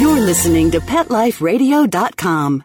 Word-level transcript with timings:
You're 0.00 0.20
listening 0.20 0.70
to 0.70 0.80
PetLifeRadio.com. 0.80 2.64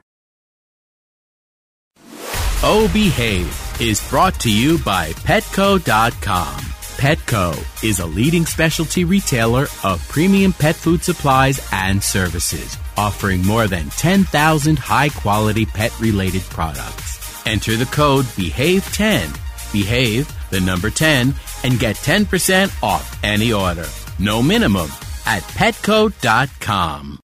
Oh 2.63 2.89
Behave 2.93 3.81
is 3.81 4.09
brought 4.09 4.39
to 4.39 4.51
you 4.51 4.79
by 4.79 5.11
Petco.com. 5.11 6.55
Petco 6.97 7.83
is 7.83 7.99
a 7.99 8.05
leading 8.05 8.45
specialty 8.45 9.03
retailer 9.03 9.67
of 9.83 10.07
premium 10.07 10.53
pet 10.53 10.75
food 10.75 11.03
supplies 11.03 11.67
and 11.73 12.01
services, 12.01 12.77
offering 12.95 13.45
more 13.45 13.67
than 13.67 13.89
10,000 13.89 14.79
high 14.79 15.09
quality 15.09 15.65
pet 15.65 15.99
related 15.99 16.43
products. 16.43 17.45
Enter 17.45 17.75
the 17.75 17.85
code 17.87 18.25
BEHAVE10, 18.25 19.73
behave 19.73 20.49
the 20.49 20.61
number 20.61 20.89
10, 20.89 21.35
and 21.65 21.77
get 21.77 21.97
10% 21.97 22.81
off 22.81 23.21
any 23.23 23.51
order. 23.51 23.85
No 24.17 24.41
minimum 24.41 24.89
at 25.27 25.43
petco.com. 25.43 27.19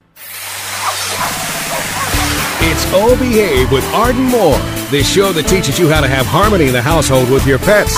It's 2.66 2.86
Oh 2.94 3.16
Behave 3.20 3.72
with 3.72 3.84
Arden 3.94 4.24
Moore, 4.24 4.58
the 4.92 5.02
show 5.04 5.32
that 5.32 5.48
teaches 5.48 5.80
you 5.80 5.90
how 5.90 6.02
to 6.02 6.08
have 6.08 6.26
harmony 6.26 6.68
in 6.68 6.74
the 6.74 6.82
household 6.82 7.30
with 7.30 7.48
your 7.48 7.60
pets. 7.60 7.98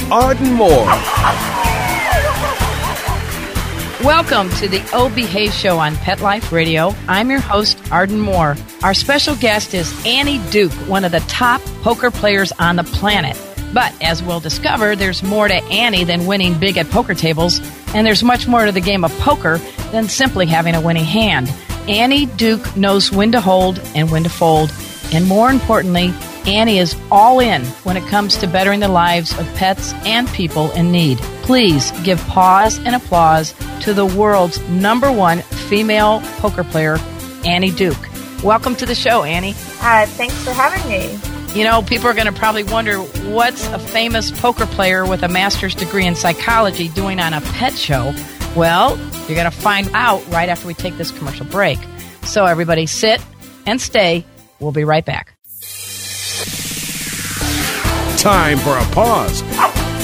Arden 0.09 0.53
Moore. 0.53 0.85
Welcome 4.03 4.49
to 4.51 4.67
the 4.67 4.81
O 4.93 5.11
Behave 5.13 5.53
Show 5.53 5.77
on 5.77 5.95
Pet 5.97 6.21
Life 6.21 6.51
Radio. 6.51 6.95
I'm 7.07 7.29
your 7.29 7.39
host, 7.39 7.79
Arden 7.91 8.19
Moore. 8.19 8.55
Our 8.83 8.93
special 8.93 9.35
guest 9.35 9.73
is 9.73 9.93
Annie 10.05 10.39
Duke, 10.49 10.71
one 10.87 11.05
of 11.05 11.11
the 11.11 11.19
top 11.21 11.61
poker 11.81 12.09
players 12.09 12.51
on 12.53 12.77
the 12.77 12.83
planet. 12.83 13.37
But 13.73 13.93
as 14.01 14.23
we'll 14.23 14.39
discover, 14.39 14.95
there's 14.95 15.21
more 15.23 15.47
to 15.47 15.63
Annie 15.65 16.03
than 16.03 16.25
winning 16.25 16.59
big 16.59 16.77
at 16.77 16.89
poker 16.89 17.13
tables, 17.13 17.59
and 17.93 18.07
there's 18.07 18.23
much 18.23 18.47
more 18.47 18.65
to 18.65 18.71
the 18.71 18.81
game 18.81 19.03
of 19.03 19.11
poker 19.19 19.59
than 19.91 20.09
simply 20.09 20.45
having 20.45 20.75
a 20.75 20.81
winning 20.81 21.05
hand. 21.05 21.53
Annie 21.87 22.25
Duke 22.25 22.75
knows 22.75 23.11
when 23.11 23.31
to 23.33 23.41
hold 23.41 23.79
and 23.95 24.11
when 24.11 24.23
to 24.23 24.29
fold, 24.29 24.73
and 25.13 25.27
more 25.27 25.49
importantly, 25.49 26.13
Annie 26.47 26.79
is 26.79 26.95
all 27.11 27.39
in 27.39 27.63
when 27.83 27.97
it 27.97 28.07
comes 28.07 28.35
to 28.37 28.47
bettering 28.47 28.79
the 28.79 28.87
lives 28.87 29.37
of 29.37 29.45
pets 29.53 29.93
and 30.05 30.27
people 30.29 30.71
in 30.71 30.91
need. 30.91 31.19
Please 31.43 31.91
give 32.03 32.19
pause 32.27 32.79
and 32.79 32.95
applause 32.95 33.53
to 33.81 33.93
the 33.93 34.05
world's 34.05 34.59
number 34.69 35.11
one 35.11 35.41
female 35.41 36.19
poker 36.37 36.63
player, 36.63 36.97
Annie 37.45 37.69
Duke. 37.69 38.09
Welcome 38.43 38.75
to 38.77 38.87
the 38.87 38.95
show, 38.95 39.23
Annie. 39.23 39.51
Uh, 39.81 40.07
thanks 40.07 40.35
for 40.43 40.49
having 40.51 40.89
me. 40.89 41.19
You 41.53 41.63
know, 41.63 41.83
people 41.83 42.07
are 42.07 42.13
going 42.13 42.25
to 42.25 42.33
probably 42.33 42.63
wonder 42.63 42.97
what's 42.97 43.67
a 43.67 43.77
famous 43.77 44.31
poker 44.31 44.65
player 44.65 45.05
with 45.05 45.21
a 45.21 45.27
master's 45.27 45.75
degree 45.75 46.07
in 46.07 46.15
psychology 46.15 46.89
doing 46.89 47.19
on 47.19 47.33
a 47.33 47.41
pet 47.41 47.73
show? 47.73 48.15
Well, 48.55 48.97
you're 49.27 49.35
going 49.35 49.45
to 49.45 49.51
find 49.51 49.89
out 49.93 50.27
right 50.29 50.49
after 50.49 50.65
we 50.65 50.73
take 50.73 50.97
this 50.97 51.11
commercial 51.11 51.45
break. 51.45 51.77
So, 52.23 52.45
everybody, 52.45 52.87
sit 52.87 53.23
and 53.67 53.79
stay. 53.79 54.25
We'll 54.59 54.71
be 54.71 54.85
right 54.85 55.05
back. 55.05 55.37
Time 58.21 58.59
for 58.59 58.77
a 58.77 58.85
pause. 58.93 59.41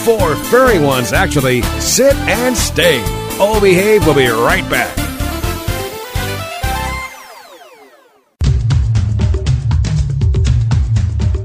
Four 0.04 0.36
furry 0.36 0.80
ones 0.80 1.14
actually 1.14 1.62
sit 1.80 2.16
and 2.16 2.58
stay. 2.58 3.00
Oh 3.40 3.60
Behave 3.62 4.08
we'll 4.08 4.16
be 4.16 4.26
right 4.26 4.68
back. 4.72 4.96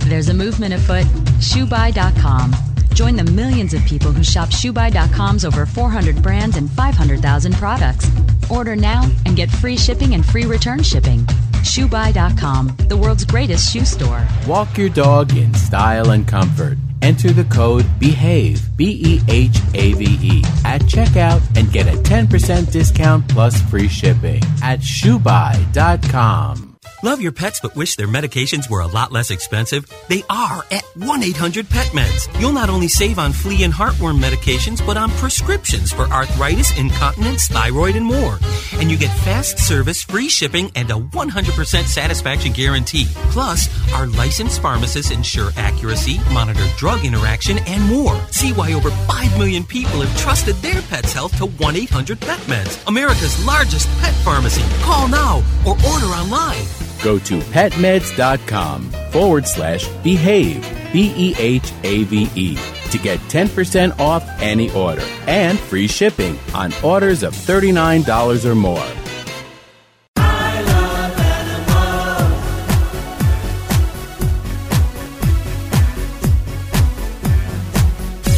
There's 0.08 0.30
a 0.30 0.34
movement 0.34 0.72
afoot. 0.72 1.04
ShoeBuy.com. 1.40 2.71
Join 2.94 3.16
the 3.16 3.24
millions 3.24 3.74
of 3.74 3.84
people 3.84 4.12
who 4.12 4.22
shop 4.22 4.50
ShoeBuy.com's 4.50 5.44
over 5.44 5.66
400 5.66 6.22
brands 6.22 6.56
and 6.56 6.70
500,000 6.70 7.54
products. 7.54 8.10
Order 8.50 8.76
now 8.76 9.10
and 9.26 9.34
get 9.34 9.50
free 9.50 9.76
shipping 9.76 10.14
and 10.14 10.24
free 10.24 10.44
return 10.44 10.82
shipping. 10.82 11.20
ShoeBuy.com, 11.62 12.76
the 12.88 12.96
world's 12.96 13.24
greatest 13.24 13.72
shoe 13.72 13.84
store. 13.84 14.26
Walk 14.46 14.76
your 14.76 14.88
dog 14.88 15.36
in 15.36 15.54
style 15.54 16.10
and 16.10 16.26
comfort. 16.26 16.76
Enter 17.00 17.32
the 17.32 17.44
code 17.44 17.84
BEHAVE, 17.98 18.76
B 18.76 19.00
E 19.04 19.20
H 19.28 19.56
A 19.74 19.92
V 19.94 20.04
E, 20.22 20.42
at 20.64 20.82
checkout 20.82 21.42
and 21.56 21.72
get 21.72 21.88
a 21.88 21.96
10% 21.98 22.70
discount 22.70 23.28
plus 23.28 23.60
free 23.62 23.88
shipping 23.88 24.40
at 24.62 24.80
shoebuy.com. 24.80 26.76
Love 27.02 27.20
your 27.20 27.32
pets 27.32 27.58
but 27.60 27.74
wish 27.74 27.96
their 27.96 28.06
medications 28.06 28.70
were 28.70 28.80
a 28.80 28.86
lot 28.86 29.10
less 29.10 29.30
expensive? 29.32 29.90
They 30.08 30.22
are 30.30 30.64
at 30.70 30.81
1 30.96 31.22
800 31.22 31.68
Pet 31.70 31.86
Meds. 31.88 32.28
You'll 32.40 32.52
not 32.52 32.68
only 32.68 32.88
save 32.88 33.18
on 33.18 33.32
flea 33.32 33.64
and 33.64 33.72
heartworm 33.72 34.20
medications, 34.20 34.84
but 34.84 34.96
on 34.96 35.10
prescriptions 35.12 35.92
for 35.92 36.02
arthritis, 36.02 36.76
incontinence, 36.78 37.48
thyroid, 37.48 37.96
and 37.96 38.04
more. 38.04 38.38
And 38.74 38.90
you 38.90 38.98
get 38.98 39.16
fast 39.18 39.58
service, 39.58 40.02
free 40.02 40.28
shipping, 40.28 40.70
and 40.74 40.90
a 40.90 40.94
100% 40.94 41.84
satisfaction 41.84 42.52
guarantee. 42.52 43.06
Plus, 43.30 43.68
our 43.94 44.06
licensed 44.06 44.60
pharmacists 44.60 45.10
ensure 45.10 45.50
accuracy, 45.56 46.20
monitor 46.32 46.64
drug 46.76 47.04
interaction, 47.04 47.58
and 47.66 47.82
more. 47.84 48.20
See 48.30 48.52
why 48.52 48.72
over 48.74 48.90
5 48.90 49.38
million 49.38 49.64
people 49.64 50.00
have 50.02 50.20
trusted 50.20 50.56
their 50.56 50.82
pet's 50.82 51.12
health 51.12 51.36
to 51.38 51.46
1 51.46 51.76
800 51.76 52.20
Pet 52.20 52.40
Meds, 52.40 52.86
America's 52.86 53.44
largest 53.46 53.88
pet 54.00 54.14
pharmacy. 54.24 54.62
Call 54.82 55.08
now 55.08 55.42
or 55.66 55.72
order 55.72 56.06
online. 56.06 56.66
Go 57.02 57.18
to 57.18 57.38
petmeds.com 57.38 58.90
forward 59.10 59.46
slash 59.46 59.88
behave, 60.04 60.62
B 60.92 61.12
E 61.16 61.34
H 61.36 61.72
A 61.82 62.04
V 62.04 62.28
E, 62.34 62.56
to 62.90 62.98
get 62.98 63.18
10% 63.20 63.98
off 63.98 64.24
any 64.40 64.70
order 64.72 65.02
and 65.26 65.58
free 65.58 65.88
shipping 65.88 66.38
on 66.54 66.72
orders 66.82 67.22
of 67.22 67.34
$39 67.34 68.44
or 68.44 68.54
more. 68.54 68.78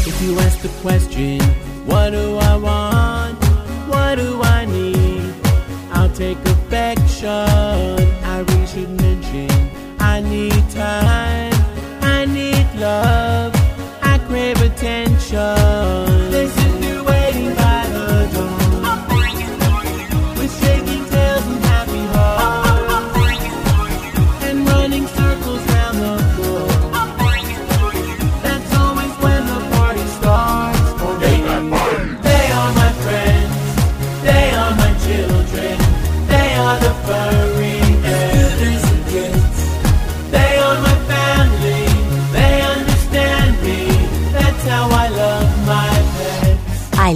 If 0.07 0.23
you 0.23 0.39
ask 0.39 0.61
the 0.63 0.69
question, 0.81 1.41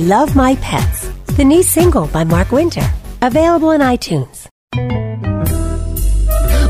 Love 0.08 0.34
My 0.34 0.54
Pets, 0.62 1.10
the 1.36 1.44
new 1.44 1.62
single 1.62 2.06
by 2.06 2.24
Mark 2.24 2.50
Winter, 2.50 2.86
available 3.20 3.68
on 3.68 3.80
iTunes. 3.80 4.47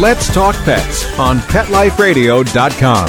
Let's 0.00 0.32
Talk 0.32 0.54
Pets 0.64 1.04
on 1.18 1.40
PetLifeRadio.com. 1.40 3.08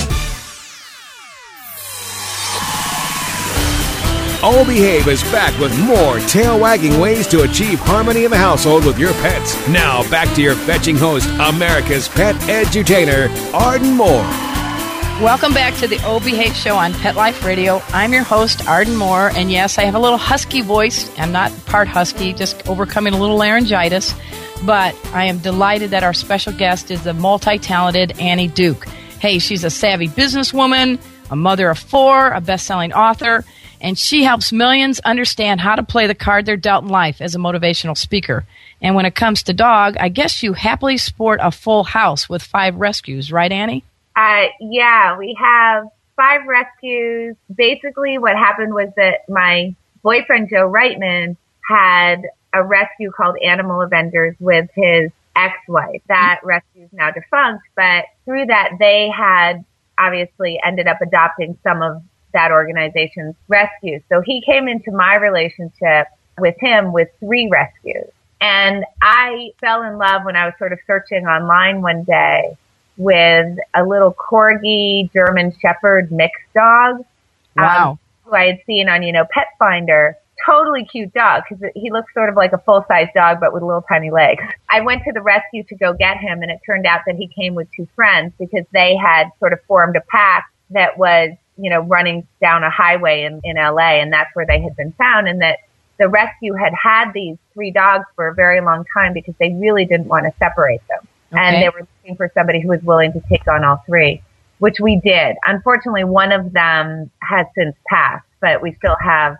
All 4.44 4.66
Behave 4.66 5.08
is 5.08 5.24
back 5.32 5.58
with 5.58 5.74
more 5.86 6.20
tail 6.28 6.60
wagging 6.60 7.00
ways 7.00 7.28
to 7.28 7.44
achieve 7.44 7.80
harmony 7.80 8.26
in 8.26 8.32
the 8.32 8.38
household 8.38 8.86
with 8.86 9.00
your 9.00 9.14
pets. 9.14 9.56
Now, 9.70 10.04
back 10.12 10.36
to 10.36 10.42
your 10.42 10.56
fetching 10.56 10.98
host, 10.98 11.30
America's 11.40 12.10
pet 12.10 12.36
edutainer, 12.42 13.30
Arden 13.54 13.96
Moore. 13.96 14.51
Welcome 15.22 15.54
back 15.54 15.76
to 15.76 15.88
the 15.88 16.04
O 16.04 16.20
Behave 16.20 16.56
Show 16.56 16.76
on 16.76 16.94
Pet 16.94 17.16
Life 17.16 17.46
Radio. 17.46 17.80
I'm 17.90 18.12
your 18.12 18.24
host, 18.24 18.68
Arden 18.68 18.96
Moore, 18.96 19.30
and 19.36 19.52
yes, 19.52 19.78
I 19.78 19.84
have 19.84 19.94
a 19.94 20.00
little 20.00 20.18
husky 20.18 20.62
voice. 20.62 21.16
I'm 21.20 21.32
not 21.32 21.52
part 21.68 21.88
husky, 21.88 22.34
just 22.34 22.68
overcoming 22.68 23.14
a 23.14 23.20
little 23.20 23.38
laryngitis. 23.38 24.16
But 24.66 24.96
I 25.14 25.26
am 25.26 25.38
delighted 25.38 25.92
that 25.92 26.04
our 26.04 26.16
special 26.16 26.54
guest 26.54 26.90
is 26.90 27.04
the 27.04 27.14
multi 27.14 27.60
talented 27.60 28.20
Annie 28.20 28.48
Duke. 28.48 28.86
Hey, 29.20 29.38
she's 29.38 29.64
a 29.64 29.70
savvy 29.70 30.08
businesswoman, 30.08 31.00
a 31.30 31.36
mother 31.36 31.70
of 31.70 31.78
four, 31.78 32.32
a 32.32 32.42
best 32.42 32.66
selling 32.66 32.92
author, 32.92 33.46
and 33.80 34.00
she 34.00 34.24
helps 34.24 34.52
millions 34.52 35.00
understand 35.02 35.62
how 35.62 35.76
to 35.76 35.84
play 35.84 36.08
the 36.08 36.16
card 36.16 36.48
they're 36.48 36.58
dealt 36.58 36.86
in 36.86 36.90
life 36.90 37.22
as 37.22 37.36
a 37.36 37.40
motivational 37.40 37.96
speaker. 37.96 38.44
And 38.82 38.96
when 38.96 39.06
it 39.06 39.14
comes 39.14 39.44
to 39.44 39.54
dog, 39.54 39.98
I 40.00 40.10
guess 40.10 40.42
you 40.42 40.54
happily 40.54 40.98
sport 40.98 41.40
a 41.44 41.52
full 41.52 41.84
house 41.84 42.28
with 42.28 42.42
five 42.42 42.76
rescues, 42.76 43.32
right, 43.32 43.52
Annie? 43.52 43.84
Uh, 44.16 44.46
yeah, 44.60 45.18
we 45.18 45.38
have 45.40 45.86
five 46.16 46.42
rescues. 46.48 47.36
Basically, 47.54 48.18
what 48.18 48.36
happened 48.36 48.74
was 48.74 48.90
that 48.98 49.22
my 49.30 49.76
boyfriend, 50.04 50.50
Joe 50.50 50.70
Reitman, 50.70 51.38
had 51.68 52.24
a 52.54 52.64
rescue 52.64 53.12
called 53.12 53.38
Animal 53.44 53.82
Avengers 53.82 54.36
with 54.40 54.70
his 54.76 55.12
ex-wife. 55.36 56.02
That 56.08 56.42
rescue 56.44 56.84
is 56.84 56.90
now 56.92 57.12
defunct, 57.12 57.64
but 57.76 58.06
through 58.26 58.48
that 58.48 58.74
they 58.80 59.10
had 59.10 59.64
obviously 59.98 60.60
ended 60.66 60.88
up 60.88 60.98
adopting 61.02 61.58
some 61.64 61.82
of 61.82 62.02
that 62.34 62.52
organization's 62.52 63.36
rescues. 63.48 64.02
So 64.10 64.22
he 64.22 64.42
came 64.42 64.68
into 64.68 64.92
my 64.92 65.16
relationship 65.16 66.08
with 66.38 66.56
him 66.60 66.92
with 66.92 67.10
three 67.20 67.50
rescues. 67.50 68.12
And 68.40 68.86
I 69.02 69.52
fell 69.60 69.84
in 69.84 69.98
love 69.98 70.24
when 70.26 70.36
I 70.36 70.46
was 70.46 70.56
sort 70.58 70.74
of 70.74 70.80
searching 70.88 71.28
online 71.28 71.82
one 71.82 72.04
day 72.04 72.58
with 73.02 73.58
a 73.74 73.84
little 73.84 74.14
corgi 74.14 75.12
German 75.12 75.54
Shepherd 75.60 76.12
mixed 76.12 76.54
dog. 76.54 77.04
Wow. 77.56 77.92
Um, 77.92 78.00
who 78.24 78.36
I 78.36 78.46
had 78.46 78.60
seen 78.66 78.88
on, 78.88 79.04
you 79.04 79.12
know, 79.12 79.26
Pet 79.32 79.48
Finder 79.58 80.18
totally 80.46 80.86
cute 80.86 81.14
dog 81.14 81.44
because 81.48 81.72
he 81.76 81.92
looks 81.92 82.14
sort 82.14 82.30
of 82.30 82.36
like 82.36 82.52
a 82.54 82.58
full 82.60 82.84
size 82.88 83.08
dog 83.14 83.40
but 83.40 83.54
with 83.54 83.64
little 83.64 83.84
tiny 83.84 84.10
legs. 84.10 84.44
I 84.70 84.82
went 84.82 85.04
to 85.04 85.12
the 85.12 85.22
rescue 85.22 85.64
to 85.64 85.76
go 85.76 85.94
get 85.94 86.18
him 86.18 86.42
and 86.42 86.52
it 86.52 86.60
turned 86.66 86.86
out 86.86 87.02
that 87.06 87.16
he 87.16 87.28
came 87.28 87.54
with 87.54 87.68
two 87.76 87.88
friends 87.96 88.34
because 88.40 88.66
they 88.72 88.96
had 88.96 89.30
sort 89.40 89.54
of 89.54 89.60
formed 89.68 89.96
a 89.96 90.02
pack 90.02 90.52
that 90.72 90.98
was, 90.98 91.32
you 91.58 91.70
know, 91.70 91.82
running 91.82 92.28
down 92.40 92.64
a 92.64 92.72
highway 92.72 93.24
in, 93.24 93.42
in 93.44 93.58
LA 93.58 94.00
and 94.02 94.12
that's 94.12 94.34
where 94.36 94.46
they 94.46 94.62
had 94.62 94.76
been 94.76 94.94
found 94.94 95.28
and 95.28 95.42
that 95.42 95.60
the 96.00 96.08
rescue 96.08 96.54
had 96.54 96.74
had 96.74 97.12
these 97.14 97.38
three 97.54 97.72
dogs 97.72 98.06
for 98.16 98.28
a 98.28 98.34
very 98.34 98.62
long 98.62 98.86
time 98.94 99.14
because 99.14 99.36
they 99.40 99.54
really 99.54 99.86
didn't 99.86 100.08
want 100.08 100.26
to 100.26 100.34
separate 100.40 100.82
them. 100.88 101.08
Okay. 101.32 101.42
And 101.42 101.64
they 101.64 101.70
were 101.70 101.88
looking 102.02 102.18
for 102.18 102.32
somebody 102.34 102.62
who 102.62 102.70
was 102.70 102.82
willing 102.84 103.14
to 103.14 103.22
take 103.30 103.48
on 103.48 103.64
all 103.64 103.84
three, 103.86 104.22
which 104.60 104.80
we 104.80 105.00
did. 105.04 105.36
Unfortunately, 105.46 106.04
one 106.04 106.32
of 106.32 106.54
them 106.54 107.10
has 107.22 107.46
since 107.56 107.76
passed, 107.88 108.26
but 108.40 108.62
we 108.62 108.74
still 108.76 108.96
have 109.00 109.38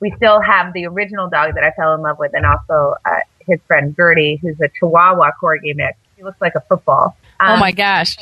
we 0.00 0.12
still 0.16 0.40
have 0.40 0.72
the 0.72 0.84
original 0.86 1.30
dog 1.30 1.54
that 1.54 1.62
I 1.62 1.70
fell 1.70 1.94
in 1.94 2.02
love 2.02 2.18
with, 2.18 2.32
and 2.34 2.44
also 2.44 2.96
uh, 3.04 3.20
his 3.46 3.60
friend 3.68 3.94
Gertie, 3.96 4.36
who's 4.42 4.60
a 4.60 4.68
Chihuahua 4.68 5.30
corgi 5.40 5.76
mix. 5.76 5.96
He 6.16 6.24
looks 6.24 6.40
like 6.40 6.54
a 6.56 6.60
football. 6.60 7.16
Um, 7.38 7.52
oh 7.52 7.56
my 7.58 7.70
gosh! 7.70 8.16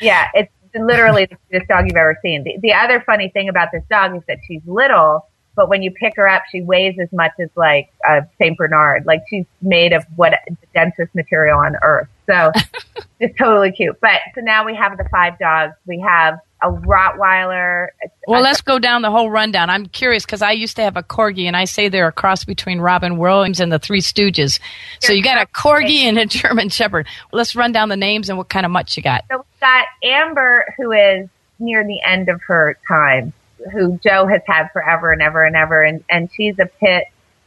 Yeah, 0.00 0.28
it's 0.34 0.52
literally 0.74 1.26
the 1.26 1.36
cutest 1.48 1.68
dog 1.68 1.86
you've 1.86 1.96
ever 1.96 2.18
seen. 2.22 2.42
The, 2.42 2.58
the 2.60 2.72
other 2.72 3.00
funny 3.06 3.28
thing 3.28 3.48
about 3.48 3.68
this 3.72 3.82
dog 3.90 4.16
is 4.16 4.22
that 4.26 4.38
she's 4.46 4.62
little, 4.66 5.26
but 5.60 5.68
when 5.68 5.82
you 5.82 5.90
pick 5.90 6.16
her 6.16 6.26
up, 6.26 6.44
she 6.50 6.62
weighs 6.62 6.98
as 6.98 7.12
much 7.12 7.32
as 7.38 7.50
like 7.54 7.92
a 8.08 8.22
Saint 8.40 8.56
Bernard. 8.56 9.04
Like 9.04 9.20
she's 9.28 9.44
made 9.60 9.92
of 9.92 10.06
what 10.16 10.32
the 10.48 10.56
densest 10.72 11.14
material 11.14 11.58
on 11.58 11.76
earth. 11.82 12.08
So 12.24 12.50
it's 13.20 13.36
totally 13.36 13.70
cute. 13.70 14.00
But 14.00 14.22
so 14.34 14.40
now 14.40 14.64
we 14.64 14.74
have 14.74 14.96
the 14.96 15.06
five 15.10 15.38
dogs. 15.38 15.74
We 15.84 16.00
have 16.00 16.38
a 16.62 16.70
Rottweiler. 16.70 17.88
Well, 18.26 18.40
let's 18.40 18.62
go 18.62 18.78
down 18.78 19.02
the 19.02 19.10
whole 19.10 19.30
rundown. 19.30 19.68
I'm 19.68 19.84
curious 19.84 20.24
because 20.24 20.40
I 20.40 20.52
used 20.52 20.76
to 20.76 20.82
have 20.82 20.96
a 20.96 21.02
corgi, 21.02 21.44
and 21.44 21.54
I 21.54 21.66
say 21.66 21.90
they're 21.90 22.08
a 22.08 22.12
cross 22.12 22.46
between 22.46 22.80
Robin 22.80 23.18
Williams 23.18 23.60
and 23.60 23.70
the 23.70 23.78
Three 23.78 24.00
Stooges. 24.00 24.60
So 25.00 25.12
you 25.12 25.22
got 25.22 25.42
a 25.42 25.44
corgi 25.44 26.04
and 26.04 26.18
a 26.18 26.24
German 26.24 26.70
Shepherd. 26.70 27.06
Let's 27.32 27.54
run 27.54 27.72
down 27.72 27.90
the 27.90 27.98
names 27.98 28.30
and 28.30 28.38
what 28.38 28.48
kind 28.48 28.64
of 28.64 28.72
much 28.72 28.96
you 28.96 29.02
got. 29.02 29.26
So 29.30 29.36
we've 29.36 29.60
got 29.60 29.84
Amber, 30.02 30.74
who 30.78 30.92
is 30.92 31.28
near 31.58 31.84
the 31.84 32.00
end 32.02 32.30
of 32.30 32.40
her 32.46 32.78
time, 32.88 33.34
who 33.72 33.98
Joe 33.98 34.26
has 34.26 34.42
had 34.46 34.68
forever 34.72 35.12
and 35.12 35.22
ever 35.22 35.44
and 35.44 35.56
ever, 35.56 35.82
and 35.82 36.04
and 36.08 36.30
she's 36.32 36.58
a 36.58 36.66
pit 36.66 37.04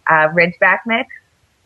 uh, 0.10 0.30
Ridgeback 0.30 0.80
mix. 0.86 1.10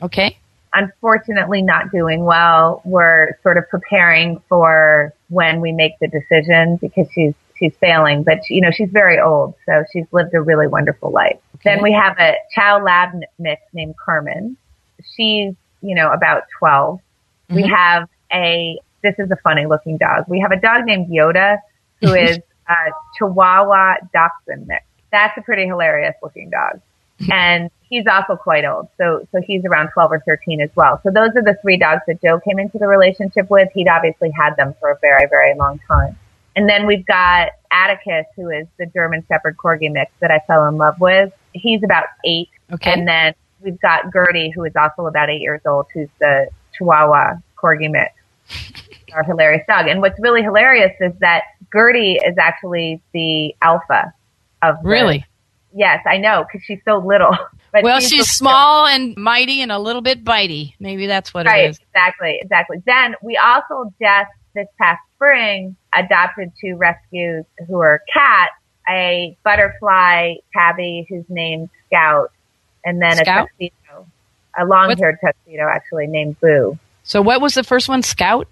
Okay 0.01 0.37
unfortunately 0.77 1.61
not 1.61 1.91
doing 1.91 2.23
well. 2.23 2.81
We're 2.85 3.37
sort 3.41 3.57
of 3.57 3.67
preparing 3.69 4.41
for 4.47 5.13
when 5.29 5.59
we 5.59 5.71
make 5.71 5.93
the 5.99 6.07
decision 6.07 6.77
because 6.77 7.07
she's 7.13 7.33
she's 7.57 7.73
failing, 7.79 8.23
but 8.23 8.39
she, 8.45 8.55
you 8.55 8.61
know 8.61 8.71
she's 8.71 8.89
very 8.91 9.19
old, 9.19 9.55
so 9.65 9.83
she's 9.91 10.05
lived 10.11 10.33
a 10.33 10.41
really 10.41 10.67
wonderful 10.67 11.11
life. 11.11 11.39
Okay. 11.55 11.75
Then 11.75 11.83
we 11.83 11.91
have 11.91 12.17
a 12.19 12.35
Chow 12.53 12.81
Lab 12.83 13.09
mix 13.39 13.61
named 13.73 13.95
Carmen. 13.97 14.55
She's 15.15 15.53
you 15.81 15.95
know 15.95 16.11
about 16.11 16.43
12 16.59 16.97
mm-hmm. 16.97 17.55
We 17.55 17.67
have 17.67 18.07
a 18.31 18.79
this 19.01 19.15
is 19.17 19.31
a 19.31 19.37
funny 19.37 19.65
looking 19.65 19.97
dog. 19.97 20.25
We 20.27 20.39
have 20.39 20.51
a 20.51 20.59
dog 20.59 20.85
named 20.85 21.09
Yoda 21.09 21.57
who 22.01 22.13
is 22.13 22.39
a 22.69 22.91
Chihuahua 23.17 23.95
Dachshund 24.13 24.67
mix. 24.67 24.83
That's 25.11 25.37
a 25.37 25.41
pretty 25.41 25.65
hilarious 25.65 26.15
looking 26.21 26.49
dog. 26.49 26.81
Hmm. 27.19 27.31
And 27.31 27.71
he's 27.89 28.05
also 28.07 28.35
quite 28.35 28.65
old. 28.65 28.87
So, 28.97 29.27
so 29.31 29.41
he's 29.41 29.63
around 29.65 29.89
12 29.89 30.11
or 30.11 30.19
13 30.25 30.61
as 30.61 30.69
well. 30.75 30.99
So 31.03 31.09
those 31.09 31.29
are 31.35 31.41
the 31.41 31.57
three 31.61 31.77
dogs 31.77 32.01
that 32.07 32.21
Joe 32.21 32.39
came 32.39 32.59
into 32.59 32.77
the 32.77 32.87
relationship 32.87 33.49
with. 33.49 33.69
He'd 33.73 33.87
obviously 33.87 34.31
had 34.31 34.55
them 34.55 34.75
for 34.79 34.91
a 34.91 34.97
very, 34.99 35.27
very 35.29 35.55
long 35.55 35.79
time. 35.87 36.17
And 36.55 36.67
then 36.67 36.87
we've 36.87 37.05
got 37.05 37.51
Atticus, 37.71 38.25
who 38.35 38.49
is 38.49 38.65
the 38.77 38.87
German 38.87 39.23
Shepherd 39.27 39.57
Corgi 39.57 39.91
mix 39.91 40.11
that 40.19 40.31
I 40.31 40.39
fell 40.47 40.67
in 40.67 40.77
love 40.77 40.99
with. 40.99 41.31
He's 41.53 41.83
about 41.83 42.05
eight. 42.25 42.49
Okay. 42.73 42.91
And 42.91 43.07
then 43.07 43.35
we've 43.61 43.79
got 43.79 44.11
Gertie, 44.11 44.49
who 44.49 44.63
is 44.63 44.73
also 44.75 45.05
about 45.05 45.29
eight 45.29 45.41
years 45.41 45.61
old, 45.65 45.85
who's 45.93 46.09
the 46.19 46.47
Chihuahua 46.75 47.35
Corgi 47.61 47.91
mix. 47.91 48.13
Our 49.13 49.23
hilarious 49.23 49.63
dog. 49.67 49.87
And 49.87 50.01
what's 50.01 50.19
really 50.19 50.41
hilarious 50.41 50.93
is 50.99 51.13
that 51.19 51.43
Gertie 51.73 52.15
is 52.15 52.37
actually 52.37 53.01
the 53.13 53.55
alpha 53.61 54.13
of 54.61 54.81
the, 54.81 54.89
really 54.89 55.25
Yes, 55.73 56.03
I 56.07 56.17
know 56.17 56.43
because 56.43 56.65
she's 56.65 56.79
so 56.85 56.97
little. 56.97 57.31
Well, 57.83 57.99
she's, 57.99 58.09
she's 58.09 58.29
small 58.31 58.87
and 58.87 59.15
mighty 59.17 59.61
and 59.61 59.71
a 59.71 59.77
little 59.77 60.01
bit 60.01 60.23
bitey. 60.23 60.73
Maybe 60.79 61.05
that's 61.05 61.31
what 61.31 61.45
it 61.45 61.49
is. 61.49 61.51
right, 61.51 61.65
it 61.65 61.69
is. 61.69 61.79
Exactly, 61.89 62.39
exactly. 62.41 62.81
Then 62.87 63.13
we 63.21 63.37
also 63.37 63.93
just 64.01 64.31
this 64.55 64.67
past 64.79 64.99
spring 65.13 65.75
adopted 65.93 66.51
two 66.59 66.75
rescues 66.75 67.45
who 67.67 67.77
are 67.77 68.01
cats, 68.11 68.53
a 68.89 69.37
butterfly 69.43 70.35
tabby 70.53 71.05
who's 71.07 71.25
named 71.29 71.69
Scout, 71.85 72.31
and 72.83 72.99
then 72.99 73.17
Scout? 73.17 73.49
a 73.59 73.69
tuxedo, 73.69 74.07
a 74.57 74.65
long-haired 74.65 75.19
tuxedo 75.23 75.67
actually 75.67 76.07
named 76.07 76.39
Boo. 76.39 76.79
So 77.03 77.21
what 77.21 77.41
was 77.41 77.53
the 77.53 77.63
first 77.63 77.87
one? 77.87 78.01
Scout. 78.01 78.47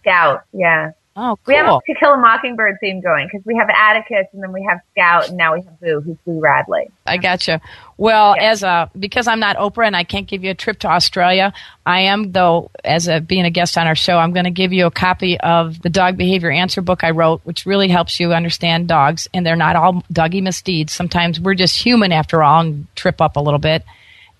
Scout, 0.00 0.42
yeah. 0.52 0.92
Oh, 1.16 1.38
cool. 1.44 1.52
We 1.52 1.54
have 1.54 1.66
a 1.66 1.78
To 1.86 1.94
Kill 1.98 2.12
a 2.12 2.16
Mockingbird 2.16 2.78
theme 2.80 3.00
going 3.00 3.28
because 3.28 3.46
we 3.46 3.54
have 3.54 3.68
Atticus 3.70 4.26
and 4.32 4.42
then 4.42 4.52
we 4.52 4.66
have 4.68 4.80
Scout 4.90 5.28
and 5.28 5.36
now 5.36 5.54
we 5.54 5.62
have 5.62 5.78
Boo, 5.78 6.00
who's 6.00 6.16
Boo 6.26 6.40
Radley. 6.40 6.90
I 7.06 7.18
gotcha. 7.18 7.60
Well, 7.96 8.34
yeah. 8.36 8.50
as 8.50 8.62
a 8.64 8.90
because 8.98 9.28
I'm 9.28 9.38
not 9.38 9.56
Oprah 9.56 9.86
and 9.86 9.96
I 9.96 10.02
can't 10.02 10.26
give 10.26 10.42
you 10.42 10.50
a 10.50 10.54
trip 10.54 10.80
to 10.80 10.88
Australia, 10.88 11.52
I 11.86 12.00
am 12.00 12.32
though 12.32 12.72
as 12.82 13.06
a 13.06 13.20
being 13.20 13.44
a 13.44 13.50
guest 13.50 13.78
on 13.78 13.86
our 13.86 13.94
show. 13.94 14.18
I'm 14.18 14.32
going 14.32 14.46
to 14.46 14.50
give 14.50 14.72
you 14.72 14.86
a 14.86 14.90
copy 14.90 15.38
of 15.38 15.80
the 15.82 15.90
dog 15.90 16.16
behavior 16.16 16.50
answer 16.50 16.82
book 16.82 17.04
I 17.04 17.10
wrote, 17.10 17.42
which 17.44 17.64
really 17.64 17.88
helps 17.88 18.18
you 18.18 18.32
understand 18.32 18.88
dogs. 18.88 19.28
And 19.32 19.46
they're 19.46 19.54
not 19.54 19.76
all 19.76 20.02
doggy 20.10 20.40
misdeeds. 20.40 20.92
Sometimes 20.92 21.38
we're 21.38 21.54
just 21.54 21.76
human 21.76 22.10
after 22.10 22.42
all 22.42 22.60
and 22.60 22.88
trip 22.96 23.20
up 23.20 23.36
a 23.36 23.40
little 23.40 23.60
bit. 23.60 23.84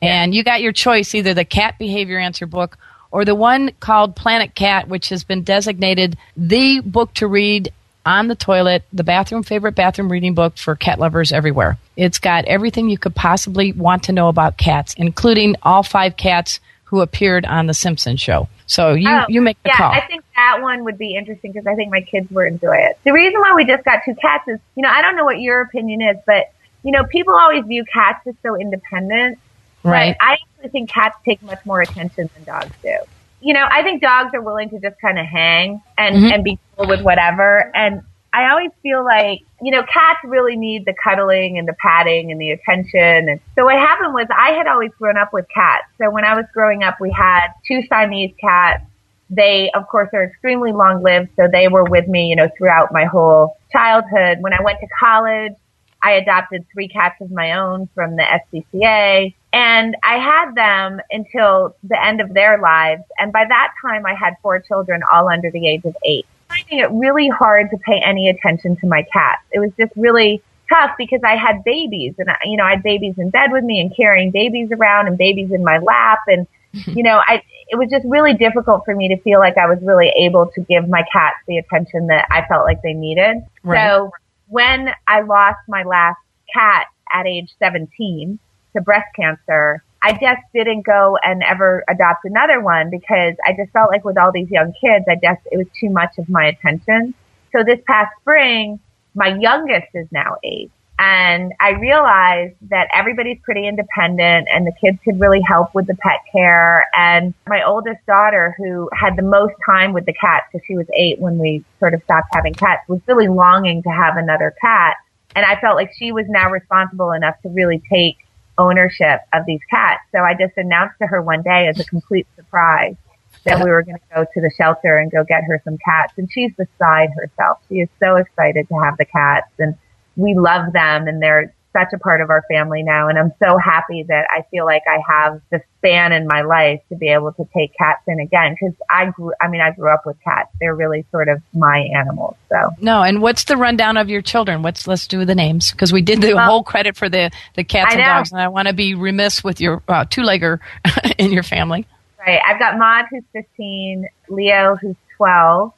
Yeah. 0.03 0.25
And 0.25 0.35
you 0.35 0.43
got 0.43 0.61
your 0.61 0.73
choice: 0.73 1.15
either 1.15 1.35
the 1.35 1.45
cat 1.45 1.79
behavior 1.79 2.19
answer 2.19 2.47
book 2.47 2.79
or 3.15 3.25
the 3.25 3.35
one 3.35 3.71
called 3.79 4.17
Planet 4.17 4.57
Cat, 4.57 4.89
which 4.89 5.11
has 5.11 5.23
been 5.23 5.45
designated 5.45 6.19
the 6.37 6.81
book 6.81 7.15
to 7.15 7.29
read 7.29 7.73
on 8.05 8.27
the 8.27 8.35
toilet, 8.35 8.83
the 8.93 9.05
bathroom 9.05 9.45
favorite 9.45 9.77
bathroom 9.77 10.11
reading 10.11 10.35
book 10.35 10.59
for 10.59 10.75
cat 10.75 10.99
lovers 10.99 11.31
everywhere. 11.31 11.79
It's 11.97 12.19
got 12.19 12.45
everything 12.47 12.91
you 12.91 12.99
could 12.99 13.15
possibly 13.15 13.71
want 13.71 14.03
to 14.05 14.13
know 14.13 14.27
about 14.27 14.57
cats, 14.57 14.95
including 14.99 15.55
all 15.63 15.85
five 15.85 16.17
cats 16.17 16.59
who 16.83 17.03
appeared 17.03 17.47
on 17.47 17.69
the 17.69 17.73
Simpsons 17.73 18.21
show. 18.21 18.49
So 18.67 18.95
you 18.95 19.09
oh, 19.09 19.27
you 19.29 19.41
make 19.41 19.63
the 19.63 19.69
yeah, 19.69 19.77
call. 19.77 19.93
I 19.93 20.05
think 20.09 20.25
that 20.35 20.57
that 20.57 20.63
one 20.63 20.83
would 20.83 20.99
be 20.99 21.15
interesting 21.15 21.53
because 21.53 21.69
I 21.69 21.77
think 21.77 21.93
my 21.93 22.01
kids 22.01 22.29
would 22.33 22.49
enjoy 22.49 22.79
it. 22.79 22.99
The 23.05 23.13
reason 23.13 23.39
why 23.41 23.53
we 23.55 23.65
just 23.65 23.85
got 23.85 24.01
two 24.05 24.17
cats 24.17 24.49
is, 24.49 24.59
you 24.75 24.83
know, 24.83 24.91
I 24.91 25.03
don't 25.03 25.15
know 25.15 25.25
what 25.25 25.39
your 25.41 25.61
opinion 25.61 26.03
is, 26.03 26.17
but 26.27 26.53
you 26.83 26.91
know, 26.91 27.05
people 27.05 27.35
always 27.35 27.65
view 27.65 27.85
cats 27.85 28.27
as 28.27 28.35
so 28.43 28.57
independent. 28.57 29.39
Right. 29.85 30.17
I 30.21 30.39
actually 30.65 30.81
think 30.81 30.91
cats 30.91 31.17
take 31.25 31.43
much 31.43 31.65
more 31.65 31.81
attention 31.81 32.29
than 32.35 32.45
dogs 32.45 32.75
do. 32.83 32.97
You 33.41 33.53
know, 33.55 33.67
I 33.71 33.83
think 33.83 34.01
dogs 34.01 34.31
are 34.35 34.41
willing 34.41 34.71
to 34.71 34.79
just 34.79 34.99
kind 35.01 35.19
of 35.19 35.27
hang 35.27 35.83
and, 35.99 36.17
Mhm. 36.17 36.35
and 36.35 36.45
be 36.45 36.59
cool 36.77 36.89
with 36.89 37.03
whatever. 37.03 37.71
And 37.75 38.03
I 38.33 38.51
always 38.51 38.71
feel 38.83 39.05
like, 39.05 39.41
you 39.61 39.71
know, 39.71 39.83
cats 39.83 40.21
really 40.25 40.57
need 40.57 40.87
the 40.87 40.95
cuddling 40.95 41.59
and 41.59 41.69
the 41.69 41.75
patting 41.75 42.33
and 42.33 42.41
the 42.41 42.51
attention. 42.51 43.29
And 43.29 43.41
so 43.55 43.65
what 43.65 43.77
happened 43.77 44.15
was 44.15 44.27
I 44.35 44.53
had 44.53 44.67
always 44.67 44.91
grown 44.99 45.17
up 45.17 45.33
with 45.33 45.47
cats. 45.55 45.85
So 45.99 46.11
when 46.11 46.25
I 46.25 46.35
was 46.35 46.47
growing 46.53 46.83
up, 46.83 47.01
we 47.01 47.11
had 47.11 47.49
two 47.67 47.83
Siamese 47.89 48.35
cats. 48.41 48.83
They, 49.31 49.71
of 49.73 49.87
course, 49.89 50.09
are 50.13 50.25
extremely 50.25 50.73
long 50.73 51.03
lived. 51.03 51.29
So 51.37 51.47
they 51.47 51.69
were 51.69 51.85
with 51.85 52.09
me, 52.09 52.29
you 52.29 52.37
know, 52.37 52.49
throughout 52.57 52.93
my 52.93 53.05
whole 53.05 53.57
childhood. 53.71 54.39
When 54.41 54.53
I 54.53 54.63
went 54.63 54.81
to 54.81 54.87
college, 54.99 55.55
I 56.03 56.13
adopted 56.13 56.67
three 56.73 56.89
cats 56.89 57.21
of 57.21 57.31
my 57.31 57.53
own 57.53 57.89
from 57.95 58.17
the 58.17 58.25
SPCA 58.25 59.35
and 59.55 59.97
I 60.03 60.19
had 60.19 60.57
them 60.57 61.01
until 61.13 61.77
the 61.85 62.05
end 62.05 62.21
of 62.21 62.35
their 62.35 62.59
lives. 62.59 63.05
And 63.21 63.33
by 63.33 63.45
that 63.49 63.69
time 63.81 64.05
I 64.05 64.15
had 64.15 64.35
four 64.43 64.59
children 64.59 65.03
all 65.13 65.29
under 65.29 65.49
the 65.53 65.69
age 65.69 65.85
of 65.85 65.97
eight. 66.05 66.27
Finding 66.49 66.81
it 66.81 66.91
really 66.91 67.29
hard 67.29 67.71
to 67.71 67.79
pay 67.79 68.03
any 68.05 68.29
attention 68.29 68.77
to 68.79 68.89
my 68.89 69.07
cats. 69.13 69.43
It 69.53 69.61
was 69.61 69.71
just 69.79 69.93
really 69.95 70.43
tough 70.69 70.91
because 70.99 71.21
I 71.25 71.37
had 71.37 71.63
babies 71.63 72.15
and 72.19 72.29
I, 72.31 72.37
you 72.45 72.57
know, 72.57 72.65
I 72.65 72.71
had 72.71 72.83
babies 72.83 73.15
in 73.17 73.31
bed 73.31 73.53
with 73.53 73.63
me 73.63 73.81
and 73.81 73.95
carrying 73.97 74.33
babies 74.33 74.71
around 74.73 75.07
and 75.07 75.17
babies 75.17 75.53
in 75.53 75.63
my 75.63 75.79
lap 75.79 76.21
and 76.27 76.49
you 76.89 77.05
know, 77.05 77.23
I, 77.25 77.41
it 77.69 77.77
was 77.77 77.89
just 77.89 78.05
really 78.09 78.35
difficult 78.35 78.85
for 78.85 78.97
me 78.97 79.07
to 79.07 79.23
feel 79.23 79.39
like 79.39 79.57
I 79.57 79.69
was 79.69 79.79
really 79.83 80.09
able 80.09 80.51
to 80.57 80.61
give 80.63 80.89
my 80.89 81.05
cats 81.13 81.37
the 81.47 81.59
attention 81.59 82.09
that 82.09 82.27
I 82.33 82.45
felt 82.49 82.65
like 82.65 82.83
they 82.83 82.95
needed. 82.95 83.45
Right. 83.63 83.89
So 83.89 84.11
when 84.49 84.89
I 85.07 85.21
lost 85.21 85.61
my 85.69 85.85
last 85.85 86.19
cat 86.53 86.87
at 87.13 87.29
age 87.29 87.51
17 87.61 88.41
to 88.75 88.83
breast 88.83 89.09
cancer, 89.17 89.83
I 90.03 90.13
just 90.13 90.43
didn't 90.53 90.83
go 90.83 91.17
and 91.25 91.43
ever 91.43 91.83
adopt 91.89 92.27
another 92.27 92.61
one 92.61 92.91
because 92.91 93.35
I 93.47 93.55
just 93.57 93.73
felt 93.73 93.91
like 93.91 94.05
with 94.05 94.19
all 94.19 94.33
these 94.33 94.51
young 94.51 94.73
kids, 94.79 95.07
I 95.09 95.15
just, 95.15 95.41
it 95.51 95.57
was 95.57 95.67
too 95.81 95.89
much 95.89 96.19
of 96.19 96.29
my 96.29 96.47
attention. 96.47 97.15
So 97.53 97.65
this 97.65 97.81
past 97.87 98.11
spring, 98.21 98.81
my 99.15 99.29
youngest 99.29 99.89
is 99.95 100.07
now 100.13 100.37
eight. 100.45 100.71
And 100.99 101.53
I 101.59 101.71
realized 101.71 102.55
that 102.71 102.89
everybody's 102.93 103.39
pretty 103.43 103.67
independent 103.67 104.47
and 104.53 104.67
the 104.67 104.73
kids 104.81 104.99
could 105.05 105.19
really 105.19 105.41
help 105.41 105.75
with 105.75 105.87
the 105.87 105.97
pet 105.97 106.21
care. 106.31 106.87
And 106.97 107.35
my 107.49 107.65
oldest 107.67 108.05
daughter, 108.07 108.55
who 108.59 108.89
had 108.93 109.17
the 109.17 109.23
most 109.23 109.55
time 109.67 109.93
with 109.93 110.07
the 110.07 110.13
cats 110.13 110.47
because 110.53 110.65
she 110.67 110.77
was 110.77 110.87
eight 110.95 111.19
when 111.19 111.39
we 111.39 111.65
sort 111.81 111.95
of 111.95 112.03
stopped 112.05 112.29
having 112.33 112.55
cats, 112.55 112.89
was 112.89 113.01
really 113.09 113.29
longing 113.29 113.83
to 113.83 113.89
have 113.89 114.17
another 114.17 114.55
cat. 114.61 114.97
And 115.35 115.45
I 115.45 115.61
felt 115.61 115.77
like 115.77 115.91
she 115.99 116.13
was 116.13 116.27
now 116.29 116.51
responsible 116.51 117.11
enough 117.11 117.35
to 117.43 117.49
really 117.49 117.83
take 117.91 118.19
ownership 118.59 119.21
of 119.33 119.45
these 119.47 119.61
cats. 119.69 120.03
So 120.13 120.21
I 120.21 120.35
just 120.35 120.57
announced 120.57 120.97
to 121.01 121.07
her 121.07 121.23
one 121.23 121.43
day 121.43 121.69
as 121.69 121.79
a 121.81 121.85
complete 121.85 122.27
surprise 122.37 122.97
that 123.45 123.63
we 123.63 123.71
were 123.71 123.83
going 123.83 123.97
to 123.97 124.15
go 124.15 124.25
to 124.25 124.41
the 124.41 124.51
shelter 124.57 124.99
and 124.99 125.11
go 125.11 125.25
get 125.25 125.43
her 125.45 125.61
some 125.65 125.77
cats. 125.85 126.15
And 126.17 126.29
she's 126.31 126.53
beside 126.55 127.11
herself. 127.17 127.59
She 127.69 127.77
is 127.77 127.89
so 128.01 128.17
excited 128.17 128.69
to 128.69 128.79
have 128.79 128.97
the 128.97 129.05
cats 129.05 129.51
and 129.59 129.77
we 130.17 130.35
love 130.35 130.73
them 130.73 131.09
and 131.09 131.21
they're 131.21 131.55
such 131.75 131.93
a 131.93 131.99
part 131.99 132.21
of 132.21 132.31
our 132.31 132.43
family 132.49 132.83
now. 132.83 133.09
And 133.09 133.19
I'm 133.19 133.33
so 133.43 133.59
happy 133.59 134.05
that 134.05 134.27
I 134.31 134.43
feel 134.51 134.65
like 134.65 134.83
I 134.89 134.99
have 135.07 135.43
the 135.51 135.61
span 135.79 136.13
in 136.13 136.27
my 136.27 136.43
life 136.43 136.81
to 136.89 136.97
be 136.97 137.09
able 137.09 137.33
to 137.33 137.47
take 137.55 137.77
cats 137.77 138.03
in 138.07 138.21
again. 138.21 138.57
Cause 138.59 138.73
I 138.89 139.11
grew, 139.11 139.33
I 139.41 139.49
mean, 139.49 139.61
I 139.61 139.73
grew 139.73 139.93
up 139.93 140.07
with 140.07 140.17
cats. 140.23 140.51
They're 140.61 140.75
really 140.75 141.05
sort 141.11 141.29
of 141.29 141.43
my 141.53 141.79
animals. 141.95 142.37
So 142.49 142.71
No, 142.81 143.03
and 143.03 143.21
what's 143.21 143.45
the 143.45 143.57
rundown 143.57 143.97
of 143.97 144.09
your 144.09 144.23
children? 144.23 144.63
What's 144.63 144.87
let's 144.87 145.07
do 145.07 145.25
the 145.25 145.35
names 145.35 145.73
because 145.73 145.93
we 145.93 146.01
did 146.01 146.23
the 146.23 146.35
Well, 146.35 146.47
whole 146.47 146.63
credit 146.63 146.97
for 146.97 147.09
the 147.09 147.31
the 147.55 147.65
cats 147.65 147.95
and 147.95 148.03
dogs, 148.03 148.33
and 148.33 148.41
I 148.41 148.49
want 148.49 148.69
to 148.69 148.75
be 148.75 148.95
remiss 148.95 149.43
with 149.43 149.61
your 149.61 149.83
uh, 149.89 150.05
two 150.09 150.23
legger 150.23 150.61
in 151.19 151.33
your 151.33 151.43
family. 151.43 151.87
Right. 152.19 152.41
I've 152.47 152.59
got 152.59 152.79
Maud 152.79 153.07
who's 153.11 153.25
15, 153.33 154.09
Leo 154.29 154.77
who's 154.77 154.97
12, 155.17 155.73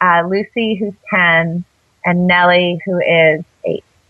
uh, 0.00 0.22
Lucy 0.26 0.76
who's 0.76 0.94
10, 1.10 1.64
and 2.04 2.26
Nellie 2.26 2.80
who 2.86 2.98
is 2.98 3.40
8. 3.40 3.44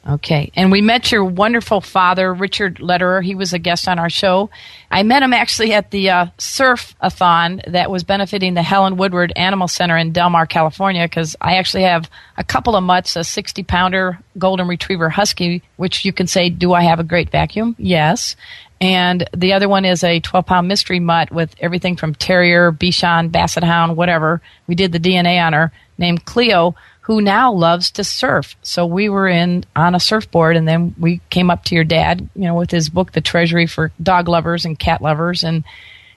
Okay. 0.09 0.51
And 0.55 0.73
we 0.73 0.81
met 0.81 1.13
your 1.13 1.25
wonderful 1.25 1.83
father, 1.83 2.33
Richard 2.33 2.81
Lederer. 2.81 3.21
He 3.21 3.35
was 3.35 3.53
a 3.53 3.59
guest 3.59 3.87
on 3.87 3.99
our 3.99 4.09
show. 4.09 4.49
I 4.91 5.03
met 5.03 5.23
him 5.23 5.35
actually 5.35 5.75
at 5.75 5.91
the 5.91 6.09
uh, 6.09 6.27
surf-a-thon 6.39 7.63
that 7.67 7.91
was 7.91 8.03
benefiting 8.03 8.55
the 8.55 8.63
Helen 8.63 8.97
Woodward 8.97 9.31
Animal 9.37 9.69
Center 9.69 9.99
in 9.99 10.13
Del 10.13 10.31
Mar, 10.31 10.47
California, 10.47 11.05
because 11.05 11.37
I 11.41 11.57
actually 11.57 11.83
have 11.83 12.11
a 12.39 12.45
couple 12.45 12.77
of 12.77 12.83
mutts, 12.83 13.15
a 13.15 13.21
60-pounder 13.21 14.19
golden 14.39 14.69
retriever 14.69 15.11
husky, 15.11 15.63
which 15.77 16.05
you 16.07 16.15
can 16.15 16.27
say, 16.27 16.49
do 16.49 16.73
I 16.73 16.83
have 16.83 16.99
a 16.99 17.05
great 17.05 17.29
vacuum? 17.29 17.77
Yes. 17.79 18.37
And 18.81 19.29
the 19.37 19.53
other 19.53 19.69
one 19.69 19.85
is 19.85 20.03
a 20.03 20.23
12-pound 20.23 20.67
mystery 20.67 21.01
mutt 21.01 21.31
with 21.31 21.55
everything 21.61 21.97
from 21.97 22.15
terrier, 22.15 22.73
Bichon, 22.73 23.31
Basset 23.31 23.65
Hound, 23.65 23.99
whatever. 23.99 24.41
We 24.67 24.75
did 24.75 24.93
the 24.93 24.99
DNA 24.99 25.45
on 25.45 25.53
her, 25.53 25.73
named 25.99 26.25
Cleo, 26.25 26.75
who 27.11 27.21
now 27.21 27.53
loves 27.53 27.91
to 27.91 28.05
surf. 28.05 28.55
So 28.63 28.87
we 28.87 29.09
were 29.09 29.27
in 29.27 29.65
on 29.75 29.97
a 29.97 30.01
surfboard, 30.01 30.55
and 30.57 30.69
then 30.69 30.95
we 30.97 31.21
came 31.29 31.51
up 31.51 31.65
to 31.65 31.75
your 31.75 31.83
dad, 31.83 32.21
you 32.37 32.43
know, 32.45 32.55
with 32.55 32.71
his 32.71 32.89
book, 32.89 33.11
The 33.11 33.21
Treasury 33.21 33.67
for 33.67 33.91
Dog 34.01 34.29
Lovers 34.29 34.65
and 34.65 34.79
Cat 34.79 35.03
Lovers, 35.03 35.43
and 35.43 35.65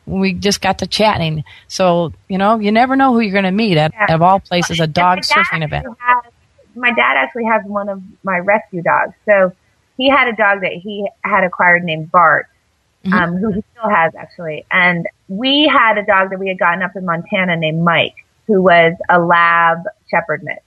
we 0.05 0.33
just 0.33 0.61
got 0.61 0.77
to 0.79 0.85
chatting. 0.87 1.45
So 1.67 2.13
you 2.27 2.37
know, 2.37 2.59
you 2.59 2.71
never 2.71 2.95
know 2.95 3.11
who 3.11 3.21
you're 3.21 3.31
going 3.31 3.45
to 3.45 3.51
meet 3.51 3.75
at, 3.77 3.91
Yeah. 3.91 4.13
of 4.13 4.21
all 4.21 4.39
places, 4.39 4.79
a 4.79 4.85
dog 4.85 5.21
surfing 5.21 5.63
event. 5.63 5.87
has- 5.97 6.31
my 6.75 6.91
dad 6.91 7.17
actually 7.17 7.45
has 7.45 7.63
one 7.65 7.89
of 7.89 8.01
my 8.23 8.37
rescue 8.37 8.83
dogs. 8.83 9.13
So 9.25 9.51
he 9.97 10.09
had 10.09 10.27
a 10.27 10.35
dog 10.35 10.61
that 10.61 10.73
he 10.73 11.07
had 11.23 11.43
acquired 11.43 11.83
named 11.83 12.11
Bart, 12.11 12.47
Mm-hmm. 13.05 13.13
um, 13.13 13.35
who 13.37 13.51
he 13.51 13.63
still 13.75 13.89
has 13.89 14.13
actually. 14.15 14.65
And 14.71 15.07
we 15.27 15.67
had 15.67 15.97
a 15.97 16.05
dog 16.05 16.29
that 16.29 16.39
we 16.39 16.47
had 16.47 16.57
gotten 16.59 16.81
up 16.83 16.95
in 16.95 17.03
Montana 17.03 17.57
named 17.57 17.83
Mike, 17.83 18.15
who 18.47 18.61
was 18.61 18.93
a 19.09 19.19
lab 19.19 19.79
shepherd 20.09 20.41
mix. 20.43 20.62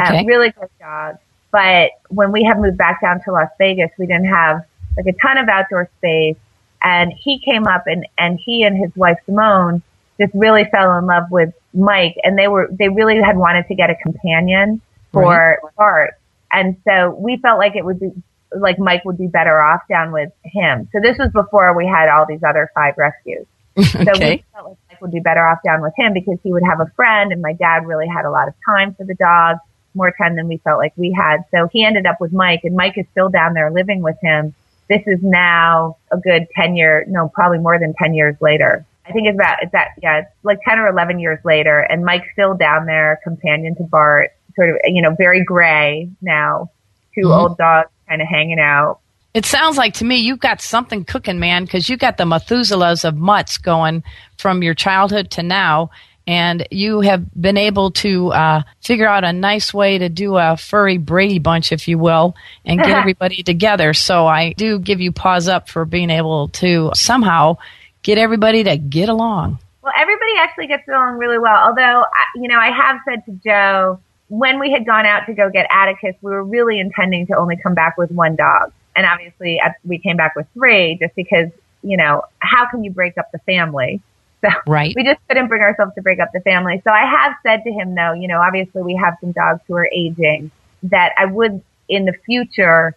Okay. 0.00 0.24
Really 0.24 0.50
good 0.50 0.68
dog. 0.80 1.16
But 1.52 1.92
when 2.08 2.32
we 2.32 2.44
have 2.44 2.58
moved 2.58 2.76
back 2.76 3.00
down 3.00 3.22
to 3.24 3.32
Las 3.32 3.48
Vegas, 3.58 3.90
we 3.98 4.06
didn't 4.06 4.26
have 4.26 4.64
like 4.96 5.06
a 5.06 5.12
ton 5.12 5.38
of 5.38 5.48
outdoor 5.48 5.88
space. 5.98 6.36
And 6.82 7.12
he 7.12 7.38
came 7.38 7.66
up 7.66 7.84
and, 7.86 8.06
and 8.18 8.38
he 8.38 8.62
and 8.62 8.76
his 8.76 8.94
wife 8.96 9.18
Simone 9.26 9.82
just 10.20 10.32
really 10.34 10.64
fell 10.70 10.98
in 10.98 11.06
love 11.06 11.24
with 11.30 11.52
Mike 11.74 12.16
and 12.22 12.38
they 12.38 12.48
were, 12.48 12.68
they 12.70 12.88
really 12.88 13.20
had 13.20 13.36
wanted 13.36 13.66
to 13.68 13.74
get 13.74 13.90
a 13.90 13.94
companion 13.96 14.80
for 15.12 15.58
Bart. 15.76 16.14
And 16.52 16.76
so 16.86 17.10
we 17.10 17.38
felt 17.38 17.58
like 17.58 17.76
it 17.76 17.84
would 17.84 18.00
be, 18.00 18.10
like 18.56 18.78
Mike 18.78 19.04
would 19.04 19.18
be 19.18 19.26
better 19.26 19.60
off 19.60 19.80
down 19.88 20.12
with 20.12 20.30
him. 20.44 20.88
So 20.92 21.00
this 21.00 21.18
was 21.18 21.30
before 21.32 21.76
we 21.76 21.86
had 21.86 22.08
all 22.08 22.24
these 22.26 22.42
other 22.42 22.70
five 22.74 22.94
rescues. 22.96 23.46
So 23.76 24.12
we 24.18 24.42
felt 24.52 24.68
like 24.68 24.78
Mike 24.88 25.02
would 25.02 25.10
be 25.10 25.20
better 25.20 25.46
off 25.46 25.58
down 25.64 25.82
with 25.82 25.92
him 25.98 26.14
because 26.14 26.38
he 26.42 26.50
would 26.50 26.62
have 26.64 26.80
a 26.80 26.90
friend 26.96 27.32
and 27.32 27.42
my 27.42 27.52
dad 27.52 27.86
really 27.86 28.06
had 28.06 28.24
a 28.24 28.30
lot 28.30 28.48
of 28.48 28.54
time 28.64 28.94
for 28.94 29.04
the 29.04 29.14
dog, 29.14 29.58
more 29.96 30.12
time 30.12 30.36
than 30.36 30.46
we 30.46 30.58
felt 30.58 30.78
like 30.78 30.92
we 30.96 31.10
had. 31.10 31.38
So 31.50 31.68
he 31.72 31.84
ended 31.84 32.06
up 32.06 32.20
with 32.20 32.32
Mike 32.32 32.60
and 32.64 32.76
Mike 32.76 32.96
is 32.96 33.06
still 33.12 33.28
down 33.28 33.54
there 33.54 33.70
living 33.70 34.02
with 34.02 34.16
him. 34.22 34.54
This 34.88 35.02
is 35.06 35.18
now 35.22 35.96
a 36.12 36.18
good 36.18 36.46
10 36.54 36.76
year, 36.76 37.04
no, 37.08 37.28
probably 37.28 37.58
more 37.58 37.78
than 37.78 37.94
10 37.94 38.14
years 38.14 38.36
later. 38.40 38.84
I 39.08 39.12
think 39.12 39.26
it's 39.26 39.36
about, 39.36 39.62
it's 39.62 39.72
that, 39.72 39.88
yeah, 40.02 40.18
it's 40.18 40.30
like 40.42 40.60
10 40.68 40.78
or 40.78 40.88
11 40.88 41.18
years 41.18 41.38
later 41.44 41.80
and 41.80 42.04
Mike's 42.04 42.28
still 42.32 42.54
down 42.54 42.86
there, 42.86 43.18
companion 43.24 43.74
to 43.76 43.84
Bart, 43.84 44.30
sort 44.54 44.70
of, 44.70 44.76
you 44.84 45.02
know, 45.02 45.14
very 45.16 45.42
gray 45.44 46.08
now, 46.22 46.70
2 47.14 47.22
Mhm. 47.22 47.36
old 47.36 47.58
dogs 47.58 47.88
kind 48.08 48.22
of 48.22 48.28
hanging 48.28 48.60
out. 48.60 49.00
It 49.34 49.44
sounds 49.44 49.76
like 49.76 49.94
to 49.94 50.04
me 50.04 50.16
you've 50.16 50.40
got 50.40 50.60
something 50.60 51.04
cooking, 51.04 51.38
man, 51.38 51.64
because 51.64 51.88
you 51.88 51.96
got 51.96 52.16
the 52.16 52.24
Methuselahs 52.24 53.04
of 53.04 53.16
mutts 53.16 53.58
going 53.58 54.02
from 54.38 54.62
your 54.62 54.74
childhood 54.74 55.30
to 55.32 55.42
now, 55.42 55.90
and 56.26 56.66
you 56.70 57.00
have 57.00 57.24
been 57.40 57.56
able 57.56 57.90
to 57.92 58.32
uh, 58.32 58.62
figure 58.82 59.06
out 59.06 59.24
a 59.24 59.32
nice 59.32 59.72
way 59.72 59.98
to 59.98 60.08
do 60.08 60.36
a 60.36 60.56
furry 60.56 60.98
Brady 60.98 61.38
bunch, 61.38 61.70
if 61.70 61.86
you 61.86 61.98
will, 61.98 62.34
and 62.64 62.78
get 62.78 62.90
everybody 62.98 63.42
together. 63.42 63.94
So 63.94 64.26
I 64.26 64.52
do 64.54 64.78
give 64.78 65.00
you 65.00 65.12
pause 65.12 65.46
up 65.48 65.68
for 65.68 65.84
being 65.84 66.10
able 66.10 66.48
to 66.48 66.90
somehow 66.94 67.58
get 68.02 68.18
everybody 68.18 68.64
to 68.64 68.76
get 68.76 69.08
along. 69.08 69.58
Well, 69.82 69.92
everybody 69.96 70.32
actually 70.38 70.66
gets 70.66 70.86
along 70.88 71.18
really 71.18 71.38
well. 71.38 71.56
Although, 71.56 72.04
you 72.34 72.48
know, 72.48 72.58
I 72.58 72.70
have 72.70 73.00
said 73.08 73.24
to 73.26 73.32
Joe, 73.44 74.00
when 74.28 74.58
we 74.58 74.72
had 74.72 74.84
gone 74.84 75.06
out 75.06 75.26
to 75.26 75.34
go 75.34 75.48
get 75.48 75.68
Atticus, 75.70 76.16
we 76.22 76.32
were 76.32 76.42
really 76.42 76.80
intending 76.80 77.26
to 77.28 77.36
only 77.36 77.56
come 77.56 77.74
back 77.74 77.96
with 77.96 78.10
one 78.10 78.34
dog. 78.34 78.72
And 78.96 79.06
obviously 79.06 79.60
we 79.84 79.98
came 79.98 80.16
back 80.16 80.34
with 80.34 80.46
three 80.54 80.98
just 81.00 81.14
because, 81.14 81.50
you 81.82 81.96
know, 81.96 82.22
how 82.40 82.66
can 82.68 82.82
you 82.82 82.90
break 82.90 83.16
up 83.16 83.30
the 83.30 83.38
family? 83.40 84.00
So 84.42 84.48
Right. 84.66 84.92
we 84.94 85.02
just 85.04 85.20
couldn't 85.28 85.48
bring 85.48 85.62
ourselves 85.62 85.92
to 85.94 86.02
break 86.02 86.20
up 86.20 86.30
the 86.32 86.40
family. 86.40 86.80
So 86.84 86.90
I 86.90 87.04
have 87.04 87.32
said 87.42 87.64
to 87.64 87.72
him 87.72 87.94
though, 87.94 88.12
you 88.12 88.28
know, 88.28 88.40
obviously 88.40 88.82
we 88.82 88.94
have 89.02 89.14
some 89.20 89.32
dogs 89.32 89.60
who 89.66 89.74
are 89.74 89.88
aging 89.92 90.50
that 90.84 91.12
I 91.18 91.26
would 91.26 91.62
in 91.88 92.04
the 92.04 92.14
future 92.24 92.96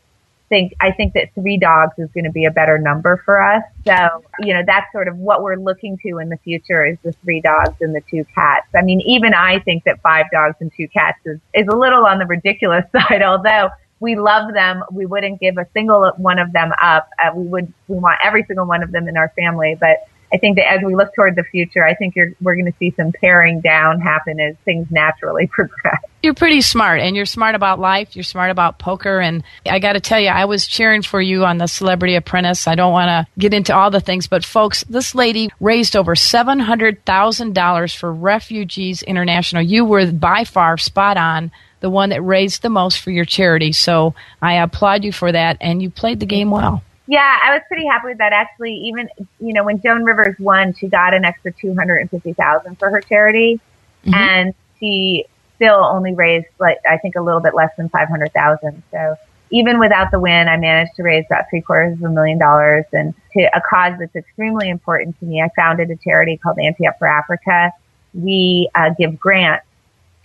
think 0.50 0.74
I 0.81 0.91
think 0.91 1.13
that 1.13 1.34
three 1.36 1.58
dogs 1.58 1.93
is 1.98 2.10
going 2.13 2.25
to 2.25 2.31
be 2.31 2.46
a 2.46 2.51
better 2.51 2.77
number 2.77 3.22
for 3.24 3.41
us. 3.41 3.63
So, 3.86 4.24
you 4.39 4.53
know, 4.53 4.63
that's 4.65 4.91
sort 4.91 5.08
of 5.08 5.15
what 5.17 5.43
we're 5.43 5.55
looking 5.55 5.98
to 6.00 6.17
in 6.17 6.29
the 6.29 6.38
future 6.38 6.86
is 6.86 6.98
the 7.03 7.13
three 7.24 7.39
dogs 7.39 7.75
and 7.79 7.96
the 7.96 8.01
two 8.10 8.25
cats. 8.36 8.67
I 8.75 8.81
mean, 8.81 9.00
even 9.01 9.34
I 9.34 9.60
think 9.60 9.84
that 9.86 10.01
five 10.01 10.25
dogs 10.34 10.55
and 10.60 10.72
two 10.75 10.88
cats 10.88 11.19
is, 11.25 11.39
is 11.53 11.67
a 11.67 11.75
little 11.75 12.05
on 12.05 12.17
the 12.17 12.25
ridiculous 12.25 12.84
side, 12.91 13.22
although 13.22 13.69
we 14.00 14.15
love 14.15 14.53
them. 14.53 14.84
We 14.91 15.05
wouldn't 15.05 15.39
give 15.39 15.58
a 15.58 15.67
single 15.74 16.12
one 16.17 16.39
of 16.39 16.51
them 16.51 16.72
up. 16.81 17.10
Uh, 17.24 17.31
we 17.36 17.46
would, 17.46 17.74
we 17.88 17.98
want 17.98 18.19
every 18.24 18.43
single 18.46 18.65
one 18.65 18.84
of 18.84 18.91
them 18.91 19.08
in 19.08 19.17
our 19.17 19.31
family, 19.38 19.77
but 19.79 20.08
I 20.31 20.38
think 20.38 20.57
that 20.57 20.71
as 20.71 20.81
we 20.83 20.95
look 20.95 21.13
toward 21.15 21.36
the 21.36 21.43
future, 21.43 21.86
I 21.86 21.95
think 21.95 22.15
we're 22.15 22.55
going 22.55 22.71
to 22.71 22.77
see 22.77 22.91
some 22.91 23.12
paring 23.12 23.62
down 23.62 24.00
happen 24.00 24.39
as 24.39 24.55
things 24.63 24.88
naturally 24.91 25.48
progress. 25.51 26.01
You're 26.21 26.33
pretty 26.33 26.62
smart 26.62 27.00
and 27.00 27.15
you're 27.15 27.25
smart 27.25 27.55
about 27.55 27.79
life. 27.79 28.15
You're 28.15 28.24
smart 28.24 28.51
about 28.51 28.77
poker. 28.77 29.19
And 29.19 29.43
I 29.65 29.79
got 29.79 29.93
to 29.93 30.00
tell 30.00 30.19
you, 30.19 30.27
I 30.27 30.45
was 30.45 30.67
cheering 30.67 31.01
for 31.01 31.21
you 31.21 31.45
on 31.45 31.57
the 31.57 31.67
Celebrity 31.67 32.15
Apprentice. 32.15 32.67
I 32.67 32.75
don't 32.75 32.91
want 32.91 33.07
to 33.07 33.27
get 33.39 33.53
into 33.53 33.74
all 33.74 33.89
the 33.89 34.01
things, 34.01 34.27
but 34.27 34.45
folks, 34.45 34.83
this 34.83 35.15
lady 35.15 35.50
raised 35.59 35.95
over 35.95 36.15
$700,000 36.15 37.98
for 37.98 38.13
Refugees 38.13 39.01
International. 39.01 39.62
You 39.62 39.86
were 39.86 40.12
by 40.12 40.43
far 40.43 40.77
spot 40.77 41.17
on 41.17 41.51
the 41.79 41.89
one 41.89 42.09
that 42.09 42.21
raised 42.21 42.62
the 42.62 42.69
most 42.69 43.00
for 43.00 43.12
your 43.12 43.25
charity. 43.25 43.71
So 43.71 44.13
I 44.41 44.55
applaud 44.55 45.05
you 45.05 45.13
for 45.13 45.31
that. 45.31 45.57
And 45.62 45.81
you 45.81 45.89
played 45.89 46.19
the 46.19 46.25
game 46.25 46.51
well. 46.51 46.83
Yeah, 47.09 47.39
I 47.43 47.55
was 47.55 47.63
pretty 47.67 47.87
happy 47.87 48.09
with 48.09 48.19
that 48.19 48.33
actually. 48.33 48.75
Even 48.75 49.09
you 49.39 49.51
know 49.51 49.63
when 49.63 49.81
Joan 49.81 50.03
Rivers 50.03 50.35
won, 50.37 50.75
she 50.75 50.87
got 50.87 51.15
an 51.15 51.25
extra 51.25 51.51
two 51.51 51.73
hundred 51.73 51.97
and 51.97 52.11
fifty 52.11 52.33
thousand 52.33 52.77
for 52.77 52.91
her 52.91 53.01
charity, 53.01 53.59
mm-hmm. 54.05 54.13
and 54.13 54.53
she 54.79 55.25
still 55.55 55.83
only 55.83 56.13
raised 56.13 56.45
like 56.59 56.77
I 56.87 56.97
think 56.97 57.15
a 57.15 57.21
little 57.21 57.39
bit 57.39 57.55
less 57.55 57.71
than 57.77 57.89
five 57.89 58.09
hundred 58.09 58.31
thousand. 58.33 58.83
So 58.91 59.15
even 59.49 59.79
without 59.79 60.11
the 60.11 60.19
win, 60.19 60.47
I 60.47 60.57
managed 60.57 60.97
to 60.97 61.03
raise 61.03 61.25
about 61.25 61.45
three 61.49 61.61
quarters 61.61 61.97
of 61.97 62.03
a 62.03 62.09
million 62.09 62.37
dollars, 62.37 62.85
and 62.93 63.15
to 63.33 63.49
a 63.57 63.61
cause 63.67 63.93
that's 63.97 64.15
extremely 64.15 64.69
important 64.69 65.19
to 65.19 65.25
me. 65.25 65.41
I 65.41 65.49
founded 65.55 65.89
a 65.89 65.95
charity 65.95 66.37
called 66.37 66.59
Ante 66.59 66.85
Up 66.85 66.99
for 66.99 67.07
Africa. 67.07 67.71
We 68.13 68.69
uh, 68.75 68.91
give 68.99 69.19
grants 69.19 69.65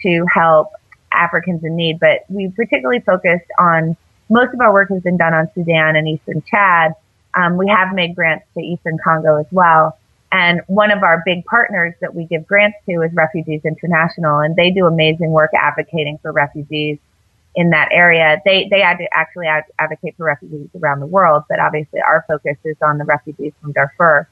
to 0.03 0.27
help 0.35 0.73
Africans 1.13 1.65
in 1.65 1.77
need, 1.77 1.99
but 1.99 2.27
we 2.29 2.51
particularly 2.51 3.01
focused 3.01 3.51
on 3.59 3.97
most 4.29 4.55
of 4.55 4.61
our 4.61 4.73
work 4.73 4.89
has 4.91 5.03
been 5.03 5.17
done 5.17 5.35
on 5.35 5.49
Sudan 5.55 5.97
and 5.97 6.09
Eastern 6.09 6.43
Chad. 6.51 6.95
Um, 7.35 7.57
we 7.57 7.69
have 7.69 7.95
made 7.95 8.15
grants 8.15 8.47
to 8.55 8.61
Eastern 8.61 8.99
Congo 9.03 9.37
as 9.37 9.47
well. 9.51 9.99
And 10.33 10.63
one 10.67 10.91
of 10.91 11.03
our 11.03 11.23
big 11.25 11.45
partners 11.45 11.95
that 12.01 12.15
we 12.15 12.25
give 12.25 12.47
grants 12.47 12.79
to 12.89 13.03
is 13.03 13.13
Refugees 13.13 13.61
International, 13.65 14.41
and 14.41 14.57
they 14.57 14.71
do 14.71 14.87
amazing 14.87 15.31
work 15.31 15.51
advocating 15.55 16.19
for 16.23 16.33
refugees 16.33 16.99
in 17.55 17.71
that 17.71 17.89
area. 17.93 18.41
They 18.45 18.69
they 18.69 18.83
actually 18.83 19.47
ad- 19.47 19.65
advocate 19.79 20.17
for 20.17 20.25
refugees 20.25 20.69
around 20.75 21.01
the 21.01 21.07
world, 21.07 21.45
but 21.49 21.61
obviously 21.61 22.01
our 22.01 22.25
focus 22.27 22.57
is 22.65 22.77
on 22.83 22.99
the 22.99 23.05
refugees 23.05 23.53
from 23.61 23.73
Darfur. 23.73 24.29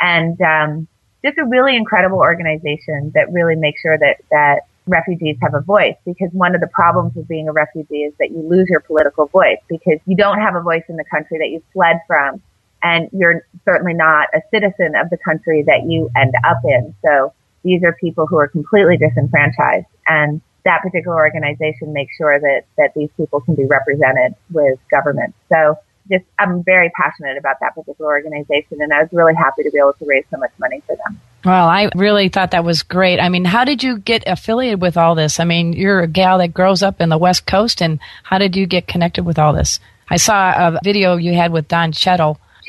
And 0.00 0.40
um, 0.40 0.88
just 1.22 1.36
a 1.38 1.44
really 1.44 1.76
incredible 1.76 2.18
organization 2.18 3.12
that 3.14 3.30
really 3.30 3.56
makes 3.56 3.80
sure 3.82 3.98
that 3.98 4.22
that 4.30 4.62
refugees 4.86 5.36
have 5.42 5.54
a 5.54 5.60
voice 5.60 5.94
because 6.04 6.28
one 6.32 6.54
of 6.54 6.60
the 6.60 6.66
problems 6.68 7.14
with 7.14 7.28
being 7.28 7.48
a 7.48 7.52
refugee 7.52 8.02
is 8.02 8.12
that 8.18 8.30
you 8.30 8.42
lose 8.48 8.68
your 8.68 8.80
political 8.80 9.26
voice 9.26 9.58
because 9.68 9.98
you 10.06 10.16
don't 10.16 10.38
have 10.38 10.54
a 10.54 10.60
voice 10.60 10.82
in 10.88 10.96
the 10.96 11.04
country 11.04 11.38
that 11.38 11.48
you 11.48 11.62
fled 11.72 12.00
from 12.06 12.42
and 12.82 13.08
you're 13.12 13.46
certainly 13.64 13.94
not 13.94 14.28
a 14.34 14.40
citizen 14.50 14.94
of 14.96 15.08
the 15.10 15.18
country 15.18 15.62
that 15.62 15.84
you 15.86 16.10
end 16.16 16.34
up 16.44 16.58
in. 16.64 16.94
So 17.04 17.32
these 17.62 17.82
are 17.84 17.92
people 17.92 18.26
who 18.26 18.36
are 18.38 18.48
completely 18.48 18.96
disenfranchised 18.96 19.86
and 20.08 20.40
that 20.64 20.82
particular 20.82 21.16
organization 21.16 21.92
makes 21.92 22.16
sure 22.16 22.38
that, 22.38 22.62
that 22.78 22.92
these 22.94 23.10
people 23.16 23.40
can 23.40 23.54
be 23.54 23.64
represented 23.64 24.34
with 24.50 24.78
government. 24.90 25.34
So 25.48 25.78
just, 26.10 26.24
I'm 26.38 26.62
very 26.62 26.90
passionate 26.90 27.38
about 27.38 27.56
that 27.60 27.74
particular 27.74 28.10
organization 28.10 28.80
and 28.80 28.92
I 28.92 29.02
was 29.02 29.08
really 29.12 29.34
happy 29.34 29.62
to 29.62 29.70
be 29.70 29.78
able 29.78 29.94
to 29.94 30.04
raise 30.04 30.24
so 30.30 30.38
much 30.38 30.52
money 30.58 30.82
for 30.86 30.96
them. 30.96 31.20
Well, 31.44 31.68
I 31.68 31.90
really 31.96 32.28
thought 32.28 32.52
that 32.52 32.64
was 32.64 32.82
great. 32.82 33.18
I 33.18 33.28
mean, 33.28 33.44
how 33.44 33.64
did 33.64 33.82
you 33.82 33.98
get 33.98 34.22
affiliated 34.26 34.80
with 34.80 34.96
all 34.96 35.14
this? 35.14 35.40
I 35.40 35.44
mean, 35.44 35.72
you're 35.72 36.00
a 36.00 36.06
gal 36.06 36.38
that 36.38 36.54
grows 36.54 36.82
up 36.82 37.00
in 37.00 37.08
the 37.08 37.18
West 37.18 37.46
Coast, 37.46 37.82
and 37.82 37.98
how 38.22 38.38
did 38.38 38.54
you 38.54 38.66
get 38.66 38.86
connected 38.86 39.24
with 39.24 39.40
all 39.40 39.52
this? 39.52 39.80
I 40.08 40.18
saw 40.18 40.68
a 40.68 40.78
video 40.84 41.16
you 41.16 41.34
had 41.34 41.52
with 41.52 41.66
Don 41.66 41.90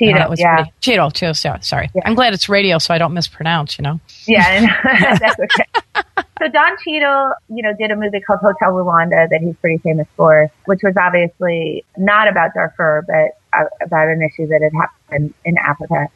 Cheadle. 0.05 0.17
Cheadle, 0.19 0.29
was 0.29 0.39
yeah. 0.39 0.55
Pretty, 0.55 0.71
Cheadle, 0.81 1.11
Cheadle, 1.11 1.61
sorry. 1.61 1.89
Yeah. 1.93 2.01
I'm 2.05 2.15
glad 2.15 2.33
it's 2.33 2.49
radio 2.49 2.77
so 2.77 2.93
I 2.93 2.97
don't 2.97 3.13
mispronounce, 3.13 3.77
you 3.77 3.83
know? 3.83 3.99
Yeah, 4.25 4.65
that's 5.19 5.39
okay. 5.39 6.03
so 6.39 6.47
Don 6.49 6.77
Cheadle, 6.83 7.33
you 7.49 7.63
know, 7.63 7.73
did 7.77 7.91
a 7.91 7.95
movie 7.95 8.19
called 8.19 8.39
Hotel 8.39 8.71
Rwanda 8.71 9.29
that 9.29 9.41
he's 9.41 9.55
pretty 9.57 9.77
famous 9.79 10.07
for, 10.15 10.49
which 10.65 10.81
was 10.83 10.95
obviously 10.97 11.83
not 11.97 12.27
about 12.27 12.53
Darfur, 12.53 13.05
but 13.07 13.37
uh, 13.57 13.65
about 13.81 14.07
an 14.07 14.21
issue 14.21 14.47
that 14.47 14.61
had 14.61 14.71
happened 14.73 15.33
in 15.45 15.57
Africa. 15.57 16.07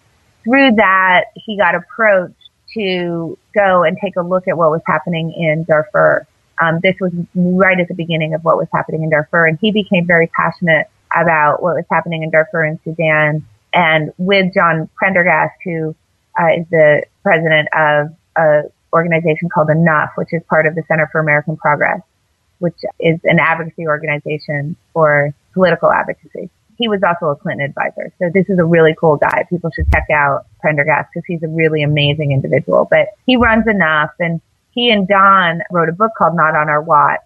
Through 0.43 0.75
that, 0.75 1.25
he 1.35 1.57
got 1.57 1.75
approached 1.75 2.33
to 2.73 3.37
go 3.53 3.83
and 3.83 3.97
take 4.01 4.15
a 4.15 4.21
look 4.21 4.47
at 4.47 4.57
what 4.57 4.71
was 4.71 4.81
happening 4.85 5.33
in 5.33 5.63
Darfur. 5.63 6.27
Um, 6.61 6.79
this 6.81 6.95
was 6.99 7.11
right 7.35 7.79
at 7.79 7.87
the 7.87 7.93
beginning 7.93 8.33
of 8.33 8.43
what 8.43 8.57
was 8.57 8.67
happening 8.73 9.03
in 9.03 9.09
Darfur, 9.09 9.45
and 9.45 9.57
he 9.59 9.71
became 9.71 10.07
very 10.07 10.27
passionate 10.27 10.87
about 11.15 11.61
what 11.61 11.75
was 11.75 11.85
happening 11.89 12.23
in 12.23 12.29
Darfur 12.29 12.63
and 12.63 12.79
Sudan. 12.83 13.45
And 13.73 14.11
with 14.17 14.53
John 14.53 14.89
Prendergast, 14.95 15.55
who 15.63 15.95
uh, 16.39 16.59
is 16.59 16.65
the 16.71 17.03
president 17.23 17.67
of 17.73 18.15
an 18.35 18.69
organization 18.93 19.49
called 19.49 19.69
Enough, 19.69 20.11
which 20.15 20.29
is 20.31 20.41
part 20.49 20.65
of 20.65 20.75
the 20.75 20.83
Center 20.87 21.09
for 21.11 21.19
American 21.19 21.57
Progress, 21.57 22.01
which 22.59 22.77
is 22.99 23.19
an 23.23 23.39
advocacy 23.39 23.87
organization 23.87 24.75
for 24.93 25.33
political 25.53 25.91
advocacy 25.91 26.49
he 26.77 26.87
was 26.87 27.01
also 27.03 27.31
a 27.31 27.35
Clinton 27.35 27.65
advisor. 27.65 28.13
So 28.19 28.29
this 28.33 28.45
is 28.49 28.59
a 28.59 28.65
really 28.65 28.95
cool 28.99 29.17
guy. 29.17 29.45
People 29.49 29.71
should 29.75 29.91
check 29.91 30.07
out 30.11 30.45
Prendergast 30.59 31.09
because 31.11 31.25
he's 31.25 31.41
a 31.43 31.47
really 31.47 31.81
amazing 31.81 32.31
individual. 32.31 32.87
But 32.89 33.09
he 33.25 33.35
runs 33.35 33.67
enough 33.67 34.11
and 34.19 34.39
he 34.71 34.91
and 34.91 35.07
Don 35.07 35.61
wrote 35.71 35.89
a 35.89 35.93
book 35.93 36.11
called 36.17 36.35
Not 36.35 36.55
on 36.55 36.69
Our 36.69 36.81
Watch, 36.81 37.21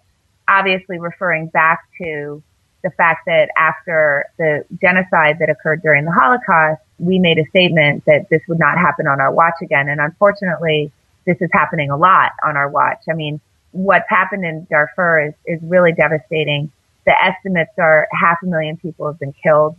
obviously 0.48 0.98
referring 0.98 1.48
back 1.48 1.80
to 2.02 2.42
the 2.82 2.90
fact 2.90 3.22
that 3.26 3.48
after 3.56 4.26
the 4.38 4.64
genocide 4.80 5.38
that 5.38 5.48
occurred 5.48 5.82
during 5.82 6.04
the 6.04 6.12
Holocaust, 6.12 6.80
we 6.98 7.18
made 7.18 7.38
a 7.38 7.46
statement 7.46 8.04
that 8.06 8.28
this 8.30 8.42
would 8.48 8.58
not 8.58 8.78
happen 8.78 9.06
on 9.06 9.20
our 9.20 9.32
watch 9.32 9.54
again. 9.62 9.88
And 9.88 10.00
unfortunately, 10.00 10.92
this 11.26 11.36
is 11.40 11.50
happening 11.52 11.90
a 11.90 11.96
lot 11.96 12.32
on 12.44 12.56
our 12.56 12.68
watch. 12.68 12.98
I 13.08 13.14
mean, 13.14 13.40
what's 13.70 14.08
happened 14.08 14.44
in 14.44 14.66
Darfur 14.70 15.28
is, 15.28 15.34
is 15.46 15.60
really 15.62 15.92
devastating 15.92 16.70
the 17.04 17.24
estimates 17.24 17.72
are 17.78 18.08
half 18.12 18.38
a 18.42 18.46
million 18.46 18.76
people 18.76 19.06
have 19.06 19.18
been 19.18 19.32
killed 19.32 19.76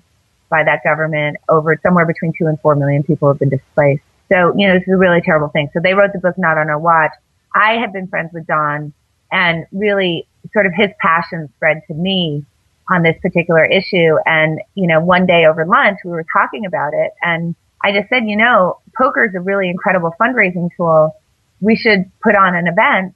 by 0.49 0.63
that 0.63 0.83
government. 0.83 1.37
Over 1.47 1.79
somewhere 1.81 2.05
between 2.05 2.33
two 2.37 2.47
and 2.47 2.59
four 2.59 2.75
million 2.75 3.03
people 3.03 3.29
have 3.29 3.39
been 3.39 3.49
displaced. 3.49 4.03
So, 4.31 4.53
you 4.57 4.67
know, 4.67 4.73
this 4.73 4.83
is 4.83 4.93
a 4.93 4.97
really 4.97 5.21
terrible 5.21 5.49
thing. 5.49 5.69
So 5.73 5.79
they 5.79 5.93
wrote 5.93 6.11
the 6.13 6.19
book 6.19 6.37
Not 6.37 6.57
on 6.57 6.69
Our 6.69 6.79
Watch. 6.79 7.11
I 7.55 7.73
had 7.73 7.93
been 7.93 8.07
friends 8.07 8.31
with 8.33 8.47
Don 8.47 8.93
and 9.31 9.65
really 9.71 10.27
sort 10.51 10.65
of 10.65 10.73
his 10.75 10.89
passion 10.99 11.49
spread 11.55 11.81
to 11.87 11.93
me 11.93 12.45
on 12.89 13.03
this 13.03 13.15
particular 13.21 13.65
issue. 13.65 14.17
And, 14.25 14.59
you 14.75 14.87
know, 14.87 14.99
one 14.99 15.25
day 15.25 15.45
over 15.45 15.65
lunch, 15.65 15.99
we 16.03 16.11
were 16.11 16.25
talking 16.33 16.65
about 16.65 16.93
it 16.93 17.11
and 17.21 17.55
I 17.83 17.91
just 17.91 18.09
said, 18.09 18.23
you 18.25 18.37
know, 18.37 18.79
poker 18.97 19.25
is 19.25 19.35
a 19.35 19.41
really 19.41 19.69
incredible 19.69 20.15
fundraising 20.19 20.69
tool. 20.77 21.15
We 21.59 21.75
should 21.75 22.09
put 22.21 22.35
on 22.35 22.55
an 22.55 22.67
event 22.67 23.13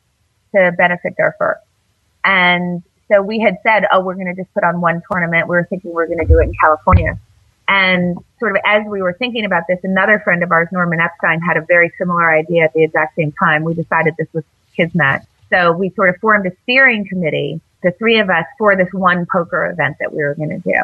to 0.53 0.73
benefit 0.77 1.15
Darfur. 1.15 1.61
And 2.25 2.83
so 3.09 3.21
we 3.21 3.39
had 3.39 3.57
said, 3.63 3.85
oh, 3.91 4.01
we're 4.01 4.15
going 4.15 4.27
to 4.27 4.35
just 4.35 4.53
put 4.53 4.65
on 4.65 4.81
one 4.81 5.01
tournament. 5.09 5.47
We 5.47 5.55
were 5.55 5.65
thinking 5.69 5.93
we 5.93 6.03
are 6.03 6.07
going 6.07 6.19
to 6.19 6.25
do 6.25 6.39
it 6.39 6.43
in 6.43 6.53
California. 6.59 7.17
And 7.69 8.17
sort 8.39 8.51
of 8.51 8.61
as 8.65 8.83
we 8.87 9.01
were 9.01 9.13
thinking 9.13 9.45
about 9.45 9.63
this, 9.69 9.79
another 9.83 10.19
friend 10.19 10.43
of 10.43 10.51
ours, 10.51 10.67
Norman 10.71 10.99
Epstein, 10.99 11.39
had 11.39 11.55
a 11.55 11.61
very 11.61 11.91
similar 11.97 12.29
idea 12.29 12.65
at 12.65 12.73
the 12.73 12.83
exact 12.83 13.15
same 13.15 13.31
time. 13.31 13.63
We 13.63 13.73
decided 13.73 14.15
this 14.17 14.27
was 14.33 14.43
Kismet. 14.75 15.21
So 15.49 15.71
we 15.71 15.89
sort 15.91 16.09
of 16.09 16.17
formed 16.17 16.45
a 16.45 16.51
steering 16.63 17.07
committee, 17.07 17.61
the 17.87 17.97
three 17.97 18.19
of 18.19 18.29
us, 18.29 18.45
for 18.57 18.75
this 18.75 18.89
one 18.91 19.25
poker 19.31 19.69
event 19.69 19.97
that 19.99 20.13
we 20.13 20.23
were 20.23 20.35
going 20.35 20.49
to 20.49 20.59
do. 20.59 20.81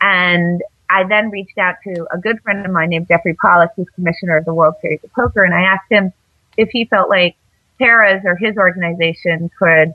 And 0.00 0.62
I 0.90 1.04
then 1.04 1.30
reached 1.30 1.58
out 1.58 1.76
to 1.84 2.06
a 2.12 2.18
good 2.18 2.40
friend 2.42 2.66
of 2.66 2.72
mine 2.72 2.90
named 2.90 3.08
Jeffrey 3.08 3.34
Pollack, 3.34 3.70
who's 3.76 3.88
commissioner 3.94 4.36
of 4.36 4.44
the 4.44 4.54
World 4.54 4.74
Series 4.80 5.00
of 5.04 5.12
Poker, 5.12 5.44
and 5.44 5.54
I 5.54 5.62
asked 5.62 5.90
him 5.90 6.12
if 6.56 6.68
he 6.70 6.84
felt 6.84 7.08
like 7.08 7.36
Harrah's 7.80 8.22
or 8.24 8.36
his 8.36 8.56
organization 8.56 9.50
could 9.58 9.94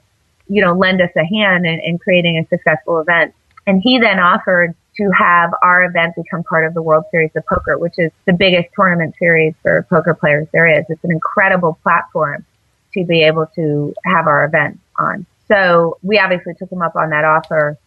you 0.50 0.62
know, 0.62 0.74
lend 0.74 1.02
us 1.02 1.12
a 1.16 1.26
hand 1.26 1.66
in, 1.66 1.80
in 1.80 1.98
creating 1.98 2.38
a 2.38 2.48
successful 2.48 3.00
event. 3.00 3.34
And 3.66 3.82
he 3.82 4.00
then 4.00 4.20
offered 4.20 4.76
to 4.98 5.12
have 5.12 5.52
our 5.62 5.84
event 5.84 6.16
become 6.16 6.44
part 6.44 6.66
of 6.66 6.74
the 6.74 6.82
World 6.82 7.04
Series 7.12 7.32
of 7.36 7.46
Poker, 7.46 7.78
which 7.78 7.96
is 7.98 8.12
the 8.26 8.34
biggest 8.34 8.70
tournament 8.74 9.16
series 9.20 9.54
for 9.62 9.86
poker 9.90 10.14
players 10.14 10.48
there 10.54 10.68
is. 10.68 10.86
It's 10.90 11.04
an 11.04 11.12
incredible 11.12 11.78
platform 11.84 12.46
to 12.94 13.06
be 13.06 13.24
able 13.24 13.46
to 13.56 13.94
have 14.06 14.26
our 14.28 14.46
event 14.46 14.80
on. 14.98 15.26
So 15.48 15.98
we 16.02 16.20
obviously 16.20 16.54
took 16.54 16.72
him 16.72 16.82
up 16.82 16.96
on 16.96 17.10
that 17.12 17.24
offer 17.26 17.78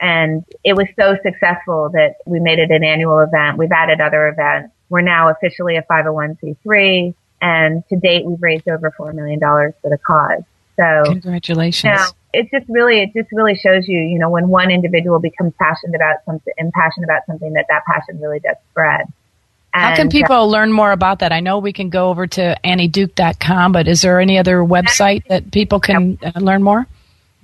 and 0.00 0.44
it 0.64 0.74
was 0.74 0.86
so 0.98 1.16
successful 1.22 1.90
that 1.90 2.16
we 2.26 2.40
made 2.40 2.58
it 2.58 2.70
an 2.70 2.84
annual 2.84 3.20
event. 3.20 3.56
We've 3.56 3.72
added 3.72 4.00
other 4.00 4.28
events. 4.28 4.74
We're 4.88 5.00
now 5.00 5.30
officially 5.30 5.76
a 5.76 5.82
501c3 5.82 7.14
and 7.40 7.86
to 7.88 7.96
date 7.96 8.24
we've 8.24 8.42
raised 8.42 8.68
over 8.68 8.92
$4 8.98 9.14
million 9.14 9.40
for 9.40 9.90
the 9.90 9.98
cause. 9.98 10.42
So 10.76 11.04
congratulations. 11.04 11.84
Now, 11.84 12.06
it 12.32 12.50
just 12.50 12.68
really, 12.68 13.00
it 13.00 13.12
just 13.14 13.30
really 13.32 13.54
shows 13.54 13.86
you, 13.86 13.98
you 13.98 14.18
know, 14.18 14.28
when 14.28 14.48
one 14.48 14.70
individual 14.70 15.20
becomes 15.20 15.52
passionate 15.58 15.94
about 15.94 16.16
something 16.26 16.52
and 16.58 16.72
passionate 16.72 17.06
about 17.06 17.22
something 17.26 17.52
that 17.52 17.66
that 17.68 17.84
passion 17.86 18.20
really 18.20 18.40
does 18.40 18.56
spread. 18.70 19.06
How 19.70 19.96
can 19.96 20.08
people 20.08 20.36
uh, 20.36 20.44
learn 20.44 20.72
more 20.72 20.92
about 20.92 21.18
that? 21.20 21.32
I 21.32 21.40
know 21.40 21.58
we 21.58 21.72
can 21.72 21.90
go 21.90 22.08
over 22.08 22.28
to 22.28 22.56
annieduke.com, 22.64 23.72
but 23.72 23.88
is 23.88 24.02
there 24.02 24.20
any 24.20 24.38
other 24.38 24.58
website 24.58 25.26
that 25.26 25.50
people 25.50 25.80
can 25.80 26.16
uh, 26.22 26.38
learn 26.38 26.62
more? 26.62 26.86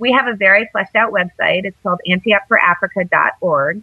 We 0.00 0.12
have 0.12 0.26
a 0.26 0.34
very 0.34 0.68
fleshed 0.72 0.96
out 0.96 1.12
website. 1.12 1.64
It's 1.64 1.76
called 1.82 2.00
anteupforafrica.org. 2.08 3.82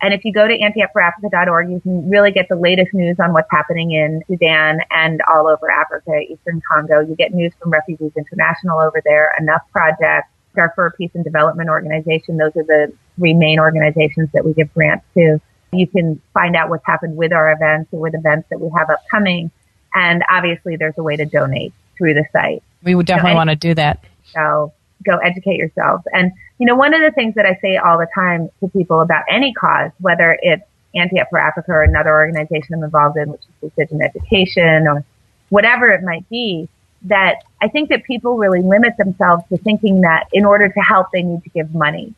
And 0.00 0.14
if 0.14 0.24
you 0.24 0.32
go 0.32 0.46
to 0.46 0.56
anteupforafrica.org, 0.56 1.70
you 1.70 1.80
can 1.80 2.08
really 2.08 2.30
get 2.30 2.48
the 2.48 2.56
latest 2.56 2.94
news 2.94 3.16
on 3.20 3.32
what's 3.32 3.50
happening 3.50 3.92
in 3.92 4.22
Sudan 4.28 4.80
and 4.90 5.20
all 5.28 5.46
over 5.46 5.70
Africa, 5.70 6.20
Eastern 6.20 6.62
Congo. 6.70 7.00
You 7.00 7.14
get 7.16 7.34
news 7.34 7.52
from 7.60 7.70
Refugees 7.70 8.12
International 8.16 8.78
over 8.78 9.02
there, 9.04 9.34
Enough 9.38 9.62
Project, 9.72 10.28
Darfur 10.54 10.94
Peace 10.96 11.10
and 11.14 11.24
Development 11.24 11.68
Organization. 11.68 12.38
Those 12.38 12.56
are 12.56 12.64
the 12.64 12.92
three 13.16 13.34
main 13.34 13.58
organizations 13.58 14.30
that 14.32 14.44
we 14.44 14.54
give 14.54 14.72
grants 14.72 15.04
to. 15.14 15.40
You 15.72 15.86
can 15.86 16.20
find 16.32 16.56
out 16.56 16.70
what's 16.70 16.86
happened 16.86 17.16
with 17.16 17.32
our 17.32 17.52
events 17.52 17.92
or 17.92 18.00
with 18.00 18.14
events 18.14 18.48
that 18.50 18.60
we 18.60 18.70
have 18.76 18.88
upcoming. 18.88 19.50
And 19.94 20.22
obviously 20.30 20.76
there's 20.76 20.96
a 20.96 21.02
way 21.02 21.16
to 21.16 21.26
donate 21.26 21.72
through 21.96 22.14
the 22.14 22.24
site. 22.32 22.62
We 22.84 22.94
would 22.94 23.06
definitely 23.06 23.32
any- 23.32 23.36
want 23.36 23.50
to 23.50 23.56
do 23.56 23.74
that. 23.74 24.04
So 24.32 24.72
go 25.04 25.16
educate 25.18 25.56
yourselves. 25.56 26.04
And, 26.12 26.32
you 26.58 26.66
know, 26.66 26.76
one 26.76 26.94
of 26.94 27.00
the 27.00 27.10
things 27.10 27.34
that 27.34 27.46
I 27.46 27.58
say 27.60 27.76
all 27.76 27.98
the 27.98 28.08
time 28.14 28.50
to 28.60 28.68
people 28.68 29.00
about 29.00 29.24
any 29.30 29.52
cause, 29.52 29.90
whether 30.00 30.38
it's 30.42 30.62
Ante 30.94 31.20
Up 31.20 31.28
for 31.30 31.38
Africa 31.38 31.72
or 31.72 31.82
another 31.82 32.10
organization 32.10 32.74
I'm 32.74 32.82
involved 32.82 33.16
in, 33.16 33.30
which 33.30 33.40
is 33.40 33.70
Decision 33.70 34.02
Education 34.02 34.86
or 34.88 35.04
whatever 35.50 35.90
it 35.90 36.02
might 36.02 36.28
be, 36.28 36.68
that 37.02 37.36
I 37.60 37.68
think 37.68 37.90
that 37.90 38.04
people 38.04 38.36
really 38.36 38.60
limit 38.60 38.96
themselves 38.96 39.44
to 39.50 39.58
thinking 39.58 40.00
that 40.00 40.26
in 40.32 40.44
order 40.44 40.68
to 40.68 40.80
help, 40.80 41.08
they 41.12 41.22
need 41.22 41.44
to 41.44 41.50
give 41.50 41.74
money. 41.74 42.14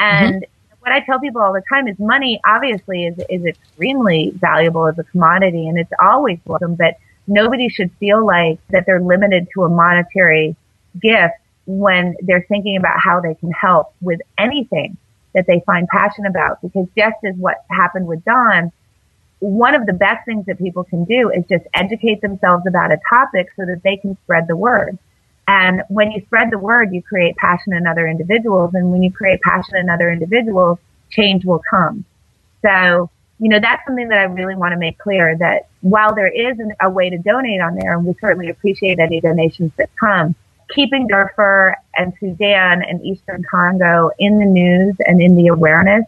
Mm-hmm. 0.00 0.26
And 0.26 0.46
what 0.80 0.92
I 0.92 1.00
tell 1.00 1.18
people 1.18 1.42
all 1.42 1.52
the 1.52 1.62
time 1.68 1.88
is 1.88 1.98
money 1.98 2.40
obviously 2.46 3.06
is, 3.06 3.18
is 3.28 3.44
extremely 3.44 4.32
valuable 4.36 4.86
as 4.86 4.98
a 4.98 5.04
commodity 5.04 5.68
and 5.68 5.78
it's 5.78 5.92
always 6.00 6.38
welcome, 6.44 6.74
but 6.74 6.96
nobody 7.26 7.68
should 7.68 7.90
feel 7.98 8.24
like 8.24 8.58
that 8.68 8.84
they're 8.86 9.00
limited 9.00 9.48
to 9.54 9.64
a 9.64 9.68
monetary 9.68 10.56
gift 11.00 11.34
when 11.66 12.16
they're 12.20 12.46
thinking 12.48 12.76
about 12.76 12.98
how 12.98 13.20
they 13.20 13.34
can 13.34 13.50
help 13.50 13.94
with 14.00 14.20
anything 14.38 14.96
that 15.34 15.46
they 15.46 15.60
find 15.66 15.88
passion 15.88 16.26
about. 16.26 16.60
Because 16.62 16.86
just 16.96 17.16
as 17.24 17.34
what 17.36 17.64
happened 17.70 18.06
with 18.06 18.24
Don, 18.24 18.72
one 19.40 19.74
of 19.74 19.86
the 19.86 19.92
best 19.92 20.24
things 20.24 20.46
that 20.46 20.58
people 20.58 20.84
can 20.84 21.04
do 21.04 21.30
is 21.30 21.44
just 21.48 21.64
educate 21.74 22.20
themselves 22.20 22.64
about 22.66 22.92
a 22.92 22.98
topic 23.08 23.48
so 23.56 23.66
that 23.66 23.82
they 23.82 23.96
can 23.96 24.16
spread 24.24 24.46
the 24.48 24.56
word. 24.56 24.98
And 25.46 25.82
when 25.88 26.10
you 26.12 26.22
spread 26.22 26.50
the 26.50 26.58
word, 26.58 26.94
you 26.94 27.02
create 27.02 27.36
passion 27.36 27.74
in 27.74 27.86
other 27.86 28.06
individuals. 28.06 28.72
And 28.74 28.90
when 28.90 29.02
you 29.02 29.12
create 29.12 29.42
passion 29.42 29.76
in 29.76 29.90
other 29.90 30.10
individuals, 30.10 30.78
change 31.10 31.44
will 31.44 31.62
come. 31.68 32.04
So, 32.62 33.10
you 33.38 33.50
know, 33.50 33.60
that's 33.60 33.84
something 33.86 34.08
that 34.08 34.18
I 34.18 34.22
really 34.22 34.54
want 34.54 34.72
to 34.72 34.78
make 34.78 34.96
clear 34.96 35.36
that 35.36 35.68
while 35.82 36.14
there 36.14 36.28
is 36.28 36.58
an, 36.58 36.72
a 36.80 36.88
way 36.88 37.10
to 37.10 37.18
donate 37.18 37.60
on 37.60 37.74
there, 37.74 37.94
and 37.94 38.06
we 38.06 38.14
certainly 38.20 38.48
appreciate 38.48 38.98
any 38.98 39.20
donations 39.20 39.72
that 39.76 39.90
come, 40.00 40.34
keeping 40.74 41.06
Darfur 41.06 41.76
and 41.96 42.12
Sudan 42.18 42.82
and 42.82 43.04
Eastern 43.04 43.44
Congo 43.50 44.10
in 44.18 44.38
the 44.38 44.44
news 44.44 44.96
and 45.06 45.20
in 45.20 45.36
the 45.36 45.48
awareness 45.48 46.04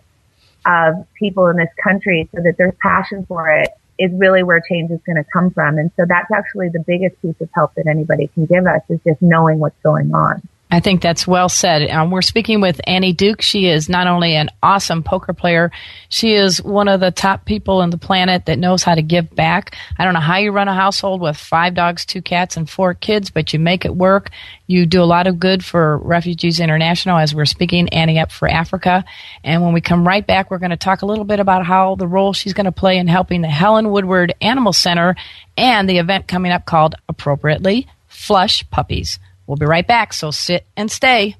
of 0.67 1.07
people 1.15 1.47
in 1.47 1.57
this 1.57 1.71
country 1.83 2.29
so 2.35 2.43
that 2.43 2.57
there's 2.59 2.75
passion 2.83 3.25
for 3.27 3.49
it 3.51 3.71
is 3.99 4.11
really 4.13 4.43
where 4.43 4.61
change 4.61 4.91
is 4.91 5.01
going 5.07 5.17
to 5.17 5.25
come 5.33 5.51
from. 5.51 5.79
And 5.79 5.91
so 5.97 6.05
that's 6.07 6.31
actually 6.31 6.69
the 6.69 6.85
biggest 6.87 7.21
piece 7.23 7.41
of 7.41 7.49
help 7.55 7.75
that 7.75 7.87
anybody 7.87 8.27
can 8.29 8.47
give 8.47 8.67
us 8.67 8.83
is 8.89 9.01
just 9.07 9.23
knowing 9.23 9.59
what's 9.59 9.81
going 9.83 10.15
on. 10.15 10.47
I 10.69 10.81
think 10.81 11.01
that's 11.01 11.29
well 11.29 11.49
said. 11.49 11.89
Um, 11.91 12.11
we're 12.11 12.23
speaking 12.23 12.61
with 12.61 12.81
Annie 12.89 13.13
Duke. 13.13 13.41
She 13.41 13.69
is 13.69 13.89
not 13.89 14.09
only 14.09 14.35
an 14.35 14.51
awesome 14.65 15.05
poker 15.05 15.33
player, 15.33 15.71
she 16.09 16.35
is 16.35 16.61
one 16.61 16.89
of 16.89 16.99
the 16.99 17.13
top 17.13 17.45
people 17.45 17.83
on 17.83 17.91
the 17.91 17.99
planet 17.99 18.47
that 18.47 18.59
knows 18.59 18.83
how 18.83 18.97
to 18.97 19.03
give 19.03 19.33
back. 19.33 19.77
I 19.97 20.05
don't 20.05 20.15
know 20.15 20.21
how 20.21 20.39
you 20.39 20.51
run 20.51 20.67
a 20.67 20.75
household 20.75 21.21
with 21.21 21.37
five 21.37 21.75
dogs, 21.75 22.05
two 22.05 22.21
cats, 22.21 22.57
and 22.57 22.69
four 22.69 22.95
kids, 22.95 23.31
but 23.31 23.53
you 23.53 23.61
make 23.61 23.85
it 23.85 23.95
work. 23.95 24.31
You 24.67 24.87
do 24.87 25.01
a 25.01 25.05
lot 25.05 25.29
of 25.29 25.39
good 25.39 25.65
for 25.65 25.99
Refugees 25.99 26.59
International 26.59 27.17
as 27.17 27.33
we're 27.33 27.45
speaking, 27.45 27.89
Annie 27.91 28.19
Up 28.19 28.33
for 28.33 28.49
Africa. 28.49 29.05
And 29.45 29.63
when 29.63 29.73
we 29.73 29.81
come 29.81 30.07
right 30.07 30.27
back, 30.27 30.51
we're 30.51 30.59
going 30.59 30.71
to 30.71 30.77
talk 30.77 31.03
a 31.03 31.07
little 31.07 31.25
bit 31.25 31.39
about 31.39 31.65
how 31.65 31.95
the 31.95 32.09
role 32.09 32.33
she's 32.33 32.55
going 32.55 32.65
to 32.65 32.73
play 32.73 32.99
in 32.99 33.07
helping 33.07 33.41
the 33.41 33.49
Helen 33.49 33.91
Woodward 33.93 34.35
Animal 34.41 34.73
Center 34.73 35.15
and 35.57 35.89
the 35.89 35.99
event 35.99 36.27
coming 36.27 36.51
up 36.51 36.67
called 36.67 36.97
Appropriately 37.09 37.87
Flush 38.09 38.69
Puppies. 38.71 39.21
We'll 39.47 39.57
be 39.57 39.67
right 39.67 39.87
back, 39.87 40.13
so 40.13 40.31
sit 40.31 40.67
and 40.77 40.91
stay. 40.91 41.37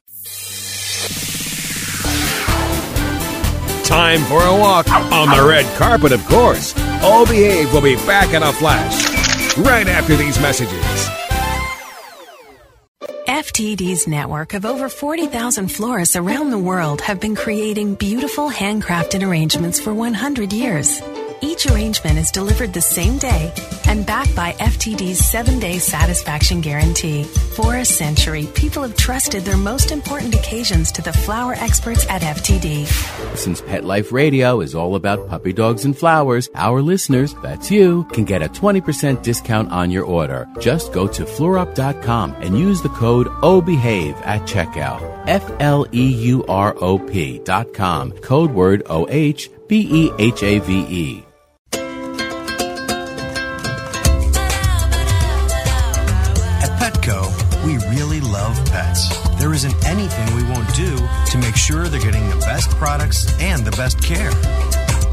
Time 3.85 4.21
for 4.23 4.43
a 4.43 4.57
walk 4.57 4.91
on 4.91 5.29
the 5.37 5.47
red 5.49 5.65
carpet, 5.77 6.13
of 6.13 6.25
course. 6.27 6.75
All 7.03 7.25
Behave 7.25 7.73
will 7.73 7.83
be 7.83 7.95
back 8.07 8.35
in 8.35 8.43
a 8.43 8.53
flash 8.53 9.17
right 9.57 9.87
after 9.87 10.17
these 10.17 10.41
messages. 10.41 11.09
FTD's 13.29 14.07
network 14.07 14.55
of 14.55 14.65
over 14.65 14.89
40,000 14.89 15.69
florists 15.69 16.17
around 16.17 16.51
the 16.51 16.59
world 16.59 17.01
have 17.01 17.21
been 17.21 17.37
creating 17.37 17.95
beautiful 17.95 18.51
handcrafted 18.51 19.27
arrangements 19.27 19.81
for 19.81 19.93
100 19.93 20.53
years. 20.53 21.01
Each 21.43 21.67
arrangement 21.67 22.19
is 22.19 22.31
delivered 22.31 22.73
the 22.73 22.81
same 22.81 23.19
day 23.19 23.53
and 23.87 24.07
backed 24.07 24.35
by 24.35 24.53
FTD's 24.55 25.19
seven 25.19 25.59
day 25.59 25.79
satisfaction 25.79 26.61
guarantee. 26.61 27.25
For 27.25 27.77
a 27.77 27.85
century, 27.85 28.47
people 28.55 28.83
have 28.83 28.97
trusted 28.97 29.45
their 29.45 29.57
most 29.57 29.91
important 29.91 30.35
occasions 30.35 30.91
to 30.93 31.03
the 31.03 31.13
flower 31.13 31.55
experts 31.55 32.07
at 32.09 32.23
FTD. 32.23 32.87
Since 33.37 33.61
Pet 33.61 33.85
Life 33.85 34.13
Radio 34.13 34.61
is 34.61 34.75
all 34.75 34.95
about 34.95 35.29
puppy 35.29 35.53
dogs 35.53 35.85
and 35.85 35.97
flowers, 35.97 36.49
our 36.55 36.81
listeners, 36.81 37.35
that's 37.43 37.71
you, 37.71 38.05
can 38.13 38.25
get 38.25 38.43
a 38.43 38.49
20% 38.49 39.23
discount 39.23 39.71
on 39.71 39.91
your 39.91 40.05
order. 40.05 40.49
Just 40.59 40.93
go 40.93 41.07
to 41.07 41.25
fleurop.com 41.25 42.35
and 42.41 42.59
use 42.59 42.81
the 42.81 42.89
code 42.91 43.27
OBEHAVE 43.43 44.17
at 44.25 44.43
checkout. 44.43 45.01
F 45.27 45.51
L 45.61 45.87
E 45.93 46.07
U 46.07 46.45
R 46.47 46.75
O 46.81 46.99
P 46.99 47.39
dot 47.41 47.75
com. 47.75 48.13
Code 48.13 48.53
word 48.53 48.83
O 48.87 49.07
H 49.11 49.51
B 49.69 49.87
E 49.91 50.13
H 50.19 50.43
A 50.43 50.61
V 50.61 50.87
E. 50.89 51.26
anything 59.97 60.37
we 60.37 60.43
won't 60.45 60.69
do 60.75 60.95
to 61.31 61.39
make 61.39 61.57
sure 61.57 61.89
they're 61.89 62.01
getting 62.01 62.29
the 62.29 62.37
best 62.45 62.69
products 62.73 63.27
and 63.41 63.65
the 63.65 63.71
best 63.73 64.03
care. 64.03 64.31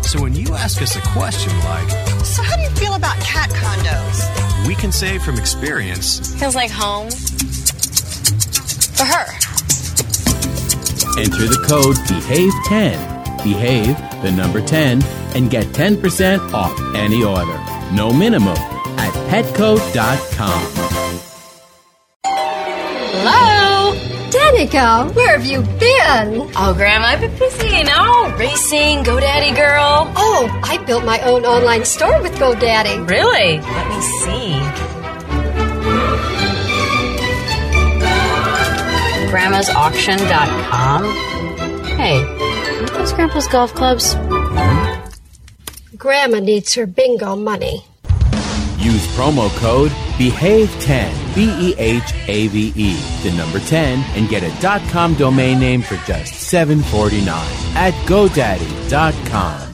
So 0.03 0.21
when 0.21 0.35
you 0.35 0.53
ask 0.53 0.81
us 0.81 0.95
a 0.97 1.01
question 1.17 1.57
like, 1.59 1.89
So, 2.25 2.43
how 2.43 2.57
do 2.57 2.63
you 2.63 2.69
feel 2.71 2.93
about 2.95 3.17
cat 3.21 3.49
condos? 3.51 4.67
we 4.67 4.75
can 4.75 4.91
say 4.91 5.17
from 5.19 5.37
experience, 5.37 6.35
Feels 6.39 6.55
like 6.55 6.69
home. 6.71 7.09
For 8.97 9.05
her. 9.05 9.25
Enter 11.17 11.47
the 11.47 11.63
code 11.67 11.95
BEHAVE10. 12.07 13.43
Behave, 13.43 13.97
the 14.21 14.31
number 14.31 14.61
10, 14.61 15.01
and 15.35 15.49
get 15.49 15.65
10% 15.67 16.53
off 16.53 16.77
any 16.95 17.23
order. 17.23 17.57
No 17.93 18.11
minimum 18.11 18.57
at 18.97 19.13
petco.com. 19.29 20.92
Danica, 24.53 25.11
where 25.15 25.35
have 25.35 25.47
you 25.47 25.61
been? 25.61 26.51
Oh, 26.55 26.75
Grandma, 26.77 27.07
I've 27.07 27.21
been 27.21 27.35
busy, 27.39 27.75
you 27.75 27.83
know, 27.85 28.31
racing, 28.37 29.03
GoDaddy 29.03 29.55
girl. 29.55 30.13
Oh, 30.15 30.61
I 30.63 30.77
built 30.85 31.03
my 31.03 31.19
own 31.21 31.43
online 31.43 31.83
store 31.85 32.21
with 32.21 32.33
GoDaddy. 32.33 33.09
Really? 33.09 33.57
Let 33.57 33.87
me 33.89 34.01
see. 34.21 34.53
Grandma'sAuction.com. 39.31 41.03
Hey, 41.97 42.23
those 42.93 43.11
Grandpa's 43.11 43.47
golf 43.47 43.73
clubs? 43.73 44.13
Grandma 45.97 46.37
needs 46.37 46.75
her 46.75 46.85
bingo 46.85 47.35
money. 47.35 47.85
Use 48.83 49.07
promo 49.15 49.49
code 49.57 49.91
BEHAVE10, 50.17 51.35
B 51.35 51.69
E 51.69 51.75
H 51.77 52.13
A 52.27 52.47
V 52.47 52.73
E, 52.75 52.95
the 53.23 53.31
number 53.37 53.59
10, 53.59 53.99
and 54.17 54.27
get 54.27 54.43
a 54.43 54.81
.com 54.91 55.13
domain 55.13 55.59
name 55.59 55.81
for 55.81 55.95
just 56.05 56.33
$7.49 56.53 57.27
at 57.75 57.93
GoDaddy.com. 58.07 59.73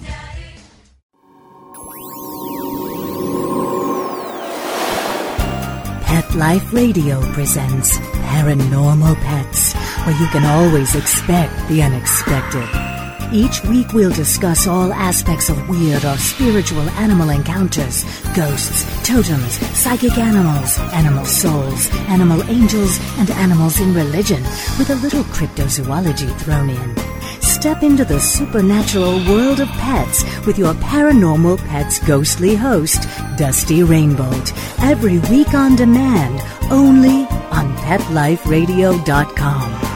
Pet 6.05 6.35
Life 6.35 6.71
Radio 6.71 7.21
presents 7.33 7.97
Paranormal 7.97 9.15
Pets, 9.15 9.73
where 10.05 10.21
you 10.21 10.27
can 10.27 10.45
always 10.45 10.95
expect 10.95 11.67
the 11.67 11.81
unexpected. 11.81 12.88
Each 13.31 13.63
week 13.65 13.93
we'll 13.93 14.11
discuss 14.11 14.65
all 14.65 14.91
aspects 14.91 15.49
of 15.49 15.69
weird 15.69 16.03
or 16.03 16.17
spiritual 16.17 16.89
animal 16.97 17.29
encounters 17.29 18.03
ghosts, 18.35 18.83
totems, 19.07 19.59
psychic 19.77 20.17
animals, 20.17 20.79
animal 20.93 21.25
souls, 21.25 21.91
animal 22.07 22.41
angels, 22.49 22.99
and 23.19 23.29
animals 23.31 23.79
in 23.79 23.93
religion, 23.93 24.41
with 24.79 24.89
a 24.89 24.95
little 24.95 25.23
cryptozoology 25.25 26.35
thrown 26.39 26.71
in. 26.71 26.95
Step 27.41 27.83
into 27.83 28.03
the 28.03 28.19
supernatural 28.19 29.23
world 29.27 29.59
of 29.59 29.67
pets 29.69 30.23
with 30.47 30.57
your 30.57 30.73
paranormal 30.75 31.59
pets 31.67 31.99
ghostly 31.99 32.55
host, 32.55 33.07
Dusty 33.37 33.83
Rainbolt, 33.83 34.53
every 34.81 35.19
week 35.29 35.53
on 35.53 35.75
demand, 35.75 36.41
only 36.71 37.27
on 37.51 37.75
PetLifeRadio.com. 37.77 39.88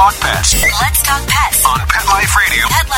talk 0.00 0.16
pets 0.20 0.54
Let's 0.80 1.02
talk 1.02 1.20
pets 1.28 1.62
on 1.66 1.78
Pet 1.80 2.06
Life 2.06 2.34
Radio. 2.34 2.64
Pet 2.68 2.88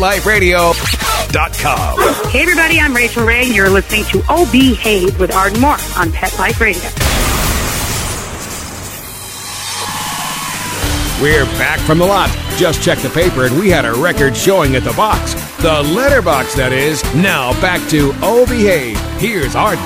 Life 0.00 0.24
Radio. 0.24 0.72
PetLifeRadio.com. 0.72 2.30
Hey 2.30 2.40
everybody, 2.40 2.80
I'm 2.80 2.94
Rachael 2.94 3.26
Ray. 3.26 3.44
and 3.44 3.54
You're 3.54 3.68
listening 3.68 4.04
to 4.04 4.22
OB 4.30 4.50
Behave 4.52 5.20
with 5.20 5.34
Arden 5.34 5.60
Moore 5.60 5.76
on 5.98 6.12
Pet 6.12 6.34
Life 6.38 6.62
Radio. 6.62 6.80
We're 11.20 11.44
back 11.58 11.78
from 11.80 11.98
the 11.98 12.06
lot. 12.06 12.30
Just 12.56 12.82
checked 12.82 13.02
the 13.02 13.10
paper 13.10 13.44
and 13.44 13.58
we 13.58 13.68
had 13.68 13.84
a 13.84 13.92
record 13.92 14.34
showing 14.34 14.76
at 14.76 14.84
the 14.84 14.94
box. 14.94 15.34
The 15.60 15.82
letterbox, 15.94 16.54
that 16.54 16.72
is. 16.72 17.04
Now 17.14 17.52
back 17.60 17.86
to 17.90 18.14
Oh 18.22 18.46
Behave. 18.46 18.98
Here's 19.18 19.54
Arden. 19.54 19.84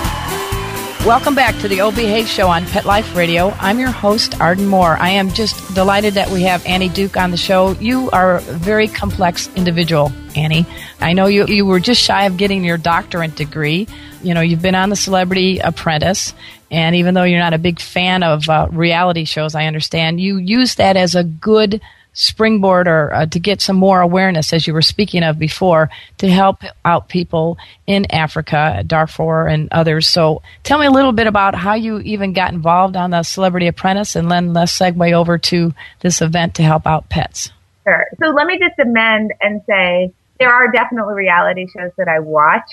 Welcome 1.07 1.35
back 1.35 1.57
to 1.61 1.67
the 1.67 1.81
O 1.81 1.91
Behave 1.91 2.29
Show 2.29 2.49
on 2.49 2.67
Pet 2.67 2.85
Life 2.85 3.17
Radio. 3.17 3.55
I'm 3.59 3.79
your 3.79 3.91
host, 3.91 4.39
Arden 4.39 4.67
Moore. 4.67 4.99
I 4.99 5.09
am 5.09 5.31
just 5.31 5.75
delighted 5.75 6.13
that 6.15 6.29
we 6.29 6.43
have 6.43 6.65
Annie 6.67 6.91
Duke 6.91 7.17
on 7.17 7.31
the 7.31 7.39
show. 7.39 7.73
You 7.81 8.11
are 8.11 8.37
a 8.37 8.41
very 8.41 8.87
complex 8.87 9.49
individual, 9.57 10.13
Annie. 10.37 10.67
I 11.01 11.15
know 11.15 11.25
you, 11.25 11.47
you 11.47 11.65
were 11.65 11.81
just 11.81 12.03
shy 12.03 12.27
of 12.27 12.37
getting 12.37 12.63
your 12.65 12.77
doctorate 12.77 13.35
degree. 13.35 13.89
You 14.23 14.35
know, 14.35 14.43
you've 14.43 14.61
been 14.61 14.75
on 14.75 14.91
the 14.91 14.95
Celebrity 14.95 15.59
Apprentice, 15.59 16.35
and 16.71 16.95
even 16.95 17.15
though 17.15 17.25
you're 17.25 17.41
not 17.41 17.55
a 17.55 17.59
big 17.59 17.81
fan 17.81 18.23
of 18.23 18.47
uh, 18.51 18.69
reality 18.71 19.25
shows, 19.25 19.55
I 19.55 19.65
understand, 19.65 20.21
you 20.21 20.37
use 20.37 20.75
that 20.75 20.99
as 20.99 21.15
a 21.15 21.25
good 21.25 21.81
springboard 22.13 22.89
or 22.89 23.13
uh, 23.15 23.27
to 23.27 23.39
get 23.39 23.61
some 23.61 23.77
more 23.77 24.01
awareness, 24.01 24.53
as 24.53 24.67
you 24.67 24.73
were 24.73 24.83
speaking 24.83 25.23
of 25.23 25.39
before, 25.39 25.91
to 26.19 26.29
help 26.29 26.63
out 26.85 27.09
people 27.09 27.59
in 27.87 28.11
Africa, 28.11 28.83
Darfur, 28.87 29.47
and 29.47 29.69
others. 29.73 30.07
So 30.07 30.43
tell 30.63 30.79
me 30.79 30.87
a 30.87 30.91
little 30.91 31.13
bit 31.13 31.27
about 31.27 31.55
how 31.55 31.75
you 31.75 32.01
even 32.01 32.33
got 32.33 32.53
involved 32.53 32.97
on 32.97 33.11
the 33.11 33.23
Celebrity 33.23 33.67
Apprentice, 33.67 34.17
and 34.17 34.31
then 34.31 34.53
let's 34.53 34.77
segue 34.77 35.13
over 35.13 35.39
to 35.39 35.73
this 36.01 36.21
event 36.21 36.55
to 36.57 36.63
help 36.63 36.87
out 36.87 37.09
pets. 37.09 37.51
Sure. 37.85 38.07
So 38.19 38.29
let 38.31 38.47
me 38.47 38.59
just 38.59 38.79
amend 38.79 39.33
and 39.41 39.63
say 39.67 40.13
there 40.39 40.53
are 40.53 40.71
definitely 40.71 41.15
reality 41.15 41.67
shows 41.77 41.93
that 41.97 42.09
I 42.09 42.19
watch. 42.19 42.69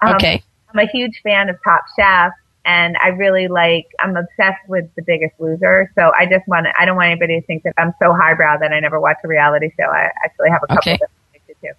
Um, 0.00 0.14
Okay. 0.14 0.42
I'm 0.72 0.80
a 0.80 0.90
huge 0.90 1.20
fan 1.22 1.48
of 1.48 1.56
Top 1.62 1.84
Chef 1.96 2.32
and 2.64 2.96
I 3.02 3.08
really 3.08 3.48
like, 3.48 3.88
I'm 3.98 4.16
obsessed 4.16 4.68
with 4.68 4.88
The 4.96 5.02
Biggest 5.02 5.34
Loser. 5.38 5.90
So 5.94 6.12
I 6.18 6.26
just 6.26 6.46
want 6.48 6.66
to, 6.66 6.72
I 6.78 6.84
don't 6.84 6.96
want 6.96 7.08
anybody 7.10 7.40
to 7.40 7.46
think 7.46 7.62
that 7.64 7.74
I'm 7.76 7.92
so 8.00 8.14
highbrow 8.14 8.58
that 8.58 8.72
I 8.72 8.80
never 8.80 9.00
watch 9.00 9.18
a 9.22 9.28
reality 9.28 9.70
show. 9.78 9.84
I 9.84 10.10
actually 10.24 10.50
have 10.50 10.62
a 10.62 10.66
couple 10.68 10.78
Okay. 10.78 10.96
that 10.98 11.10
I'm 11.10 11.40
addicted 11.42 11.68
to. 11.68 11.74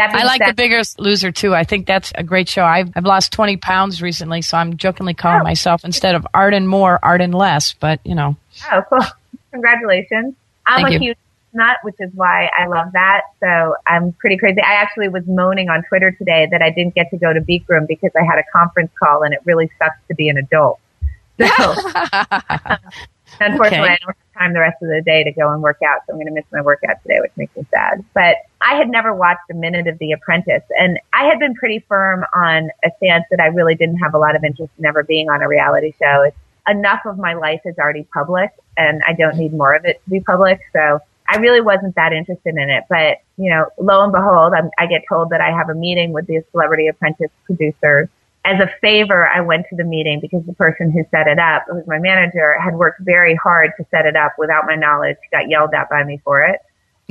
I 0.00 0.24
like 0.24 0.40
said, 0.40 0.50
The 0.50 0.54
Biggest 0.54 1.00
Loser 1.00 1.32
too. 1.32 1.54
I 1.54 1.64
think 1.64 1.86
that's 1.86 2.12
a 2.14 2.22
great 2.22 2.48
show. 2.48 2.64
I've, 2.64 2.90
I've 2.94 3.04
lost 3.04 3.32
20 3.32 3.56
pounds 3.56 4.00
recently, 4.00 4.42
so 4.42 4.56
I'm 4.56 4.76
jokingly 4.76 5.14
calling 5.14 5.40
oh. 5.40 5.44
myself 5.44 5.84
instead 5.84 6.14
of 6.14 6.26
Arden 6.32 6.66
more, 6.68 7.00
Arden 7.02 7.32
less, 7.32 7.74
but 7.74 8.00
you 8.04 8.14
know. 8.14 8.36
Oh, 8.70 8.82
cool. 8.88 9.04
Congratulations. 9.50 10.34
I'm 10.66 10.82
Thank 10.82 10.88
a 10.88 10.92
you. 10.92 10.98
huge 11.00 11.18
which 11.82 11.96
is 11.98 12.10
why 12.14 12.50
I 12.56 12.66
love 12.66 12.92
that. 12.92 13.22
So 13.40 13.74
I'm 13.86 14.12
pretty 14.12 14.36
crazy. 14.36 14.60
I 14.60 14.74
actually 14.74 15.08
was 15.08 15.24
moaning 15.26 15.68
on 15.68 15.82
Twitter 15.88 16.10
today 16.12 16.48
that 16.50 16.62
I 16.62 16.70
didn't 16.70 16.94
get 16.94 17.10
to 17.10 17.16
go 17.16 17.32
to 17.32 17.40
Bikram 17.40 17.86
because 17.86 18.10
I 18.18 18.24
had 18.24 18.38
a 18.38 18.44
conference 18.56 18.90
call 19.02 19.22
and 19.22 19.34
it 19.34 19.40
really 19.44 19.70
sucks 19.78 19.98
to 20.08 20.14
be 20.14 20.28
an 20.28 20.38
adult. 20.38 20.80
So 21.38 21.46
unfortunately, 23.40 23.88
Okay. 23.88 23.92
I 23.92 23.98
don't 24.04 24.16
have 24.16 24.38
time 24.38 24.52
the 24.52 24.60
rest 24.60 24.82
of 24.82 24.88
the 24.88 25.02
day 25.04 25.24
to 25.24 25.32
go 25.32 25.52
and 25.52 25.62
work 25.62 25.78
out. 25.86 26.00
So 26.06 26.12
I'm 26.12 26.16
going 26.16 26.26
to 26.26 26.32
miss 26.32 26.44
my 26.52 26.60
workout 26.60 27.02
today, 27.02 27.20
which 27.20 27.32
makes 27.36 27.54
me 27.56 27.66
sad. 27.70 28.04
But 28.14 28.36
I 28.60 28.76
had 28.76 28.88
never 28.88 29.14
watched 29.14 29.50
a 29.50 29.54
minute 29.54 29.86
of 29.86 29.98
The 29.98 30.12
Apprentice 30.12 30.64
and 30.78 30.98
I 31.12 31.26
had 31.26 31.38
been 31.38 31.54
pretty 31.54 31.84
firm 31.88 32.24
on 32.34 32.70
a 32.84 32.90
stance 32.96 33.24
that 33.30 33.40
I 33.40 33.46
really 33.46 33.74
didn't 33.74 33.98
have 33.98 34.14
a 34.14 34.18
lot 34.18 34.36
of 34.36 34.44
interest 34.44 34.72
in 34.78 34.86
ever 34.86 35.02
being 35.02 35.28
on 35.30 35.42
a 35.42 35.48
reality 35.48 35.94
show. 36.00 36.22
It's 36.22 36.36
enough 36.68 37.00
of 37.06 37.18
my 37.18 37.34
life 37.34 37.60
is 37.64 37.76
already 37.78 38.04
public 38.12 38.50
and 38.76 39.02
I 39.06 39.12
don't 39.14 39.36
need 39.36 39.52
more 39.52 39.74
of 39.74 39.84
it 39.84 40.02
to 40.04 40.10
be 40.10 40.20
public. 40.20 40.60
So 40.72 41.00
I 41.28 41.36
really 41.36 41.60
wasn't 41.60 41.94
that 41.96 42.12
interested 42.12 42.56
in 42.56 42.70
it. 42.70 42.84
But, 42.88 43.18
you 43.36 43.50
know, 43.50 43.66
lo 43.78 44.02
and 44.02 44.12
behold, 44.12 44.54
I'm, 44.54 44.70
I 44.78 44.86
get 44.86 45.02
told 45.08 45.30
that 45.30 45.40
I 45.40 45.50
have 45.50 45.68
a 45.68 45.74
meeting 45.74 46.12
with 46.12 46.26
the 46.26 46.42
Celebrity 46.52 46.88
Apprentice 46.88 47.30
producers. 47.44 48.08
As 48.44 48.60
a 48.60 48.70
favor, 48.80 49.28
I 49.28 49.42
went 49.42 49.66
to 49.68 49.76
the 49.76 49.84
meeting 49.84 50.20
because 50.20 50.42
the 50.46 50.54
person 50.54 50.90
who 50.90 51.04
set 51.10 51.26
it 51.26 51.38
up, 51.38 51.64
who 51.68 51.74
was 51.74 51.86
my 51.86 51.98
manager, 51.98 52.58
had 52.58 52.74
worked 52.74 53.00
very 53.02 53.34
hard 53.34 53.72
to 53.76 53.84
set 53.90 54.06
it 54.06 54.16
up 54.16 54.36
without 54.38 54.64
my 54.66 54.74
knowledge. 54.74 55.16
He 55.22 55.36
got 55.36 55.50
yelled 55.50 55.74
at 55.74 55.90
by 55.90 56.02
me 56.04 56.20
for 56.24 56.42
it. 56.44 56.60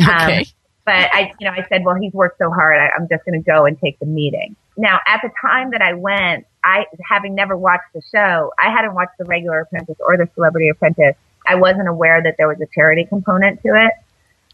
Okay. 0.01 0.39
Um, 0.39 0.43
but 0.85 1.09
I, 1.13 1.33
you 1.39 1.45
know, 1.45 1.51
I 1.51 1.65
said, 1.67 1.83
well, 1.83 1.95
he's 1.95 2.13
worked 2.13 2.39
so 2.39 2.49
hard. 2.49 2.79
I, 2.79 2.89
I'm 2.97 3.07
just 3.09 3.25
going 3.25 3.39
to 3.39 3.45
go 3.45 3.65
and 3.65 3.79
take 3.79 3.99
the 3.99 4.05
meeting. 4.05 4.55
Now, 4.77 4.99
at 5.05 5.21
the 5.21 5.29
time 5.41 5.71
that 5.71 5.81
I 5.81 5.93
went, 5.93 6.47
I, 6.63 6.85
having 7.07 7.35
never 7.35 7.57
watched 7.57 7.91
the 7.93 8.01
show, 8.09 8.53
I 8.57 8.71
hadn't 8.71 8.95
watched 8.95 9.17
the 9.19 9.25
regular 9.25 9.59
Apprentice 9.59 9.97
or 9.99 10.17
the 10.17 10.29
Celebrity 10.33 10.69
Apprentice. 10.69 11.15
I 11.45 11.55
wasn't 11.55 11.87
aware 11.87 12.23
that 12.23 12.35
there 12.37 12.47
was 12.47 12.59
a 12.61 12.67
charity 12.73 13.05
component 13.05 13.61
to 13.63 13.69
it. 13.69 13.91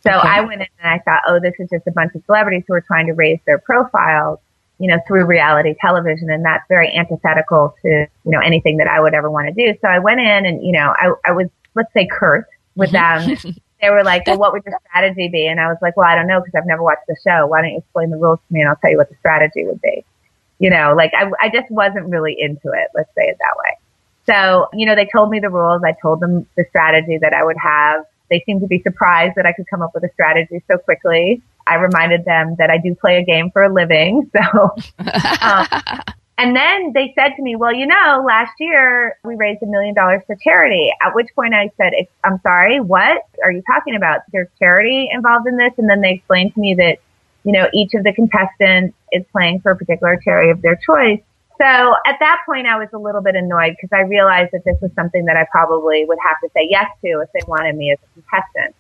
So 0.03 0.11
Okay. 0.11 0.27
I 0.27 0.41
went 0.41 0.61
in 0.61 0.67
and 0.79 0.89
I 0.89 0.99
thought, 0.99 1.21
oh, 1.27 1.39
this 1.39 1.53
is 1.59 1.69
just 1.69 1.87
a 1.87 1.91
bunch 1.91 2.13
of 2.15 2.23
celebrities 2.25 2.63
who 2.67 2.73
are 2.73 2.81
trying 2.81 3.07
to 3.07 3.13
raise 3.13 3.39
their 3.45 3.57
profiles, 3.57 4.39
you 4.79 4.87
know, 4.87 4.99
through 5.07 5.25
reality 5.25 5.75
television. 5.79 6.29
And 6.29 6.43
that's 6.43 6.63
very 6.67 6.93
antithetical 6.93 7.73
to, 7.81 7.87
you 7.87 8.31
know, 8.31 8.39
anything 8.39 8.77
that 8.77 8.87
I 8.87 8.99
would 8.99 9.13
ever 9.13 9.31
want 9.31 9.47
to 9.47 9.53
do. 9.53 9.77
So 9.81 9.87
I 9.87 9.99
went 9.99 10.19
in 10.19 10.45
and, 10.45 10.65
you 10.65 10.73
know, 10.73 10.93
I, 10.97 11.13
I 11.25 11.31
was, 11.31 11.47
let's 11.75 11.91
say, 11.93 12.05
curt 12.05 12.47
with 12.75 12.91
mm-hmm. 12.91 13.33
them. 13.43 13.55
they 13.81 13.89
were 13.89 14.03
like, 14.03 14.27
well, 14.27 14.37
what 14.37 14.51
would 14.53 14.63
your 14.65 14.77
strategy 14.89 15.29
be? 15.29 15.47
And 15.47 15.59
I 15.59 15.67
was 15.67 15.77
like, 15.81 15.95
well, 15.95 16.07
I 16.07 16.15
don't 16.15 16.27
know 16.27 16.39
because 16.39 16.55
I've 16.55 16.67
never 16.67 16.83
watched 16.83 17.07
the 17.07 17.15
show. 17.23 17.47
Why 17.47 17.61
don't 17.61 17.71
you 17.71 17.77
explain 17.77 18.09
the 18.09 18.17
rules 18.17 18.39
to 18.47 18.53
me 18.53 18.61
and 18.61 18.69
I'll 18.69 18.75
tell 18.77 18.91
you 18.91 18.97
what 18.97 19.09
the 19.09 19.15
strategy 19.19 19.65
would 19.65 19.81
be? 19.81 20.03
You 20.59 20.69
know, 20.69 20.93
like 20.95 21.11
I, 21.13 21.29
I 21.41 21.49
just 21.49 21.69
wasn't 21.71 22.09
really 22.09 22.35
into 22.39 22.71
it. 22.71 22.87
Let's 22.93 23.09
say 23.15 23.23
it 23.23 23.37
that 23.39 23.55
way. 23.57 23.77
So, 24.25 24.69
you 24.73 24.85
know, 24.85 24.95
they 24.95 25.05
told 25.05 25.29
me 25.29 25.39
the 25.39 25.49
rules. 25.49 25.81
I 25.83 25.93
told 26.01 26.21
them 26.21 26.47
the 26.55 26.65
strategy 26.69 27.17
that 27.17 27.33
I 27.33 27.43
would 27.43 27.57
have. 27.57 28.05
They 28.29 28.43
seemed 28.45 28.61
to 28.61 28.67
be 28.67 28.81
surprised 28.81 29.35
that 29.35 29.45
I 29.45 29.53
could 29.53 29.67
come 29.69 29.81
up 29.81 29.91
with 29.93 30.03
a 30.03 30.09
strategy 30.13 30.63
so 30.69 30.77
quickly. 30.77 31.41
I 31.67 31.75
reminded 31.75 32.25
them 32.25 32.55
that 32.57 32.69
I 32.69 32.77
do 32.77 32.95
play 32.95 33.17
a 33.17 33.23
game 33.23 33.51
for 33.51 33.63
a 33.63 33.73
living. 33.73 34.29
So, 34.43 34.75
um, 35.41 35.67
and 36.37 36.55
then 36.55 36.93
they 36.93 37.13
said 37.15 37.35
to 37.35 37.41
me, 37.41 37.55
well, 37.55 37.73
you 37.73 37.85
know, 37.85 38.23
last 38.25 38.53
year 38.59 39.17
we 39.23 39.35
raised 39.35 39.61
a 39.61 39.67
million 39.67 39.93
dollars 39.93 40.23
for 40.25 40.35
charity. 40.35 40.91
At 41.01 41.13
which 41.13 41.27
point 41.35 41.53
I 41.53 41.69
said, 41.77 41.93
I'm 42.23 42.39
sorry, 42.41 42.79
what 42.79 43.23
are 43.43 43.51
you 43.51 43.61
talking 43.67 43.95
about? 43.95 44.21
There's 44.31 44.47
charity 44.57 45.09
involved 45.11 45.47
in 45.47 45.57
this. 45.57 45.73
And 45.77 45.87
then 45.89 46.01
they 46.01 46.13
explained 46.13 46.55
to 46.55 46.59
me 46.59 46.73
that, 46.75 46.97
you 47.43 47.51
know, 47.51 47.69
each 47.73 47.93
of 47.93 48.03
the 48.03 48.13
contestants 48.13 48.97
is 49.11 49.23
playing 49.31 49.61
for 49.61 49.71
a 49.71 49.77
particular 49.77 50.19
charity 50.23 50.49
of 50.49 50.61
their 50.61 50.75
choice. 50.75 51.21
So 51.57 51.95
at 52.07 52.17
that 52.19 52.41
point, 52.45 52.67
I 52.67 52.77
was 52.77 52.89
a 52.93 52.97
little 52.97 53.21
bit 53.21 53.35
annoyed 53.35 53.75
because 53.79 53.89
I 53.93 54.01
realized 54.01 54.51
that 54.53 54.65
this 54.65 54.77
was 54.81 54.91
something 54.95 55.25
that 55.25 55.37
I 55.37 55.45
probably 55.51 56.05
would 56.05 56.17
have 56.23 56.37
to 56.43 56.49
say 56.55 56.67
yes 56.69 56.89
to 57.03 57.21
if 57.21 57.29
they 57.33 57.41
wanted 57.47 57.75
me 57.75 57.91
as 57.91 57.99
a 57.99 58.21
contestant. 58.21 58.75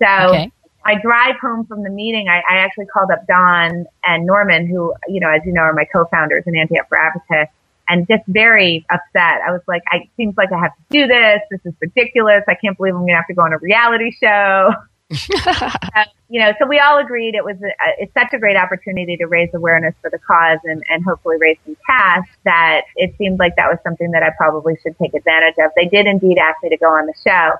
So 0.00 0.34
Okay. 0.34 0.50
my 0.84 0.94
drive 1.00 1.36
home 1.40 1.66
from 1.66 1.82
the 1.82 1.90
meeting, 1.90 2.28
I, 2.28 2.42
I 2.48 2.58
actually 2.58 2.86
called 2.86 3.10
up 3.10 3.26
Don 3.26 3.86
and 4.04 4.26
Norman, 4.26 4.66
who, 4.66 4.94
you 5.08 5.20
know, 5.20 5.30
as 5.30 5.42
you 5.44 5.52
know, 5.52 5.62
are 5.62 5.72
my 5.72 5.84
co-founders 5.84 6.44
in 6.46 6.56
Ante 6.56 6.78
Up 6.78 6.88
for 6.88 6.98
Africa, 6.98 7.48
and 7.88 8.06
just 8.08 8.22
very 8.28 8.86
upset. 8.90 9.40
I 9.46 9.50
was 9.50 9.60
like, 9.66 9.82
I 9.90 9.96
it 9.96 10.08
seems 10.16 10.36
like 10.36 10.52
I 10.52 10.58
have 10.58 10.72
to 10.74 10.82
do 10.90 11.06
this. 11.06 11.40
This 11.50 11.60
is 11.64 11.74
ridiculous. 11.80 12.42
I 12.48 12.54
can't 12.54 12.76
believe 12.76 12.94
I'm 12.94 13.00
going 13.00 13.08
to 13.08 13.16
have 13.16 13.26
to 13.26 13.34
go 13.34 13.42
on 13.42 13.52
a 13.52 13.58
reality 13.58 14.12
show. 14.12 14.72
Uh, 15.10 16.04
you 16.28 16.40
know, 16.40 16.52
so 16.58 16.66
we 16.66 16.80
all 16.80 16.98
agreed 16.98 17.34
it 17.34 17.44
was 17.44 17.56
a, 17.62 17.70
it's 17.98 18.12
such 18.14 18.32
a 18.32 18.38
great 18.38 18.56
opportunity 18.56 19.16
to 19.16 19.26
raise 19.26 19.50
awareness 19.54 19.94
for 20.00 20.10
the 20.10 20.18
cause 20.18 20.58
and, 20.64 20.82
and 20.88 21.04
hopefully 21.04 21.36
raise 21.38 21.56
some 21.64 21.76
cash 21.86 22.26
that 22.44 22.82
it 22.96 23.14
seemed 23.18 23.38
like 23.38 23.54
that 23.56 23.68
was 23.68 23.78
something 23.84 24.10
that 24.10 24.22
I 24.22 24.30
probably 24.36 24.76
should 24.82 24.96
take 24.98 25.14
advantage 25.14 25.54
of. 25.58 25.70
They 25.76 25.86
did 25.86 26.06
indeed 26.06 26.38
ask 26.38 26.62
me 26.62 26.70
to 26.70 26.76
go 26.76 26.86
on 26.86 27.06
the 27.06 27.14
show. 27.24 27.52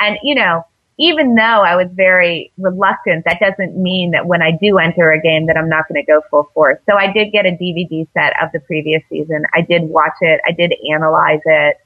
And, 0.00 0.18
you 0.22 0.34
know, 0.34 0.64
even 0.98 1.34
though 1.34 1.42
I 1.42 1.74
was 1.76 1.88
very 1.92 2.52
reluctant, 2.58 3.24
that 3.24 3.40
doesn't 3.40 3.76
mean 3.76 4.12
that 4.12 4.26
when 4.26 4.40
I 4.40 4.52
do 4.52 4.78
enter 4.78 5.10
a 5.10 5.20
game 5.20 5.46
that 5.46 5.56
I'm 5.56 5.68
not 5.68 5.88
going 5.88 6.00
to 6.00 6.06
go 6.06 6.22
full 6.30 6.50
force. 6.54 6.78
So 6.88 6.96
I 6.96 7.12
did 7.12 7.32
get 7.32 7.44
a 7.44 7.50
DVD 7.50 8.06
set 8.14 8.34
of 8.42 8.52
the 8.52 8.60
previous 8.60 9.02
season. 9.10 9.44
I 9.52 9.62
did 9.62 9.82
watch 9.82 10.14
it. 10.20 10.40
I 10.46 10.52
did 10.52 10.72
analyze 10.90 11.40
it, 11.44 11.78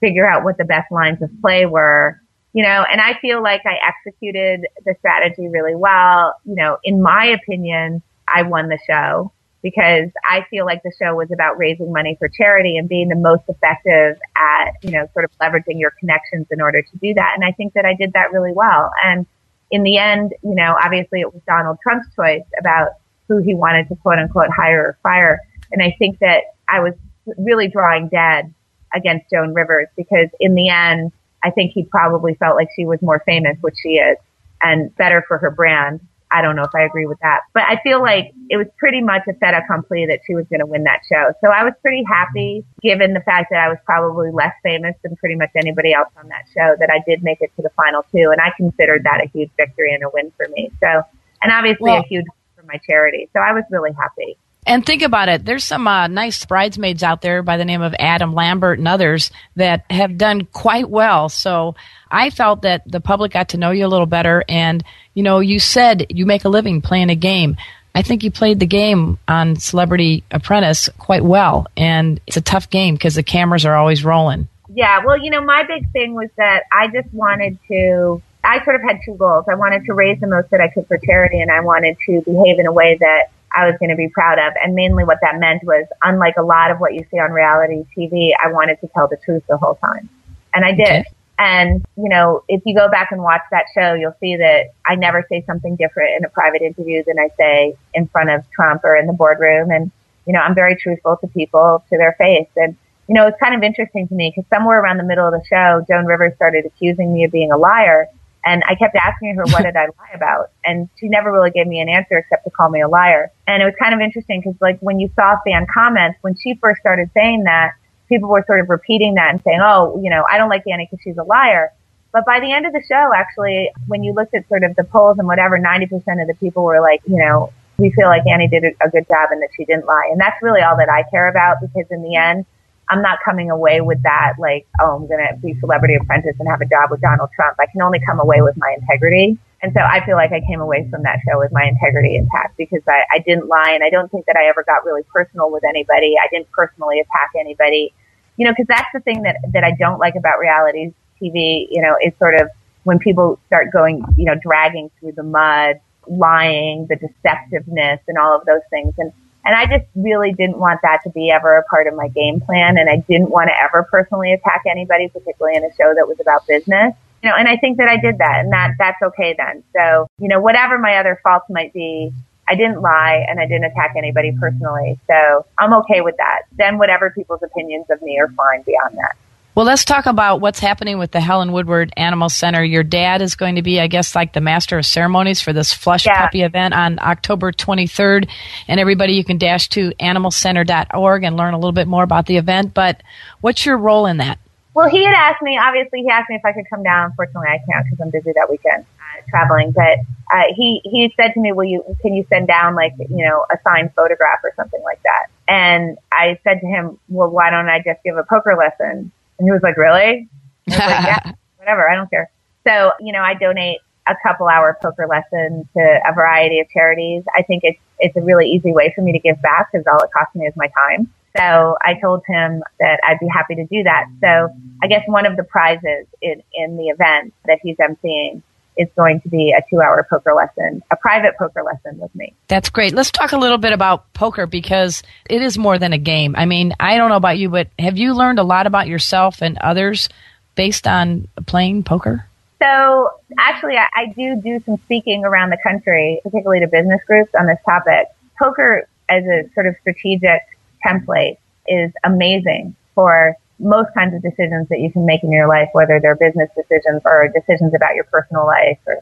figure 0.00 0.28
out 0.28 0.44
what 0.44 0.58
the 0.58 0.64
best 0.64 0.90
lines 0.90 1.22
of 1.22 1.30
play 1.40 1.66
were 1.66 2.20
you 2.54 2.62
know, 2.62 2.86
and 2.90 3.00
I 3.00 3.18
feel 3.20 3.42
like 3.42 3.62
I 3.66 3.76
executed 3.86 4.66
the 4.86 4.94
strategy 5.00 5.48
really 5.48 5.74
well. 5.74 6.34
You 6.46 6.54
know, 6.54 6.78
in 6.82 7.02
my 7.02 7.26
opinion, 7.26 8.00
I 8.26 8.42
won 8.42 8.68
the 8.68 8.78
show. 8.86 9.32
because 9.64 10.10
I 10.30 10.44
feel 10.50 10.66
like 10.66 10.82
the 10.82 10.92
show 11.02 11.14
was 11.14 11.30
about 11.32 11.56
raising 11.56 11.90
money 11.90 12.16
for 12.18 12.28
charity 12.28 12.76
and 12.76 12.86
being 12.86 13.08
the 13.08 13.16
most 13.16 13.44
effective 13.48 14.18
at, 14.36 14.72
you 14.82 14.90
know, 14.90 15.08
sort 15.14 15.24
of 15.24 15.30
leveraging 15.40 15.80
your 15.80 15.90
connections 15.98 16.46
in 16.50 16.60
order 16.60 16.82
to 16.82 16.96
do 16.98 17.14
that. 17.14 17.32
And 17.34 17.42
I 17.42 17.52
think 17.52 17.72
that 17.72 17.86
I 17.86 17.94
did 17.94 18.12
that 18.12 18.30
really 18.30 18.52
well. 18.52 18.92
And 19.02 19.24
in 19.70 19.82
the 19.82 19.96
end, 19.96 20.34
you 20.42 20.54
know, 20.54 20.76
obviously 20.78 21.22
it 21.22 21.32
was 21.32 21.40
Donald 21.46 21.78
Trump's 21.82 22.06
choice 22.14 22.44
about 22.60 22.90
who 23.26 23.38
he 23.38 23.54
wanted 23.54 23.88
to 23.88 23.96
quote 23.96 24.18
unquote 24.18 24.50
hire 24.54 24.88
or 24.88 24.98
fire. 25.02 25.40
And 25.72 25.82
I 25.82 25.96
think 25.98 26.18
that 26.18 26.42
I 26.68 26.80
was 26.80 26.92
really 27.38 27.68
drawing 27.68 28.08
dead 28.08 28.52
against 28.94 29.30
Joan 29.30 29.54
Rivers 29.54 29.88
because 29.96 30.28
in 30.40 30.54
the 30.54 30.68
end, 30.68 31.10
I 31.44 31.50
think 31.50 31.72
he 31.72 31.84
probably 31.84 32.34
felt 32.34 32.56
like 32.56 32.68
she 32.74 32.86
was 32.86 33.00
more 33.02 33.22
famous, 33.26 33.56
which 33.60 33.76
she 33.82 33.96
is, 33.96 34.16
and 34.62 34.94
better 34.96 35.24
for 35.28 35.38
her 35.38 35.50
brand 35.50 36.00
I 36.34 36.42
don't 36.42 36.56
know 36.56 36.64
if 36.64 36.74
I 36.74 36.82
agree 36.82 37.06
with 37.06 37.20
that, 37.20 37.42
but 37.52 37.62
I 37.62 37.80
feel 37.84 38.02
like 38.02 38.34
it 38.50 38.56
was 38.56 38.66
pretty 38.76 39.00
much 39.00 39.22
a 39.28 39.34
fait 39.34 39.54
accompli 39.54 40.04
that 40.06 40.18
she 40.26 40.34
was 40.34 40.44
going 40.50 40.58
to 40.58 40.66
win 40.66 40.82
that 40.82 41.00
show. 41.08 41.32
So 41.40 41.50
I 41.50 41.62
was 41.62 41.74
pretty 41.80 42.02
happy 42.02 42.64
given 42.82 43.14
the 43.14 43.20
fact 43.20 43.50
that 43.50 43.60
I 43.60 43.68
was 43.68 43.78
probably 43.84 44.32
less 44.32 44.52
famous 44.64 44.96
than 45.04 45.14
pretty 45.14 45.36
much 45.36 45.50
anybody 45.54 45.92
else 45.94 46.08
on 46.16 46.28
that 46.28 46.44
show 46.52 46.74
that 46.80 46.90
I 46.90 47.04
did 47.08 47.22
make 47.22 47.40
it 47.40 47.52
to 47.54 47.62
the 47.62 47.70
final 47.76 48.04
two. 48.10 48.30
And 48.32 48.40
I 48.40 48.50
considered 48.56 49.04
that 49.04 49.22
a 49.22 49.28
huge 49.28 49.50
victory 49.56 49.94
and 49.94 50.02
a 50.02 50.08
win 50.12 50.32
for 50.36 50.48
me. 50.48 50.72
So, 50.82 51.02
and 51.42 51.52
obviously 51.52 51.90
well, 51.90 52.00
a 52.00 52.08
huge 52.08 52.26
for 52.56 52.64
my 52.64 52.80
charity. 52.84 53.28
So 53.32 53.38
I 53.38 53.52
was 53.52 53.62
really 53.70 53.92
happy. 53.92 54.36
And 54.66 54.84
think 54.84 55.02
about 55.02 55.28
it. 55.28 55.44
There's 55.44 55.64
some 55.64 55.86
uh, 55.86 56.06
nice 56.06 56.44
bridesmaids 56.44 57.02
out 57.02 57.20
there 57.20 57.42
by 57.42 57.56
the 57.56 57.64
name 57.64 57.82
of 57.82 57.94
Adam 57.98 58.32
Lambert 58.32 58.78
and 58.78 58.88
others 58.88 59.30
that 59.56 59.84
have 59.90 60.16
done 60.16 60.46
quite 60.46 60.88
well. 60.88 61.28
So 61.28 61.74
I 62.10 62.30
felt 62.30 62.62
that 62.62 62.82
the 62.90 63.00
public 63.00 63.32
got 63.32 63.50
to 63.50 63.58
know 63.58 63.72
you 63.72 63.86
a 63.86 63.88
little 63.88 64.06
better. 64.06 64.44
And, 64.48 64.82
you 65.12 65.22
know, 65.22 65.40
you 65.40 65.58
said 65.58 66.06
you 66.08 66.24
make 66.24 66.44
a 66.44 66.48
living 66.48 66.80
playing 66.80 67.10
a 67.10 67.16
game. 67.16 67.56
I 67.94 68.02
think 68.02 68.24
you 68.24 68.30
played 68.30 68.58
the 68.58 68.66
game 68.66 69.18
on 69.28 69.56
Celebrity 69.56 70.24
Apprentice 70.30 70.88
quite 70.98 71.22
well. 71.22 71.66
And 71.76 72.20
it's 72.26 72.36
a 72.36 72.42
tough 72.42 72.70
game 72.70 72.94
because 72.94 73.14
the 73.14 73.22
cameras 73.22 73.66
are 73.66 73.76
always 73.76 74.04
rolling. 74.04 74.48
Yeah. 74.72 75.04
Well, 75.04 75.18
you 75.22 75.30
know, 75.30 75.42
my 75.42 75.64
big 75.64 75.92
thing 75.92 76.14
was 76.14 76.30
that 76.36 76.64
I 76.72 76.88
just 76.88 77.12
wanted 77.12 77.58
to 77.68 78.22
I 78.44 78.62
sort 78.62 78.76
of 78.76 78.82
had 78.82 78.98
two 79.04 79.14
goals. 79.14 79.46
I 79.48 79.54
wanted 79.54 79.86
to 79.86 79.94
raise 79.94 80.20
the 80.20 80.26
most 80.26 80.50
that 80.50 80.60
I 80.60 80.68
could 80.68 80.86
for 80.86 80.98
charity 80.98 81.40
and 81.40 81.50
I 81.50 81.60
wanted 81.60 81.96
to 82.06 82.20
behave 82.20 82.58
in 82.58 82.66
a 82.66 82.72
way 82.72 82.96
that 83.00 83.30
I 83.54 83.66
was 83.66 83.76
going 83.78 83.90
to 83.90 83.96
be 83.96 84.08
proud 84.08 84.38
of. 84.38 84.52
And 84.62 84.74
mainly 84.74 85.04
what 85.04 85.18
that 85.22 85.38
meant 85.38 85.62
was, 85.64 85.86
unlike 86.02 86.36
a 86.36 86.42
lot 86.42 86.70
of 86.70 86.78
what 86.78 86.94
you 86.94 87.04
see 87.10 87.18
on 87.18 87.32
reality 87.32 87.84
TV, 87.96 88.32
I 88.42 88.50
wanted 88.50 88.80
to 88.80 88.88
tell 88.88 89.08
the 89.08 89.16
truth 89.24 89.42
the 89.48 89.56
whole 89.56 89.76
time. 89.76 90.08
And 90.54 90.64
I 90.64 90.72
did. 90.72 90.86
Okay. 90.86 91.04
And, 91.38 91.84
you 91.96 92.08
know, 92.08 92.44
if 92.48 92.62
you 92.64 92.76
go 92.76 92.88
back 92.88 93.10
and 93.10 93.20
watch 93.22 93.42
that 93.50 93.64
show, 93.74 93.94
you'll 93.94 94.16
see 94.20 94.36
that 94.36 94.72
I 94.86 94.94
never 94.94 95.26
say 95.28 95.42
something 95.46 95.74
different 95.76 96.16
in 96.16 96.24
a 96.24 96.28
private 96.28 96.62
interview 96.62 97.02
than 97.04 97.18
I 97.18 97.28
say 97.36 97.76
in 97.92 98.06
front 98.08 98.30
of 98.30 98.48
Trump 98.52 98.82
or 98.84 98.96
in 98.96 99.06
the 99.06 99.12
boardroom. 99.12 99.70
And, 99.70 99.90
you 100.26 100.32
know, 100.32 100.38
I'm 100.38 100.54
very 100.54 100.76
truthful 100.76 101.16
to 101.16 101.26
people, 101.28 101.84
to 101.90 101.98
their 101.98 102.14
face. 102.18 102.48
And, 102.56 102.76
you 103.08 103.14
know, 103.14 103.26
it's 103.26 103.38
kind 103.40 103.54
of 103.54 103.62
interesting 103.62 104.06
to 104.08 104.14
me 104.14 104.32
because 104.34 104.48
somewhere 104.48 104.80
around 104.80 104.98
the 104.98 105.04
middle 105.04 105.26
of 105.26 105.32
the 105.32 105.44
show, 105.46 105.84
Joan 105.88 106.06
Rivers 106.06 106.34
started 106.36 106.66
accusing 106.66 107.12
me 107.12 107.24
of 107.24 107.32
being 107.32 107.50
a 107.50 107.58
liar. 107.58 108.08
And 108.44 108.62
I 108.68 108.74
kept 108.74 108.94
asking 108.96 109.36
her, 109.36 109.44
what 109.44 109.62
did 109.62 109.76
I 109.76 109.86
lie 109.86 110.12
about? 110.14 110.50
And 110.64 110.88
she 110.98 111.08
never 111.08 111.32
really 111.32 111.50
gave 111.50 111.66
me 111.66 111.80
an 111.80 111.88
answer 111.88 112.18
except 112.18 112.44
to 112.44 112.50
call 112.50 112.68
me 112.68 112.82
a 112.82 112.88
liar. 112.88 113.32
And 113.46 113.62
it 113.62 113.64
was 113.64 113.74
kind 113.80 113.94
of 113.94 114.00
interesting 114.00 114.40
because 114.40 114.60
like 114.60 114.78
when 114.80 115.00
you 115.00 115.10
saw 115.16 115.36
fan 115.46 115.66
comments, 115.72 116.18
when 116.20 116.36
she 116.36 116.54
first 116.54 116.80
started 116.80 117.10
saying 117.14 117.44
that, 117.44 117.72
people 118.08 118.28
were 118.28 118.44
sort 118.46 118.60
of 118.60 118.68
repeating 118.68 119.14
that 119.14 119.30
and 119.30 119.40
saying, 119.44 119.60
oh, 119.62 119.98
you 120.02 120.10
know, 120.10 120.24
I 120.30 120.36
don't 120.36 120.50
like 120.50 120.64
Annie 120.70 120.86
because 120.90 121.02
she's 121.02 121.16
a 121.16 121.22
liar. 121.22 121.72
But 122.12 122.24
by 122.26 122.38
the 122.38 122.52
end 122.52 122.66
of 122.66 122.72
the 122.72 122.82
show, 122.86 123.12
actually, 123.14 123.70
when 123.88 124.04
you 124.04 124.12
looked 124.12 124.34
at 124.34 124.46
sort 124.48 124.62
of 124.62 124.76
the 124.76 124.84
polls 124.84 125.18
and 125.18 125.26
whatever, 125.26 125.58
90% 125.58 125.92
of 126.20 126.28
the 126.28 126.34
people 126.38 126.64
were 126.64 126.80
like, 126.80 127.00
you 127.06 127.16
know, 127.16 127.52
we 127.78 127.90
feel 127.90 128.06
like 128.06 128.26
Annie 128.26 128.46
did 128.46 128.64
a 128.64 128.88
good 128.88 129.08
job 129.08 129.30
and 129.32 129.42
that 129.42 129.48
she 129.56 129.64
didn't 129.64 129.86
lie. 129.86 130.08
And 130.12 130.20
that's 130.20 130.40
really 130.42 130.60
all 130.60 130.76
that 130.76 130.88
I 130.88 131.02
care 131.10 131.28
about 131.28 131.56
because 131.60 131.90
in 131.90 132.02
the 132.02 132.14
end, 132.14 132.46
I'm 132.90 133.02
not 133.02 133.18
coming 133.24 133.50
away 133.50 133.80
with 133.80 134.02
that 134.02 134.34
like, 134.38 134.66
oh, 134.80 134.96
I'm 134.96 135.06
going 135.06 135.26
to 135.26 135.36
be 135.40 135.58
celebrity 135.60 135.94
apprentice 135.94 136.36
and 136.38 136.48
have 136.48 136.60
a 136.60 136.66
job 136.66 136.90
with 136.90 137.00
Donald 137.00 137.30
Trump. 137.34 137.56
I 137.58 137.66
can 137.66 137.82
only 137.82 138.00
come 138.04 138.20
away 138.20 138.42
with 138.42 138.56
my 138.56 138.76
integrity. 138.78 139.38
And 139.62 139.72
so 139.72 139.80
I 139.80 140.04
feel 140.04 140.16
like 140.16 140.32
I 140.32 140.40
came 140.40 140.60
away 140.60 140.86
from 140.90 141.02
that 141.04 141.20
show 141.26 141.38
with 141.38 141.50
my 141.50 141.64
integrity 141.64 142.16
intact 142.16 142.56
because 142.58 142.82
I, 142.86 143.04
I 143.14 143.18
didn't 143.20 143.48
lie 143.48 143.70
and 143.72 143.82
I 143.82 143.88
don't 143.88 144.10
think 144.10 144.26
that 144.26 144.36
I 144.36 144.46
ever 144.46 144.62
got 144.62 144.84
really 144.84 145.02
personal 145.04 145.50
with 145.50 145.64
anybody. 145.64 146.16
I 146.22 146.28
didn't 146.30 146.50
personally 146.50 147.00
attack 147.00 147.30
anybody, 147.38 147.94
you 148.36 148.44
know, 148.44 148.52
because 148.52 148.66
that's 148.68 148.88
the 148.92 149.00
thing 149.00 149.22
that, 149.22 149.36
that 149.54 149.64
I 149.64 149.72
don't 149.72 149.98
like 149.98 150.16
about 150.16 150.38
reality 150.38 150.92
TV, 151.20 151.66
you 151.70 151.80
know, 151.80 151.96
is 152.04 152.12
sort 152.18 152.34
of 152.34 152.50
when 152.82 152.98
people 152.98 153.40
start 153.46 153.72
going, 153.72 154.04
you 154.18 154.26
know, 154.26 154.34
dragging 154.42 154.90
through 155.00 155.12
the 155.12 155.22
mud, 155.22 155.80
lying, 156.06 156.86
the 156.88 156.96
deceptiveness 156.96 158.00
and 158.06 158.18
all 158.18 158.36
of 158.36 158.44
those 158.44 158.60
things. 158.68 158.92
And 158.98 159.12
and 159.44 159.54
I 159.54 159.66
just 159.66 159.84
really 159.94 160.32
didn't 160.32 160.58
want 160.58 160.80
that 160.82 161.00
to 161.04 161.10
be 161.10 161.30
ever 161.30 161.56
a 161.56 161.64
part 161.64 161.86
of 161.86 161.94
my 161.94 162.08
game 162.08 162.40
plan. 162.40 162.78
And 162.78 162.88
I 162.88 162.96
didn't 163.08 163.30
want 163.30 163.48
to 163.48 163.62
ever 163.62 163.86
personally 163.90 164.32
attack 164.32 164.62
anybody, 164.68 165.08
particularly 165.08 165.56
in 165.56 165.64
a 165.64 165.74
show 165.76 165.92
that 165.94 166.08
was 166.08 166.16
about 166.20 166.46
business. 166.46 166.94
You 167.22 167.30
know, 167.30 167.36
and 167.36 167.48
I 167.48 167.56
think 167.56 167.78
that 167.78 167.88
I 167.88 167.96
did 167.98 168.18
that 168.18 168.40
and 168.40 168.52
that, 168.52 168.72
that's 168.78 169.00
okay 169.02 169.34
then. 169.36 169.62
So, 169.74 170.06
you 170.18 170.28
know, 170.28 170.40
whatever 170.40 170.78
my 170.78 170.96
other 170.96 171.20
faults 171.22 171.46
might 171.48 171.72
be, 171.72 172.12
I 172.48 172.54
didn't 172.54 172.82
lie 172.82 173.24
and 173.26 173.40
I 173.40 173.46
didn't 173.46 173.64
attack 173.64 173.94
anybody 173.96 174.36
personally. 174.38 174.98
So 175.06 175.46
I'm 175.58 175.72
okay 175.74 176.02
with 176.02 176.16
that. 176.18 176.42
Then 176.52 176.76
whatever 176.78 177.10
people's 177.10 177.42
opinions 177.42 177.86
of 177.90 178.02
me 178.02 178.18
are 178.18 178.28
fine 178.28 178.62
beyond 178.62 178.96
that. 178.98 179.16
Well, 179.54 179.66
let's 179.66 179.84
talk 179.84 180.06
about 180.06 180.40
what's 180.40 180.58
happening 180.58 180.98
with 180.98 181.12
the 181.12 181.20
Helen 181.20 181.52
Woodward 181.52 181.92
Animal 181.96 182.28
Center. 182.28 182.64
Your 182.64 182.82
dad 182.82 183.22
is 183.22 183.36
going 183.36 183.54
to 183.54 183.62
be, 183.62 183.80
I 183.80 183.86
guess, 183.86 184.16
like 184.16 184.32
the 184.32 184.40
master 184.40 184.78
of 184.78 184.84
ceremonies 184.84 185.40
for 185.40 185.52
this 185.52 185.72
flush 185.72 186.06
yeah. 186.06 186.22
puppy 186.22 186.42
event 186.42 186.74
on 186.74 186.98
October 186.98 187.52
23rd. 187.52 188.28
And 188.66 188.80
everybody, 188.80 189.12
you 189.12 189.22
can 189.22 189.38
dash 189.38 189.68
to 189.70 189.92
animalcenter.org 190.00 191.22
and 191.22 191.36
learn 191.36 191.54
a 191.54 191.58
little 191.58 191.70
bit 191.70 191.86
more 191.86 192.02
about 192.02 192.26
the 192.26 192.36
event. 192.36 192.74
But 192.74 193.00
what's 193.42 193.64
your 193.64 193.78
role 193.78 194.06
in 194.06 194.16
that? 194.16 194.40
Well, 194.74 194.88
he 194.88 195.04
had 195.04 195.14
asked 195.14 195.40
me, 195.40 195.56
obviously, 195.56 196.02
he 196.02 196.08
asked 196.08 196.28
me 196.28 196.34
if 196.34 196.44
I 196.44 196.52
could 196.52 196.68
come 196.68 196.82
down. 196.82 197.10
Unfortunately, 197.10 197.48
I 197.48 197.60
can't 197.70 197.86
because 197.86 198.00
I'm 198.00 198.10
busy 198.10 198.32
that 198.34 198.50
weekend 198.50 198.84
uh, 198.98 199.22
traveling. 199.30 199.70
But 199.70 200.00
uh, 200.32 200.52
he, 200.56 200.80
he 200.82 201.14
said 201.16 201.32
to 201.34 201.40
me, 201.40 201.52
will 201.52 201.62
you, 201.62 201.84
can 202.02 202.12
you 202.12 202.26
send 202.28 202.48
down 202.48 202.74
like, 202.74 202.94
you 202.98 203.24
know, 203.24 203.46
a 203.52 203.56
signed 203.62 203.92
photograph 203.94 204.40
or 204.42 204.52
something 204.56 204.82
like 204.82 205.00
that? 205.04 205.26
And 205.46 205.96
I 206.10 206.40
said 206.42 206.58
to 206.58 206.66
him, 206.66 206.98
well, 207.08 207.30
why 207.30 207.50
don't 207.50 207.68
I 207.68 207.78
just 207.78 208.02
give 208.02 208.16
a 208.16 208.24
poker 208.24 208.56
lesson? 208.58 209.12
And 209.38 209.46
he 209.46 209.52
was 209.52 209.62
like, 209.62 209.76
really? 209.76 210.28
Was 210.66 210.78
like, 210.78 210.88
yeah, 210.88 211.32
whatever. 211.56 211.88
I 211.88 211.96
don't 211.96 212.10
care. 212.10 212.30
So, 212.66 212.92
you 213.00 213.12
know, 213.12 213.22
I 213.22 213.34
donate 213.34 213.78
a 214.06 214.14
couple 214.22 214.48
hour 214.48 214.76
poker 214.82 215.06
lesson 215.06 215.68
to 215.76 216.00
a 216.06 216.12
variety 216.14 216.60
of 216.60 216.68
charities. 216.68 217.22
I 217.34 217.42
think 217.42 217.62
it's, 217.64 217.78
it's 217.98 218.16
a 218.16 218.20
really 218.20 218.48
easy 218.50 218.72
way 218.72 218.92
for 218.94 219.02
me 219.02 219.12
to 219.12 219.18
give 219.18 219.40
back 219.42 219.70
because 219.72 219.86
all 219.90 220.02
it 220.02 220.10
costs 220.12 220.34
me 220.34 220.46
is 220.46 220.54
my 220.56 220.68
time. 220.68 221.12
So 221.36 221.76
I 221.82 221.94
told 222.00 222.22
him 222.28 222.62
that 222.78 223.00
I'd 223.02 223.18
be 223.18 223.26
happy 223.26 223.56
to 223.56 223.64
do 223.66 223.82
that. 223.82 224.06
So 224.22 224.54
I 224.82 224.86
guess 224.86 225.02
one 225.06 225.26
of 225.26 225.36
the 225.36 225.42
prizes 225.42 226.06
in, 226.22 226.42
in 226.52 226.76
the 226.76 226.88
event 226.88 227.34
that 227.46 227.58
he's 227.62 227.76
emceeing 227.78 228.42
is 228.76 228.88
going 228.96 229.20
to 229.20 229.28
be 229.28 229.54
a 229.56 229.62
two 229.70 229.80
hour 229.80 230.06
poker 230.08 230.34
lesson, 230.34 230.82
a 230.90 230.96
private 230.96 231.36
poker 231.38 231.62
lesson 231.62 231.98
with 231.98 232.14
me. 232.14 232.34
That's 232.48 232.70
great. 232.70 232.94
Let's 232.94 233.10
talk 233.10 233.32
a 233.32 233.36
little 233.36 233.58
bit 233.58 233.72
about 233.72 234.12
poker 234.12 234.46
because 234.46 235.02
it 235.28 235.42
is 235.42 235.56
more 235.56 235.78
than 235.78 235.92
a 235.92 235.98
game. 235.98 236.34
I 236.36 236.46
mean, 236.46 236.74
I 236.80 236.96
don't 236.96 237.08
know 237.08 237.16
about 237.16 237.38
you, 237.38 237.48
but 237.48 237.68
have 237.78 237.96
you 237.96 238.14
learned 238.14 238.38
a 238.38 238.42
lot 238.42 238.66
about 238.66 238.88
yourself 238.88 239.42
and 239.42 239.58
others 239.58 240.08
based 240.54 240.86
on 240.86 241.28
playing 241.46 241.84
poker? 241.84 242.26
So 242.60 243.10
actually, 243.38 243.76
I, 243.76 243.86
I 243.94 244.06
do 244.16 244.40
do 244.40 244.60
some 244.64 244.78
speaking 244.84 245.24
around 245.24 245.50
the 245.50 245.58
country, 245.62 246.20
particularly 246.22 246.60
to 246.60 246.68
business 246.68 247.00
groups 247.06 247.30
on 247.38 247.46
this 247.46 247.58
topic. 247.64 248.08
Poker 248.38 248.88
as 249.08 249.24
a 249.24 249.48
sort 249.54 249.66
of 249.66 249.76
strategic 249.80 250.40
template 250.84 251.36
is 251.68 251.92
amazing 252.04 252.74
for 252.94 253.36
most 253.58 253.92
kinds 253.94 254.14
of 254.14 254.22
decisions 254.22 254.68
that 254.68 254.80
you 254.80 254.90
can 254.90 255.06
make 255.06 255.22
in 255.22 255.30
your 255.32 255.48
life, 255.48 255.68
whether 255.72 256.00
they're 256.00 256.16
business 256.16 256.50
decisions 256.56 257.02
or 257.04 257.28
decisions 257.28 257.72
about 257.74 257.94
your 257.94 258.04
personal 258.04 258.46
life 258.46 258.78
or 258.86 259.00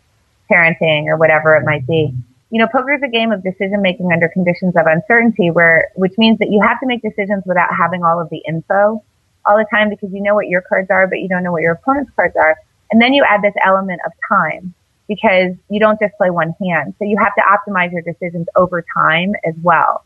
parenting 0.50 1.06
or 1.06 1.16
whatever 1.16 1.56
it 1.56 1.64
might 1.64 1.86
be. 1.86 2.14
You 2.50 2.58
know, 2.58 2.68
poker 2.70 2.92
is 2.92 3.02
a 3.02 3.08
game 3.08 3.32
of 3.32 3.42
decision 3.42 3.80
making 3.80 4.12
under 4.12 4.28
conditions 4.28 4.74
of 4.76 4.86
uncertainty 4.86 5.50
where, 5.50 5.88
which 5.94 6.12
means 6.18 6.38
that 6.38 6.50
you 6.50 6.60
have 6.60 6.78
to 6.80 6.86
make 6.86 7.00
decisions 7.00 7.44
without 7.46 7.70
having 7.74 8.04
all 8.04 8.20
of 8.20 8.28
the 8.28 8.42
info 8.46 9.02
all 9.46 9.56
the 9.56 9.66
time 9.70 9.88
because 9.88 10.12
you 10.12 10.20
know 10.20 10.34
what 10.34 10.48
your 10.48 10.60
cards 10.60 10.90
are, 10.90 11.06
but 11.06 11.20
you 11.20 11.28
don't 11.28 11.42
know 11.42 11.52
what 11.52 11.62
your 11.62 11.72
opponent's 11.72 12.12
cards 12.14 12.36
are. 12.36 12.56
And 12.90 13.00
then 13.00 13.14
you 13.14 13.24
add 13.24 13.42
this 13.42 13.54
element 13.64 14.00
of 14.04 14.12
time 14.28 14.74
because 15.08 15.54
you 15.68 15.80
don't 15.80 15.98
just 15.98 16.14
play 16.16 16.30
one 16.30 16.54
hand. 16.62 16.94
So 16.98 17.04
you 17.04 17.16
have 17.18 17.34
to 17.34 17.42
optimize 17.42 17.92
your 17.92 18.02
decisions 18.02 18.46
over 18.54 18.84
time 18.94 19.34
as 19.44 19.54
well. 19.62 20.04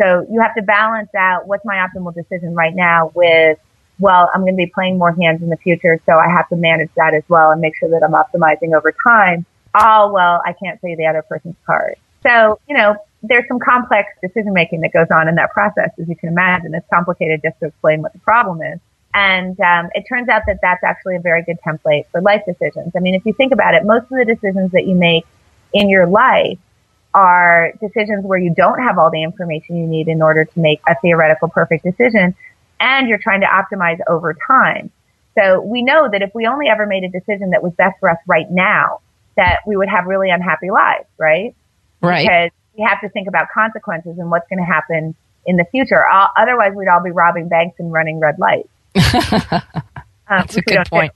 So 0.00 0.26
you 0.30 0.40
have 0.40 0.54
to 0.56 0.62
balance 0.62 1.14
out 1.16 1.46
what's 1.46 1.64
my 1.64 1.76
optimal 1.76 2.14
decision 2.14 2.54
right 2.54 2.74
now 2.74 3.12
with 3.14 3.58
well, 4.02 4.28
I'm 4.34 4.40
going 4.40 4.54
to 4.54 4.56
be 4.56 4.66
playing 4.66 4.98
more 4.98 5.12
hands 5.12 5.42
in 5.42 5.48
the 5.48 5.56
future, 5.56 6.00
so 6.06 6.18
I 6.18 6.28
have 6.28 6.48
to 6.48 6.56
manage 6.56 6.90
that 6.96 7.14
as 7.14 7.22
well 7.28 7.52
and 7.52 7.60
make 7.60 7.76
sure 7.76 7.88
that 7.90 8.02
I'm 8.02 8.12
optimizing 8.12 8.76
over 8.76 8.92
time. 9.06 9.46
Oh, 9.74 10.12
well, 10.12 10.42
I 10.44 10.52
can't 10.52 10.80
say 10.80 10.96
the 10.96 11.06
other 11.06 11.22
person's 11.22 11.54
card. 11.64 11.94
So, 12.24 12.58
you 12.68 12.76
know, 12.76 12.96
there's 13.22 13.46
some 13.46 13.60
complex 13.60 14.08
decision 14.20 14.52
making 14.52 14.80
that 14.80 14.92
goes 14.92 15.06
on 15.12 15.28
in 15.28 15.36
that 15.36 15.52
process, 15.52 15.90
as 16.00 16.08
you 16.08 16.16
can 16.16 16.28
imagine. 16.28 16.74
It's 16.74 16.86
complicated 16.92 17.42
just 17.44 17.58
to 17.60 17.66
explain 17.66 18.02
what 18.02 18.12
the 18.12 18.18
problem 18.18 18.60
is. 18.60 18.80
And 19.14 19.58
um, 19.60 19.88
it 19.94 20.04
turns 20.08 20.28
out 20.28 20.42
that 20.46 20.58
that's 20.62 20.82
actually 20.82 21.16
a 21.16 21.20
very 21.20 21.44
good 21.44 21.58
template 21.64 22.06
for 22.10 22.20
life 22.20 22.42
decisions. 22.44 22.92
I 22.96 22.98
mean, 22.98 23.14
if 23.14 23.24
you 23.24 23.32
think 23.32 23.52
about 23.52 23.74
it, 23.74 23.84
most 23.84 24.04
of 24.04 24.18
the 24.18 24.24
decisions 24.24 24.72
that 24.72 24.86
you 24.86 24.96
make 24.96 25.24
in 25.72 25.88
your 25.88 26.08
life 26.08 26.58
are 27.14 27.72
decisions 27.80 28.24
where 28.24 28.38
you 28.38 28.52
don't 28.54 28.80
have 28.80 28.98
all 28.98 29.10
the 29.10 29.22
information 29.22 29.76
you 29.76 29.86
need 29.86 30.08
in 30.08 30.22
order 30.22 30.44
to 30.44 30.58
make 30.58 30.80
a 30.88 30.96
theoretical 31.00 31.48
perfect 31.48 31.84
decision 31.84 32.34
and 32.80 33.08
you're 33.08 33.18
trying 33.18 33.40
to 33.40 33.46
optimize 33.46 33.98
over 34.08 34.34
time. 34.46 34.90
So 35.38 35.60
we 35.62 35.82
know 35.82 36.08
that 36.10 36.20
if 36.22 36.34
we 36.34 36.46
only 36.46 36.68
ever 36.68 36.86
made 36.86 37.04
a 37.04 37.08
decision 37.08 37.50
that 37.50 37.62
was 37.62 37.72
best 37.74 37.98
for 38.00 38.10
us 38.10 38.18
right 38.26 38.50
now, 38.50 39.00
that 39.36 39.60
we 39.66 39.76
would 39.76 39.88
have 39.88 40.06
really 40.06 40.28
unhappy 40.30 40.70
lives, 40.70 41.06
right? 41.18 41.54
Right. 42.02 42.22
Because 42.26 42.50
we 42.76 42.84
have 42.86 43.00
to 43.00 43.08
think 43.08 43.28
about 43.28 43.48
consequences 43.52 44.18
and 44.18 44.30
what's 44.30 44.46
going 44.48 44.58
to 44.58 44.64
happen 44.64 45.14
in 45.46 45.56
the 45.56 45.64
future. 45.70 46.06
All, 46.06 46.28
otherwise, 46.36 46.72
we'd 46.74 46.88
all 46.88 47.02
be 47.02 47.10
robbing 47.10 47.48
banks 47.48 47.78
and 47.80 47.90
running 47.92 48.20
red 48.20 48.36
lights. 48.38 48.68
Um, 50.30 50.38
That's 50.38 50.56
a 50.56 50.62
good 50.62 50.74
don't 50.76 50.84
do. 50.84 50.90
point. 50.90 51.12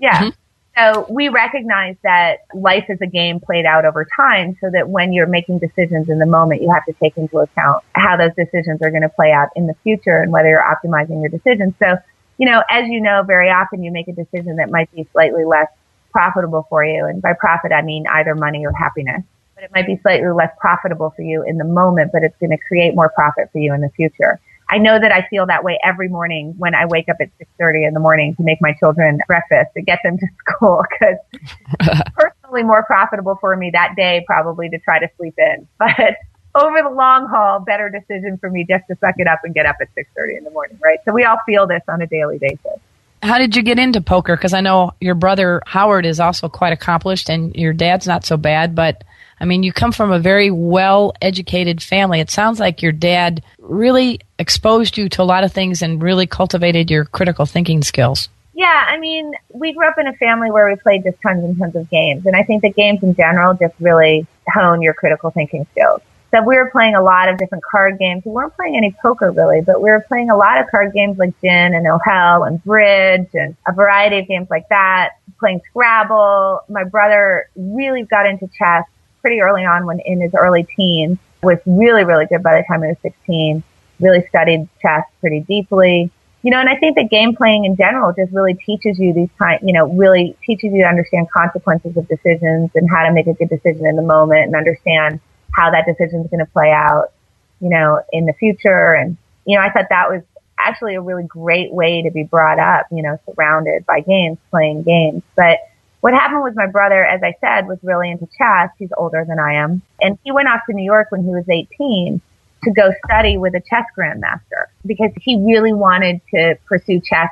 Yeah. 0.00 0.22
Mhm. 0.22 0.34
So 0.78 1.06
we 1.08 1.28
recognize 1.28 1.96
that 2.02 2.40
life 2.54 2.84
is 2.88 2.98
a 3.00 3.06
game 3.06 3.40
played 3.40 3.64
out 3.64 3.84
over 3.84 4.06
time 4.16 4.56
so 4.60 4.70
that 4.72 4.88
when 4.88 5.12
you're 5.12 5.26
making 5.26 5.58
decisions 5.58 6.08
in 6.08 6.18
the 6.18 6.26
moment, 6.26 6.62
you 6.62 6.70
have 6.70 6.84
to 6.84 6.92
take 7.02 7.16
into 7.16 7.38
account 7.38 7.82
how 7.94 8.16
those 8.16 8.30
decisions 8.36 8.80
are 8.82 8.90
going 8.90 9.02
to 9.02 9.08
play 9.08 9.32
out 9.32 9.48
in 9.56 9.66
the 9.66 9.74
future 9.82 10.18
and 10.22 10.30
whether 10.30 10.48
you're 10.48 10.62
optimizing 10.62 11.20
your 11.20 11.30
decisions. 11.30 11.74
So, 11.82 11.96
you 12.36 12.48
know, 12.48 12.62
as 12.70 12.86
you 12.88 13.00
know, 13.00 13.24
very 13.26 13.50
often 13.50 13.82
you 13.82 13.90
make 13.90 14.06
a 14.08 14.12
decision 14.12 14.56
that 14.56 14.70
might 14.70 14.92
be 14.94 15.08
slightly 15.12 15.44
less 15.44 15.68
profitable 16.12 16.66
for 16.68 16.84
you. 16.84 17.06
And 17.06 17.20
by 17.20 17.32
profit, 17.32 17.72
I 17.72 17.82
mean 17.82 18.06
either 18.06 18.34
money 18.36 18.64
or 18.64 18.72
happiness. 18.72 19.22
But 19.56 19.64
it 19.64 19.70
might 19.74 19.86
be 19.86 19.98
slightly 20.02 20.28
less 20.28 20.52
profitable 20.60 21.12
for 21.16 21.22
you 21.22 21.42
in 21.42 21.58
the 21.58 21.64
moment, 21.64 22.12
but 22.12 22.22
it's 22.22 22.36
going 22.38 22.50
to 22.50 22.58
create 22.58 22.94
more 22.94 23.08
profit 23.08 23.50
for 23.50 23.58
you 23.58 23.74
in 23.74 23.80
the 23.80 23.90
future. 23.90 24.38
I 24.70 24.78
know 24.78 24.98
that 24.98 25.12
I 25.12 25.26
feel 25.28 25.46
that 25.46 25.64
way 25.64 25.78
every 25.82 26.08
morning 26.08 26.54
when 26.58 26.74
I 26.74 26.86
wake 26.86 27.08
up 27.08 27.16
at 27.20 27.30
6:30 27.38 27.86
in 27.86 27.94
the 27.94 28.00
morning 28.00 28.34
to 28.36 28.42
make 28.42 28.58
my 28.60 28.74
children 28.74 29.18
breakfast 29.26 29.70
to 29.74 29.82
get 29.82 30.00
them 30.04 30.18
to 30.18 30.26
school 30.38 30.84
because 30.90 32.00
personally 32.14 32.62
more 32.62 32.84
profitable 32.84 33.36
for 33.40 33.56
me 33.56 33.70
that 33.70 33.94
day 33.96 34.24
probably 34.26 34.68
to 34.68 34.78
try 34.78 34.98
to 34.98 35.08
sleep 35.16 35.34
in. 35.38 35.66
But 35.78 36.16
over 36.54 36.82
the 36.82 36.90
long 36.90 37.28
haul, 37.28 37.60
better 37.60 37.88
decision 37.88 38.38
for 38.38 38.50
me 38.50 38.66
just 38.68 38.84
to 38.88 38.96
suck 39.00 39.14
it 39.18 39.26
up 39.26 39.40
and 39.44 39.54
get 39.54 39.66
up 39.66 39.76
at 39.80 39.88
6:30 39.94 40.38
in 40.38 40.44
the 40.44 40.50
morning, 40.50 40.78
right? 40.82 40.98
So 41.04 41.12
we 41.12 41.24
all 41.24 41.38
feel 41.46 41.66
this 41.66 41.82
on 41.88 42.02
a 42.02 42.06
daily 42.06 42.38
basis. 42.38 42.80
How 43.22 43.38
did 43.38 43.56
you 43.56 43.62
get 43.62 43.78
into 43.78 44.00
poker? 44.00 44.36
Because 44.36 44.54
I 44.54 44.60
know 44.60 44.92
your 45.00 45.14
brother 45.14 45.60
Howard 45.66 46.06
is 46.06 46.20
also 46.20 46.48
quite 46.48 46.72
accomplished, 46.72 47.28
and 47.28 47.54
your 47.56 47.72
dad's 47.72 48.06
not 48.06 48.24
so 48.24 48.36
bad. 48.36 48.74
But 48.74 49.02
I 49.40 49.44
mean, 49.44 49.62
you 49.62 49.72
come 49.72 49.92
from 49.92 50.10
a 50.10 50.18
very 50.18 50.50
well 50.50 51.12
educated 51.22 51.82
family. 51.82 52.20
It 52.20 52.30
sounds 52.30 52.60
like 52.60 52.82
your 52.82 52.92
dad 52.92 53.42
really 53.58 54.20
exposed 54.38 54.96
you 54.96 55.08
to 55.10 55.22
a 55.22 55.24
lot 55.24 55.44
of 55.44 55.52
things 55.52 55.82
and 55.82 56.02
really 56.02 56.26
cultivated 56.26 56.90
your 56.90 57.04
critical 57.04 57.46
thinking 57.46 57.82
skills. 57.82 58.28
Yeah, 58.54 58.86
I 58.88 58.98
mean, 58.98 59.34
we 59.54 59.72
grew 59.72 59.86
up 59.86 59.98
in 59.98 60.08
a 60.08 60.14
family 60.14 60.50
where 60.50 60.68
we 60.68 60.74
played 60.74 61.04
just 61.04 61.20
tons 61.22 61.44
and 61.44 61.56
tons 61.56 61.76
of 61.76 61.88
games. 61.90 62.26
And 62.26 62.34
I 62.34 62.42
think 62.42 62.62
that 62.62 62.74
games 62.74 63.02
in 63.04 63.14
general 63.14 63.54
just 63.54 63.74
really 63.78 64.26
hone 64.52 64.82
your 64.82 64.94
critical 64.94 65.30
thinking 65.30 65.64
skills. 65.70 66.00
So 66.30 66.42
we 66.42 66.56
were 66.56 66.68
playing 66.70 66.94
a 66.94 67.02
lot 67.02 67.28
of 67.28 67.38
different 67.38 67.64
card 67.64 67.98
games. 67.98 68.24
We 68.24 68.32
weren't 68.32 68.54
playing 68.54 68.76
any 68.76 68.94
poker 69.00 69.30
really, 69.30 69.62
but 69.62 69.80
we 69.80 69.90
were 69.90 70.04
playing 70.08 70.28
a 70.28 70.36
lot 70.36 70.60
of 70.60 70.66
card 70.70 70.92
games 70.92 71.18
like 71.18 71.40
Gin 71.40 71.72
and 71.72 71.86
Oh 71.86 72.00
Hell 72.04 72.44
and 72.44 72.62
Bridge 72.64 73.28
and 73.32 73.56
a 73.66 73.72
variety 73.72 74.18
of 74.18 74.26
games 74.26 74.48
like 74.50 74.68
that. 74.68 75.12
Playing 75.38 75.62
Scrabble. 75.70 76.64
My 76.68 76.84
brother 76.84 77.48
really 77.56 78.02
got 78.02 78.26
into 78.26 78.48
chess 78.58 78.84
pretty 79.28 79.42
early 79.42 79.66
on 79.66 79.84
when 79.84 80.00
in 80.00 80.22
his 80.22 80.32
early 80.34 80.66
teens. 80.74 81.18
Was 81.42 81.58
really, 81.66 82.02
really 82.02 82.24
good 82.24 82.42
by 82.42 82.56
the 82.56 82.64
time 82.66 82.82
he 82.82 82.88
was 82.88 82.96
16. 83.02 83.62
Really 84.00 84.26
studied 84.28 84.68
chess 84.80 85.04
pretty 85.20 85.40
deeply. 85.40 86.10
You 86.42 86.50
know, 86.50 86.58
and 86.58 86.68
I 86.68 86.76
think 86.76 86.96
that 86.96 87.10
game 87.10 87.36
playing 87.36 87.66
in 87.66 87.76
general 87.76 88.14
just 88.14 88.32
really 88.32 88.54
teaches 88.54 88.98
you 88.98 89.12
these 89.12 89.28
kind, 89.38 89.60
you 89.62 89.74
know, 89.74 89.86
really 89.92 90.34
teaches 90.44 90.72
you 90.72 90.82
to 90.82 90.88
understand 90.88 91.30
consequences 91.30 91.96
of 91.96 92.08
decisions 92.08 92.70
and 92.74 92.88
how 92.90 93.06
to 93.06 93.12
make 93.12 93.26
a 93.26 93.34
good 93.34 93.50
decision 93.50 93.86
in 93.86 93.96
the 93.96 94.02
moment 94.02 94.46
and 94.46 94.56
understand 94.56 95.20
how 95.52 95.70
that 95.70 95.84
decision 95.84 96.22
is 96.22 96.30
going 96.30 96.44
to 96.44 96.50
play 96.50 96.72
out, 96.72 97.12
you 97.60 97.68
know, 97.68 98.00
in 98.12 98.24
the 98.24 98.32
future. 98.32 98.94
And, 98.94 99.16
you 99.44 99.58
know, 99.58 99.62
I 99.62 99.70
thought 99.70 99.86
that 99.90 100.10
was 100.10 100.22
actually 100.58 100.94
a 100.94 101.00
really 101.02 101.24
great 101.24 101.70
way 101.70 102.02
to 102.02 102.10
be 102.10 102.22
brought 102.22 102.58
up, 102.58 102.86
you 102.90 103.02
know, 103.02 103.18
surrounded 103.26 103.84
by 103.84 104.00
games, 104.00 104.38
playing 104.50 104.84
games. 104.84 105.22
But 105.36 105.58
what 106.00 106.14
happened 106.14 106.44
with 106.44 106.54
my 106.54 106.66
brother, 106.66 107.04
as 107.04 107.22
I 107.22 107.34
said, 107.40 107.66
was 107.66 107.78
really 107.82 108.10
into 108.10 108.28
chess. 108.38 108.70
He's 108.78 108.90
older 108.96 109.24
than 109.26 109.38
I 109.38 109.54
am. 109.54 109.82
And 110.00 110.18
he 110.24 110.32
went 110.32 110.48
off 110.48 110.60
to 110.68 110.74
New 110.74 110.84
York 110.84 111.08
when 111.10 111.24
he 111.24 111.30
was 111.30 111.48
18 111.48 112.20
to 112.64 112.70
go 112.72 112.92
study 113.06 113.36
with 113.36 113.54
a 113.54 113.60
chess 113.60 113.84
grandmaster 113.96 114.66
because 114.86 115.10
he 115.20 115.36
really 115.42 115.72
wanted 115.72 116.20
to 116.34 116.56
pursue 116.66 117.00
chess 117.00 117.30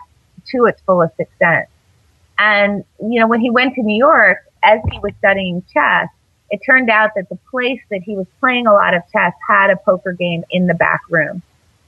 to 0.52 0.66
its 0.66 0.80
fullest 0.82 1.18
extent. 1.18 1.68
And, 2.38 2.84
you 3.00 3.20
know, 3.20 3.26
when 3.26 3.40
he 3.40 3.50
went 3.50 3.74
to 3.76 3.82
New 3.82 3.96
York, 3.96 4.38
as 4.62 4.80
he 4.90 4.98
was 4.98 5.12
studying 5.18 5.64
chess, 5.72 6.08
it 6.50 6.60
turned 6.64 6.90
out 6.90 7.10
that 7.16 7.28
the 7.28 7.38
place 7.50 7.80
that 7.90 8.02
he 8.02 8.16
was 8.16 8.26
playing 8.40 8.66
a 8.66 8.72
lot 8.72 8.94
of 8.94 9.02
chess 9.12 9.32
had 9.48 9.70
a 9.70 9.76
poker 9.76 10.12
game 10.12 10.44
in 10.50 10.66
the 10.66 10.74
back 10.74 11.00
room. 11.08 11.42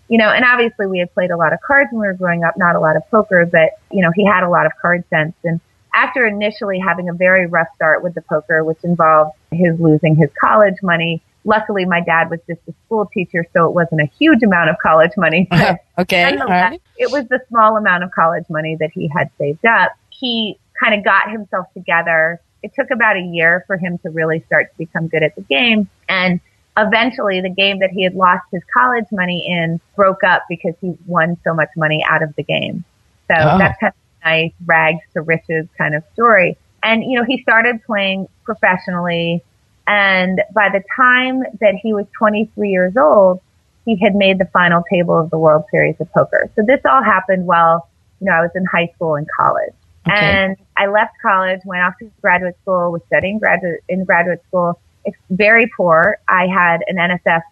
You 0.08 0.18
know, 0.18 0.30
and 0.30 0.44
obviously 0.44 0.86
we 0.86 0.98
had 0.98 1.12
played 1.12 1.30
a 1.30 1.36
lot 1.36 1.52
of 1.52 1.60
cards 1.60 1.90
when 1.92 2.00
we 2.00 2.06
were 2.06 2.14
growing 2.14 2.42
up, 2.42 2.56
not 2.56 2.76
a 2.76 2.80
lot 2.80 2.96
of 2.96 3.02
poker, 3.10 3.44
but, 3.44 3.72
you 3.92 4.00
know, 4.00 4.10
he 4.14 4.24
had 4.24 4.42
a 4.42 4.48
lot 4.48 4.64
of 4.64 4.72
card 4.80 5.04
sense. 5.10 5.34
And 5.44 5.60
after 6.02 6.26
initially 6.26 6.78
having 6.78 7.08
a 7.08 7.12
very 7.12 7.46
rough 7.46 7.68
start 7.74 8.02
with 8.04 8.14
the 8.14 8.22
poker, 8.22 8.62
which 8.64 8.78
involved 8.84 9.32
his 9.50 9.78
losing 9.80 10.14
his 10.16 10.30
college 10.40 10.76
money, 10.82 11.20
luckily 11.44 11.84
my 11.84 12.00
dad 12.00 12.30
was 12.30 12.40
just 12.46 12.60
a 12.68 12.74
school 12.84 13.06
teacher, 13.12 13.44
so 13.52 13.66
it 13.66 13.72
wasn't 13.72 14.00
a 14.00 14.06
huge 14.18 14.42
amount 14.42 14.70
of 14.70 14.76
college 14.82 15.12
money. 15.16 15.48
Okay, 15.98 16.36
right. 16.48 16.80
it 16.96 17.10
was 17.10 17.26
the 17.28 17.40
small 17.48 17.76
amount 17.76 18.04
of 18.04 18.12
college 18.12 18.44
money 18.48 18.76
that 18.76 18.90
he 18.94 19.08
had 19.08 19.28
saved 19.36 19.64
up. 19.66 19.90
He 20.10 20.56
kind 20.80 20.94
of 20.94 21.04
got 21.04 21.28
himself 21.32 21.66
together. 21.74 22.40
It 22.62 22.72
took 22.74 22.90
about 22.92 23.16
a 23.16 23.20
year 23.20 23.64
for 23.66 23.76
him 23.76 23.98
to 24.04 24.10
really 24.10 24.44
start 24.46 24.70
to 24.70 24.78
become 24.78 25.08
good 25.08 25.24
at 25.24 25.34
the 25.34 25.40
game. 25.42 25.88
And 26.08 26.40
eventually 26.76 27.40
the 27.40 27.50
game 27.50 27.80
that 27.80 27.90
he 27.90 28.04
had 28.04 28.14
lost 28.14 28.44
his 28.52 28.62
college 28.72 29.06
money 29.10 29.44
in 29.50 29.80
broke 29.96 30.22
up 30.22 30.44
because 30.48 30.74
he 30.80 30.96
won 31.06 31.36
so 31.42 31.52
much 31.52 31.70
money 31.76 32.04
out 32.08 32.22
of 32.22 32.32
the 32.36 32.44
game. 32.44 32.84
So 33.28 33.34
Oh. 33.36 33.58
that's 33.58 33.76
kind 33.80 33.92
of 33.92 34.07
nice 34.24 34.52
rags 34.64 35.00
to 35.14 35.22
riches 35.22 35.66
kind 35.76 35.94
of 35.94 36.02
story. 36.12 36.56
And, 36.82 37.02
you 37.02 37.18
know, 37.18 37.24
he 37.24 37.42
started 37.42 37.82
playing 37.84 38.28
professionally. 38.44 39.42
And 39.86 40.42
by 40.52 40.68
the 40.68 40.82
time 40.94 41.42
that 41.60 41.74
he 41.82 41.92
was 41.92 42.06
23 42.18 42.70
years 42.70 42.96
old, 42.96 43.40
he 43.84 43.96
had 43.96 44.14
made 44.14 44.38
the 44.38 44.44
final 44.46 44.84
table 44.90 45.18
of 45.18 45.30
the 45.30 45.38
World 45.38 45.64
Series 45.70 45.96
of 45.98 46.12
Poker. 46.12 46.50
So 46.56 46.62
this 46.66 46.80
all 46.84 47.02
happened 47.02 47.46
while, 47.46 47.88
you 48.20 48.26
know, 48.26 48.32
I 48.32 48.42
was 48.42 48.50
in 48.54 48.64
high 48.66 48.92
school 48.94 49.16
and 49.16 49.26
college. 49.36 49.72
Okay. 50.06 50.16
And 50.16 50.56
I 50.76 50.86
left 50.86 51.14
college, 51.20 51.60
went 51.64 51.82
off 51.82 51.94
to 51.98 52.10
graduate 52.20 52.54
school, 52.62 52.92
was 52.92 53.02
studying 53.06 53.38
graduate 53.38 53.80
in 53.88 54.04
graduate 54.04 54.42
school. 54.48 54.80
It's 55.04 55.16
very 55.30 55.70
poor. 55.76 56.18
I 56.28 56.46
had 56.46 56.82
an 56.86 56.96
NSF, 56.96 57.42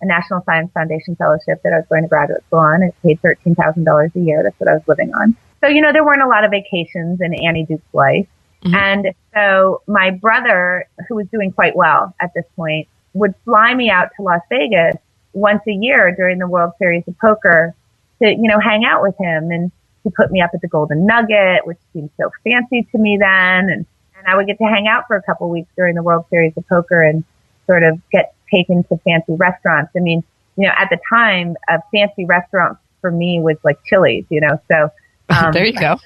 a 0.00 0.06
National 0.06 0.42
Science 0.44 0.70
Foundation 0.72 1.16
fellowship 1.16 1.62
that 1.64 1.72
I 1.72 1.76
was 1.76 1.86
going 1.88 2.02
to 2.02 2.08
graduate 2.08 2.44
school 2.46 2.60
on. 2.60 2.82
It 2.82 2.94
paid 3.02 3.20
thirteen 3.20 3.54
thousand 3.54 3.84
dollars 3.84 4.10
a 4.14 4.20
year. 4.20 4.42
That's 4.42 4.58
what 4.58 4.68
I 4.68 4.74
was 4.74 4.82
living 4.86 5.12
on. 5.14 5.36
So 5.60 5.68
you 5.68 5.80
know, 5.80 5.92
there 5.92 6.04
weren't 6.04 6.22
a 6.22 6.28
lot 6.28 6.44
of 6.44 6.50
vacations 6.50 7.20
in 7.20 7.34
Annie 7.34 7.64
Duke's 7.64 7.82
life. 7.92 8.26
Mm-hmm. 8.64 8.74
And 8.74 9.14
so 9.34 9.82
my 9.86 10.10
brother, 10.10 10.88
who 11.08 11.14
was 11.16 11.26
doing 11.28 11.52
quite 11.52 11.76
well 11.76 12.14
at 12.20 12.32
this 12.34 12.44
point, 12.56 12.88
would 13.14 13.34
fly 13.44 13.74
me 13.74 13.90
out 13.90 14.10
to 14.16 14.22
Las 14.22 14.40
Vegas 14.50 14.96
once 15.32 15.62
a 15.68 15.72
year 15.72 16.14
during 16.14 16.38
the 16.38 16.48
World 16.48 16.72
Series 16.78 17.04
of 17.06 17.16
Poker 17.18 17.74
to, 18.20 18.28
you 18.28 18.48
know, 18.48 18.58
hang 18.58 18.84
out 18.84 19.02
with 19.02 19.16
him. 19.18 19.50
And 19.50 19.70
he 20.04 20.10
put 20.10 20.30
me 20.30 20.40
up 20.40 20.50
at 20.54 20.60
the 20.60 20.68
Golden 20.68 21.06
Nugget, 21.06 21.66
which 21.66 21.78
seemed 21.92 22.10
so 22.16 22.30
fancy 22.44 22.88
to 22.92 22.98
me 22.98 23.16
then. 23.18 23.70
And, 23.70 23.86
and 24.16 24.26
I 24.26 24.36
would 24.36 24.46
get 24.46 24.58
to 24.58 24.64
hang 24.64 24.88
out 24.88 25.06
for 25.06 25.16
a 25.16 25.22
couple 25.22 25.48
weeks 25.48 25.70
during 25.76 25.94
the 25.94 26.02
World 26.02 26.24
Series 26.30 26.52
of 26.56 26.66
Poker 26.68 27.02
and 27.02 27.24
sort 27.66 27.82
of 27.82 28.00
get 28.10 28.34
taken 28.52 28.82
to 28.84 28.96
fancy 28.98 29.34
restaurants. 29.34 29.92
I 29.96 30.00
mean, 30.00 30.24
you 30.56 30.66
know, 30.66 30.72
at 30.76 30.88
the 30.90 30.98
time, 31.08 31.56
a 31.68 31.80
fancy 31.94 32.24
restaurant 32.24 32.78
for 33.00 33.10
me 33.12 33.38
was 33.40 33.56
like 33.62 33.78
Chili's, 33.84 34.24
you 34.30 34.40
know, 34.40 34.60
so. 34.68 34.90
um, 35.44 35.52
there 35.52 35.64
you 35.64 35.72
go. 35.72 35.98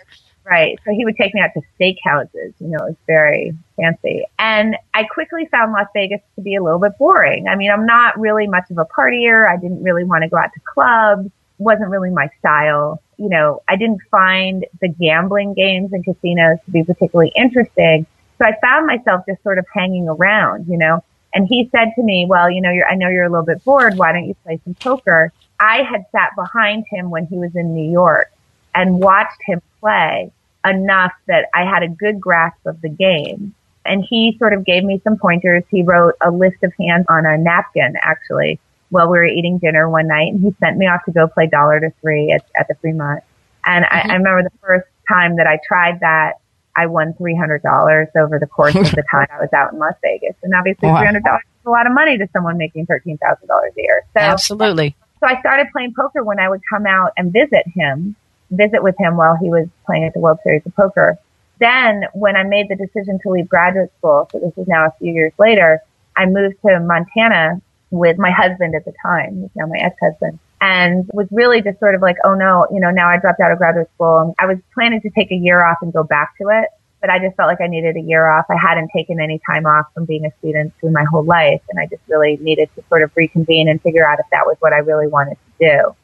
Right. 0.45 0.79
So 0.85 0.93
he 0.93 1.05
would 1.05 1.17
take 1.17 1.35
me 1.35 1.41
out 1.41 1.51
to 1.55 1.61
steakhouses. 1.79 2.53
You 2.59 2.69
know, 2.69 2.79
it 2.79 2.89
was 2.89 2.97
very 3.07 3.57
fancy. 3.77 4.25
And 4.39 4.77
I 4.93 5.05
quickly 5.05 5.47
found 5.51 5.73
Las 5.73 5.87
Vegas 5.95 6.21
to 6.37 6.43
be 6.43 6.57
a 6.57 6.63
little 6.63 6.81
bit 6.81 6.99
boring. 6.99 7.47
I 7.47 7.55
mean, 7.55 7.71
I'm 7.71 7.87
not 7.87 8.19
really 8.19 8.49
much 8.49 8.65
of 8.71 8.79
a 8.79 8.85
partier. 8.85 9.49
I 9.49 9.57
didn't 9.57 9.83
really 9.83 10.05
want 10.05 10.23
to 10.23 10.29
go 10.29 10.37
out 10.37 10.51
to 10.55 10.61
clubs. 10.61 11.31
Wasn't 11.59 11.89
really 11.89 12.11
my 12.11 12.29
style. 12.41 13.01
You 13.19 13.29
know, 13.29 13.63
I 13.69 13.77
didn't 13.77 14.01
find 14.11 14.67
the 14.81 14.89
gambling 14.89 15.55
games 15.55 15.93
and 15.93 16.05
casinos 16.05 16.59
to 16.65 16.71
be 16.73 16.83
particularly 16.83 17.33
interesting. 17.37 18.07
So 18.39 18.45
I 18.45 18.57
found 18.61 18.89
myself 18.89 19.25
just 19.29 19.43
sort 19.45 19.59
of 19.59 19.67
hanging 19.73 20.09
around, 20.09 20.67
you 20.67 20.77
know. 20.77 21.05
And 21.35 21.47
he 21.47 21.71
said 21.71 21.93
to 21.95 22.03
me, 22.03 22.27
well, 22.29 22.51
you 22.51 22.61
know, 22.61 22.71
you're, 22.71 22.87
I 22.87 22.97
know 22.97 23.09
you're 23.09 23.25
a 23.25 23.31
little 23.31 23.47
bit 23.47 23.63
bored. 23.63 23.97
Why 23.97 24.13
don't 24.13 24.27
you 24.27 24.35
play 24.43 24.61
some 24.65 24.75
poker? 24.75 25.33
I 25.61 25.83
had 25.83 26.05
sat 26.11 26.35
behind 26.35 26.85
him 26.91 27.11
when 27.11 27.27
he 27.27 27.37
was 27.37 27.55
in 27.55 27.75
New 27.75 27.91
York 27.91 28.32
and 28.75 28.99
watched 28.99 29.41
him 29.47 29.61
play 29.81 30.33
enough 30.65 31.13
that 31.27 31.47
I 31.55 31.65
had 31.65 31.83
a 31.83 31.89
good 31.89 32.21
grasp 32.21 32.65
of 32.67 32.81
the 32.81 32.89
game. 32.89 33.55
And 33.85 34.05
he 34.09 34.37
sort 34.39 34.53
of 34.53 34.65
gave 34.65 34.85
me 34.85 35.01
some 35.03 35.17
pointers. 35.17 35.65
He 35.71 35.83
wrote 35.83 36.15
a 36.21 36.31
list 36.31 36.63
of 36.63 36.73
hands 36.79 37.05
on 37.09 37.27
a 37.27 37.37
napkin, 37.37 37.95
actually, 38.01 38.61
while 38.91 39.09
we 39.09 39.19
were 39.19 39.27
eating 39.27 39.59
dinner 39.59 39.89
one 39.89 40.07
night. 40.07 40.33
And 40.33 40.41
he 40.41 40.55
sent 40.61 40.79
me 40.79 40.87
off 40.87 41.05
to 41.07 41.13
go 41.13 41.27
play 41.27 41.49
dollar 41.49 41.81
to 41.81 41.91
three 42.01 42.31
at, 42.31 42.45
at 42.59 42.69
the 42.69 42.77
Fremont. 42.77 43.25
And 43.67 43.85
I, 43.85 43.89
I 43.89 44.01
mm-hmm. 44.03 44.11
remember 44.13 44.43
the 44.45 44.59
first 44.61 44.87
time 45.09 45.37
that 45.37 45.47
I 45.47 45.59
tried 45.67 46.01
that, 46.01 46.35
I 46.77 46.87
won 46.87 47.13
$300 47.15 48.07
over 48.17 48.39
the 48.39 48.47
course 48.47 48.75
of 48.75 48.91
the 48.91 49.05
time 49.11 49.27
I 49.31 49.41
was 49.41 49.53
out 49.53 49.73
in 49.73 49.79
Las 49.79 49.95
Vegas. 50.01 50.35
And 50.43 50.55
obviously 50.55 50.89
Wow. 50.89 51.03
$300 51.03 51.17
is 51.17 51.67
a 51.67 51.71
lot 51.71 51.87
of 51.87 51.93
money 51.93 52.19
to 52.19 52.29
someone 52.33 52.57
making 52.57 52.87
$13,000 52.87 53.19
a 53.21 53.83
year. 53.83 54.05
So, 54.15 54.21
Absolutely. 54.21 54.97
so 55.21 55.27
I 55.27 55.39
started 55.41 55.67
playing 55.73 55.95
poker 55.95 56.23
when 56.23 56.39
I 56.39 56.49
would 56.49 56.63
come 56.69 56.87
out 56.87 57.13
and 57.17 57.33
visit 57.33 57.67
him, 57.75 58.17
visit 58.53 58.83
with 58.83 58.95
him 58.99 59.17
while 59.17 59.37
he 59.37 59.51
was 59.51 59.67
playing 59.87 60.05
at 60.05 60.15
the 60.15 60.21
World 60.21 60.39
Series 60.45 60.63
of 60.65 60.75
Poker. 60.77 61.19
Then 61.59 62.05
when 62.13 62.37
I 62.37 62.45
made 62.45 62.69
the 62.69 62.77
decision 62.77 63.19
to 63.21 63.31
leave 63.31 63.49
graduate 63.49 63.93
school, 63.99 64.29
so 64.31 64.39
this 64.39 64.53
is 64.57 64.67
now 64.69 64.87
a 64.87 64.93
few 64.99 65.13
years 65.13 65.33
later, 65.39 65.81
I 66.17 66.27
moved 66.27 66.57
to 66.67 66.81
Montana 66.81 67.61
with 67.91 68.19
my 68.19 68.31
husband 68.31 68.75
at 68.75 68.85
the 68.85 68.93
time, 69.03 69.41
who's 69.41 69.51
now 69.55 69.67
my 69.67 69.79
ex-husband, 69.79 70.39
and 70.61 71.09
was 71.13 71.29
really 71.31 71.63
just 71.63 71.79
sort 71.79 71.95
of 71.95 72.03
like, 72.03 72.17
oh 72.25 72.35
no, 72.35 72.67
you 72.73 72.81
know, 72.81 72.91
now 72.91 73.09
I 73.09 73.19
dropped 73.19 73.41
out 73.41 73.53
of 73.53 73.59
graduate 73.59 73.91
school. 73.95 74.35
I 74.39 74.47
was 74.47 74.59
planning 74.75 75.01
to 75.03 75.11
take 75.11 75.31
a 75.31 75.37
year 75.37 75.63
off 75.63 75.79
and 75.83 75.93
go 75.93 76.03
back 76.03 76.37
to 76.39 76.49
it, 76.49 76.69
but 77.01 77.11
I 77.11 77.19
just 77.19 77.37
felt 77.37 77.49
like 77.49 77.61
I 77.61 77.67
needed 77.67 77.97
a 77.97 78.01
year 78.01 78.27
off. 78.27 78.47
I 78.49 78.57
hadn't 78.57 78.91
taken 78.97 79.21
any 79.21 79.41
time 79.45 79.67
off 79.67 79.87
from 79.95 80.05
being 80.05 80.25
a 80.25 80.33
student 80.39 80.73
through 80.81 80.93
my 80.93 81.05
whole 81.05 81.25
life, 81.25 81.61
and 81.69 81.79
I 81.79 81.87
just 81.87 82.03
really 82.09 82.39
needed 82.39 82.71
to 82.77 82.85
sort 82.89 83.03
of 83.03 83.11
reconvene 83.15 83.69
and 83.69 83.81
figure 83.83 84.09
out 84.09 84.19
if 84.19 84.27
that 84.33 84.47
was 84.47 84.57
what 84.61 84.73
I 84.73 84.79
really 84.79 85.07
wanted 85.07 85.37
to 85.37 85.69
do. 85.69 85.97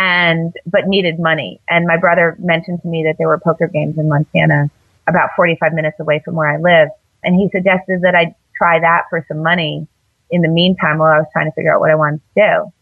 And, 0.00 0.54
but 0.64 0.86
needed 0.86 1.18
money. 1.18 1.60
And 1.68 1.84
my 1.84 1.96
brother 1.96 2.36
mentioned 2.38 2.82
to 2.82 2.88
me 2.88 3.02
that 3.02 3.16
there 3.18 3.26
were 3.26 3.38
poker 3.38 3.66
games 3.66 3.98
in 3.98 4.08
Montana 4.08 4.70
about 5.08 5.30
45 5.34 5.72
minutes 5.72 5.98
away 5.98 6.22
from 6.24 6.36
where 6.36 6.48
I 6.48 6.56
live. 6.58 6.88
And 7.24 7.34
he 7.34 7.48
suggested 7.50 8.02
that 8.02 8.14
I 8.14 8.34
try 8.56 8.78
that 8.78 9.04
for 9.10 9.24
some 9.26 9.42
money 9.42 9.88
in 10.30 10.42
the 10.42 10.48
meantime 10.48 10.98
while 10.98 11.12
I 11.12 11.18
was 11.18 11.26
trying 11.32 11.46
to 11.46 11.52
figure 11.52 11.74
out 11.74 11.80
what 11.80 11.90
I 11.90 11.96
wanted 11.96 12.20
to 12.36 12.40
do. 12.40 12.72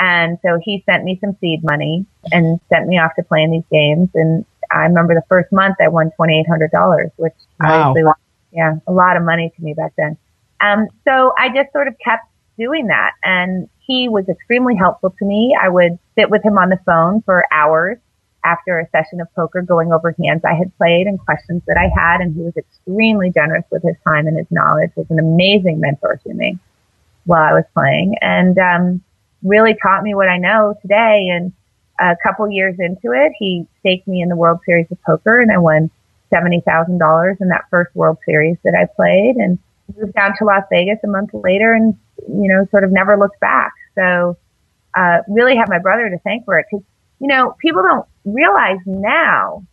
And 0.00 0.38
so 0.42 0.58
he 0.62 0.82
sent 0.86 1.04
me 1.04 1.18
some 1.22 1.36
seed 1.40 1.62
money 1.62 2.06
and 2.32 2.58
sent 2.68 2.88
me 2.88 2.98
off 2.98 3.12
to 3.16 3.22
play 3.22 3.42
in 3.42 3.52
these 3.52 3.64
games. 3.70 4.08
And 4.14 4.44
I 4.72 4.82
remember 4.82 5.14
the 5.14 5.22
first 5.28 5.52
month 5.52 5.76
I 5.80 5.88
won 5.88 6.10
$2,800, 6.18 7.12
which 7.16 7.32
Wow. 7.60 7.90
obviously, 7.90 8.04
was, 8.04 8.16
yeah, 8.50 8.74
a 8.88 8.92
lot 8.92 9.16
of 9.16 9.22
money 9.22 9.52
to 9.56 9.62
me 9.62 9.74
back 9.74 9.92
then. 9.96 10.16
Um, 10.60 10.88
so 11.06 11.32
I 11.38 11.50
just 11.54 11.72
sort 11.72 11.86
of 11.86 11.94
kept 12.04 12.24
doing 12.58 12.88
that. 12.88 13.12
And 13.22 13.68
he 13.86 14.08
was 14.08 14.28
extremely 14.28 14.74
helpful 14.74 15.10
to 15.18 15.24
me. 15.24 15.56
I 15.60 15.68
would 15.68 15.98
sit 16.16 16.30
with 16.30 16.44
him 16.44 16.58
on 16.58 16.68
the 16.68 16.78
phone 16.86 17.22
for 17.22 17.44
hours 17.52 17.98
after 18.44 18.78
a 18.78 18.88
session 18.90 19.20
of 19.20 19.34
poker 19.34 19.62
going 19.62 19.92
over 19.92 20.14
hands 20.22 20.42
I 20.44 20.54
had 20.54 20.76
played 20.76 21.06
and 21.06 21.18
questions 21.18 21.62
that 21.66 21.76
I 21.76 21.88
had. 21.98 22.20
And 22.20 22.34
he 22.34 22.42
was 22.42 22.56
extremely 22.56 23.30
generous 23.30 23.64
with 23.70 23.82
his 23.82 23.96
time 24.06 24.26
and 24.26 24.36
his 24.36 24.46
knowledge, 24.50 24.90
was 24.96 25.06
an 25.10 25.18
amazing 25.18 25.80
mentor 25.80 26.20
to 26.24 26.34
me 26.34 26.58
while 27.24 27.42
I 27.42 27.54
was 27.54 27.64
playing 27.72 28.16
and, 28.20 28.58
um, 28.58 29.02
really 29.42 29.76
taught 29.82 30.02
me 30.02 30.14
what 30.14 30.28
I 30.28 30.38
know 30.38 30.74
today. 30.82 31.28
And 31.30 31.52
a 32.00 32.16
couple 32.22 32.48
years 32.50 32.76
into 32.78 33.12
it, 33.12 33.32
he 33.38 33.66
staked 33.80 34.08
me 34.08 34.20
in 34.20 34.28
the 34.28 34.36
World 34.36 34.60
Series 34.66 34.90
of 34.90 35.00
Poker 35.02 35.40
and 35.40 35.50
I 35.50 35.58
won 35.58 35.90
$70,000 36.32 37.40
in 37.40 37.48
that 37.48 37.64
first 37.70 37.94
World 37.94 38.18
Series 38.24 38.56
that 38.64 38.74
I 38.74 38.86
played 38.86 39.36
and 39.36 39.58
moved 39.96 40.14
down 40.14 40.34
to 40.38 40.44
Las 40.44 40.64
Vegas 40.70 40.98
a 41.04 41.06
month 41.06 41.30
later 41.32 41.72
and, 41.72 41.96
you 42.28 42.48
know, 42.48 42.66
sort 42.70 42.84
of 42.84 42.92
never 42.92 43.16
looked 43.16 43.38
back. 43.40 43.72
So, 43.94 44.36
uh, 44.96 45.18
really 45.28 45.56
have 45.56 45.68
my 45.68 45.78
brother 45.78 46.08
to 46.08 46.18
thank 46.18 46.44
for 46.44 46.58
it 46.58 46.66
because, 46.70 46.84
you 47.20 47.28
know, 47.28 47.54
people 47.60 47.82
don't 47.82 48.06
realize 48.24 48.78
now 48.86 49.64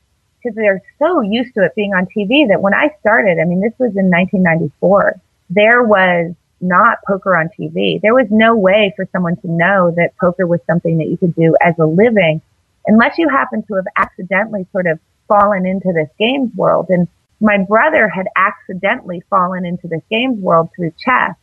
because 0.42 0.56
they're 0.56 0.82
so 1.00 1.22
used 1.22 1.54
to 1.54 1.64
it 1.64 1.76
being 1.76 1.94
on 1.94 2.06
TV 2.06 2.48
that 2.48 2.62
when 2.62 2.74
I 2.74 2.96
started, 3.00 3.40
I 3.40 3.46
mean, 3.46 3.62
this 3.62 3.74
was 3.78 3.96
in 3.96 4.10
1994, 4.10 5.20
there 5.50 5.84
was 5.84 6.34
not 6.60 7.00
poker 7.08 7.36
on 7.36 7.50
TV. 7.60 8.02
There 8.02 8.14
was 8.14 8.28
no 8.30 8.56
way 8.56 8.94
for 8.96 9.08
someone 9.12 9.36
to 9.38 9.52
know 9.52 9.94
that 9.98 10.16
poker 10.18 10.48
was 10.48 10.60
something 10.68 10.98
that 11.00 11.08
you 11.08 11.18
could 11.18 11.36
do 11.36 11.56
as 11.62 11.76
a 11.80 11.86
living 11.86 12.42
unless 12.88 13.18
you 13.18 13.30
happen 13.30 13.64
to 13.64 13.76
have 13.76 13.86
accidentally 13.98 14.66
sort 14.72 14.88
of 14.88 15.00
fallen 15.28 15.66
into 15.66 15.92
this 15.94 16.10
games 16.20 16.52
world. 16.56 16.88
And 16.90 17.08
my 17.40 17.58
brother 17.58 18.08
had 18.08 18.28
accidentally 18.36 19.24
fallen 19.30 19.66
into 19.66 19.88
this 19.88 20.02
games 20.10 20.40
world 20.40 20.70
through 20.76 20.94
chess. 21.04 21.36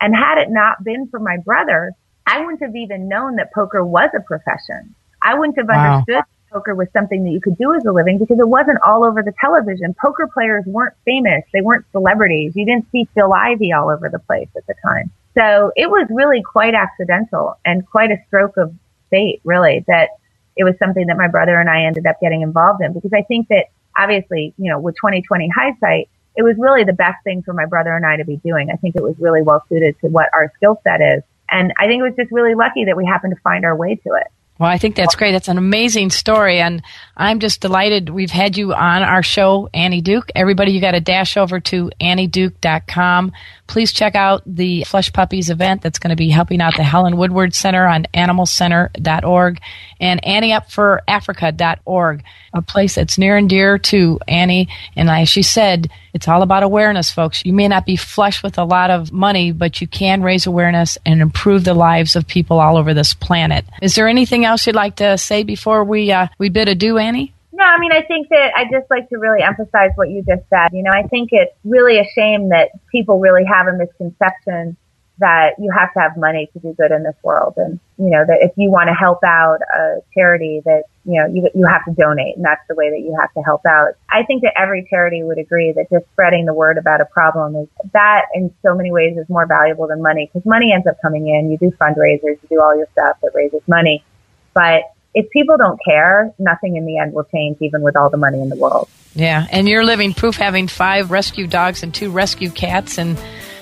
And 0.00 0.14
had 0.14 0.38
it 0.38 0.50
not 0.50 0.82
been 0.84 1.08
for 1.08 1.18
my 1.18 1.38
brother, 1.38 1.92
I 2.26 2.40
wouldn't 2.40 2.62
have 2.62 2.76
even 2.76 3.08
known 3.08 3.36
that 3.36 3.52
poker 3.52 3.84
was 3.84 4.10
a 4.16 4.20
profession. 4.20 4.94
I 5.22 5.34
wouldn't 5.38 5.58
have 5.58 5.68
Wow. 5.68 6.04
understood 6.06 6.24
poker 6.50 6.74
was 6.74 6.88
something 6.92 7.24
that 7.24 7.30
you 7.30 7.40
could 7.40 7.58
do 7.58 7.74
as 7.74 7.84
a 7.84 7.92
living 7.92 8.18
because 8.18 8.38
it 8.38 8.48
wasn't 8.48 8.78
all 8.86 9.04
over 9.04 9.22
the 9.22 9.32
television. 9.40 9.94
Poker 10.00 10.28
players 10.32 10.64
weren't 10.66 10.94
famous. 11.04 11.42
They 11.52 11.60
weren't 11.60 11.84
celebrities. 11.92 12.52
You 12.54 12.64
didn't 12.64 12.90
see 12.92 13.08
Phil 13.14 13.32
Ivey 13.32 13.72
all 13.72 13.90
over 13.90 14.08
the 14.08 14.20
place 14.20 14.48
at 14.56 14.66
the 14.66 14.74
time. 14.86 15.10
So 15.36 15.72
it 15.76 15.90
was 15.90 16.06
really 16.10 16.42
quite 16.42 16.74
accidental 16.74 17.58
and 17.64 17.84
quite 17.86 18.12
a 18.12 18.18
stroke 18.28 18.56
of 18.56 18.72
fate, 19.10 19.40
really, 19.44 19.84
that 19.88 20.10
it 20.56 20.62
was 20.62 20.78
something 20.78 21.08
that 21.08 21.16
my 21.16 21.26
brother 21.26 21.58
and 21.58 21.68
I 21.68 21.84
ended 21.84 22.06
up 22.06 22.20
getting 22.20 22.42
involved 22.42 22.82
in 22.82 22.92
because 22.92 23.12
I 23.12 23.22
think 23.22 23.48
that 23.48 23.66
obviously, 23.96 24.54
you 24.56 24.70
know, 24.70 24.78
with 24.78 24.94
2020 24.96 25.48
hindsight, 25.48 26.08
it 26.36 26.42
was 26.44 26.56
really 26.58 26.84
the 26.84 26.92
best 26.92 27.22
thing 27.24 27.42
for 27.42 27.52
my 27.52 27.66
brother 27.66 27.96
and 27.96 28.06
I 28.06 28.16
to 28.16 28.24
be 28.24 28.36
doing. 28.38 28.70
I 28.70 28.76
think 28.76 28.94
it 28.94 29.02
was 29.02 29.16
really 29.18 29.42
well 29.42 29.64
suited 29.68 29.98
to 30.00 30.08
what 30.08 30.30
our 30.32 30.52
skill 30.56 30.80
set 30.84 31.00
is. 31.00 31.22
And 31.54 31.72
I 31.78 31.86
think 31.86 32.00
it 32.00 32.02
was 32.02 32.16
just 32.16 32.32
really 32.32 32.56
lucky 32.56 32.84
that 32.86 32.96
we 32.96 33.06
happened 33.06 33.34
to 33.34 33.40
find 33.40 33.64
our 33.64 33.76
way 33.76 33.94
to 33.94 34.14
it. 34.14 34.26
Well, 34.58 34.70
I 34.70 34.78
think 34.78 34.94
that's 34.94 35.16
great. 35.16 35.32
That's 35.32 35.48
an 35.48 35.58
amazing 35.58 36.10
story. 36.10 36.60
And 36.60 36.80
I'm 37.16 37.40
just 37.40 37.60
delighted 37.60 38.08
we've 38.08 38.30
had 38.30 38.56
you 38.56 38.72
on 38.72 39.02
our 39.02 39.22
show, 39.22 39.68
Annie 39.74 40.00
Duke. 40.00 40.30
Everybody, 40.34 40.72
you 40.72 40.80
got 40.80 40.92
to 40.92 41.00
dash 41.00 41.36
over 41.36 41.58
to 41.60 41.90
annieduke.com. 42.00 43.32
Please 43.66 43.92
check 43.92 44.14
out 44.14 44.42
the 44.46 44.84
Flush 44.84 45.12
Puppies 45.12 45.50
event 45.50 45.82
that's 45.82 45.98
going 45.98 46.10
to 46.10 46.16
be 46.16 46.28
helping 46.28 46.60
out 46.60 46.76
the 46.76 46.84
Helen 46.84 47.16
Woodward 47.16 47.52
Center 47.52 47.86
on 47.86 48.06
animalcenter.org 48.14 49.60
and 50.00 50.22
anteupforafrica.org, 50.22 52.24
a 52.52 52.62
place 52.62 52.94
that's 52.94 53.18
near 53.18 53.36
and 53.36 53.48
dear 53.48 53.78
to 53.78 54.20
Annie. 54.28 54.68
And 54.94 55.10
as 55.10 55.28
she 55.28 55.42
said, 55.42 55.90
it's 56.14 56.28
all 56.28 56.42
about 56.42 56.62
awareness, 56.62 57.10
folks. 57.10 57.44
You 57.44 57.52
may 57.52 57.66
not 57.66 57.84
be 57.84 57.96
flush 57.96 58.42
with 58.42 58.56
a 58.56 58.64
lot 58.64 58.90
of 58.90 59.12
money, 59.12 59.50
but 59.50 59.80
you 59.80 59.88
can 59.88 60.22
raise 60.22 60.46
awareness 60.46 60.96
and 61.04 61.20
improve 61.20 61.64
the 61.64 61.74
lives 61.74 62.14
of 62.14 62.26
people 62.26 62.60
all 62.60 62.76
over 62.76 62.94
this 62.94 63.12
planet. 63.14 63.64
Is 63.82 63.96
there 63.96 64.06
anything 64.06 64.44
else 64.44 64.66
you'd 64.66 64.76
like 64.76 64.96
to 64.96 65.18
say 65.18 65.42
before 65.42 65.82
we 65.84 66.12
uh, 66.12 66.28
we 66.38 66.48
bid 66.48 66.68
adieu, 66.68 66.98
Annie? 66.98 67.34
No, 67.52 67.64
I 67.64 67.78
mean, 67.78 67.92
I 67.92 68.02
think 68.02 68.28
that 68.30 68.52
I 68.56 68.64
just 68.64 68.90
like 68.90 69.08
to 69.10 69.18
really 69.18 69.42
emphasize 69.42 69.90
what 69.96 70.08
you 70.08 70.24
just 70.26 70.42
said. 70.50 70.68
You 70.72 70.82
know, 70.82 70.90
I 70.92 71.02
think 71.02 71.28
it's 71.32 71.54
really 71.64 71.98
a 71.98 72.04
shame 72.14 72.48
that 72.48 72.70
people 72.90 73.20
really 73.20 73.44
have 73.44 73.66
a 73.66 73.72
misconception 73.72 74.76
that 75.18 75.54
you 75.58 75.70
have 75.70 75.92
to 75.94 76.00
have 76.00 76.16
money 76.16 76.50
to 76.52 76.58
do 76.58 76.74
good 76.74 76.90
in 76.90 77.04
this 77.04 77.14
world. 77.22 77.54
And, 77.56 77.78
you 77.98 78.10
know, 78.10 78.24
that 78.26 78.38
if 78.40 78.50
you 78.56 78.70
want 78.70 78.88
to 78.88 78.94
help 78.94 79.22
out 79.24 79.58
a 79.62 80.00
charity 80.12 80.60
that, 80.64 80.84
you 81.04 81.20
know, 81.20 81.26
you, 81.26 81.48
you 81.54 81.66
have 81.66 81.84
to 81.84 81.92
donate 81.92 82.36
and 82.36 82.44
that's 82.44 82.66
the 82.68 82.74
way 82.74 82.90
that 82.90 83.00
you 83.00 83.16
have 83.20 83.32
to 83.34 83.40
help 83.42 83.64
out. 83.64 83.94
I 84.10 84.24
think 84.24 84.42
that 84.42 84.54
every 84.58 84.86
charity 84.90 85.22
would 85.22 85.38
agree 85.38 85.72
that 85.72 85.86
just 85.90 86.04
spreading 86.12 86.46
the 86.46 86.54
word 86.54 86.78
about 86.78 87.00
a 87.00 87.04
problem 87.04 87.54
is 87.54 87.68
that 87.92 88.26
in 88.34 88.52
so 88.62 88.74
many 88.74 88.90
ways 88.90 89.16
is 89.16 89.28
more 89.28 89.46
valuable 89.46 89.86
than 89.86 90.02
money 90.02 90.28
because 90.32 90.44
money 90.44 90.72
ends 90.72 90.86
up 90.86 90.96
coming 91.00 91.28
in. 91.28 91.50
You 91.50 91.58
do 91.58 91.70
fundraisers, 91.80 92.42
you 92.42 92.48
do 92.50 92.60
all 92.60 92.76
your 92.76 92.88
stuff 92.92 93.16
that 93.22 93.30
raises 93.34 93.62
money. 93.68 94.04
But 94.52 94.82
if 95.14 95.30
people 95.30 95.56
don't 95.56 95.78
care, 95.84 96.34
nothing 96.40 96.74
in 96.76 96.86
the 96.86 96.98
end 96.98 97.12
will 97.12 97.24
change 97.24 97.58
even 97.60 97.82
with 97.82 97.96
all 97.96 98.10
the 98.10 98.16
money 98.16 98.40
in 98.40 98.48
the 98.48 98.56
world. 98.56 98.88
Yeah, 99.14 99.46
and 99.52 99.68
you're 99.68 99.84
living 99.84 100.12
proof 100.12 100.36
having 100.36 100.66
five 100.66 101.12
rescue 101.12 101.46
dogs 101.46 101.84
and 101.84 101.94
two 101.94 102.10
rescue 102.10 102.50
cats. 102.50 102.98
And 102.98 103.16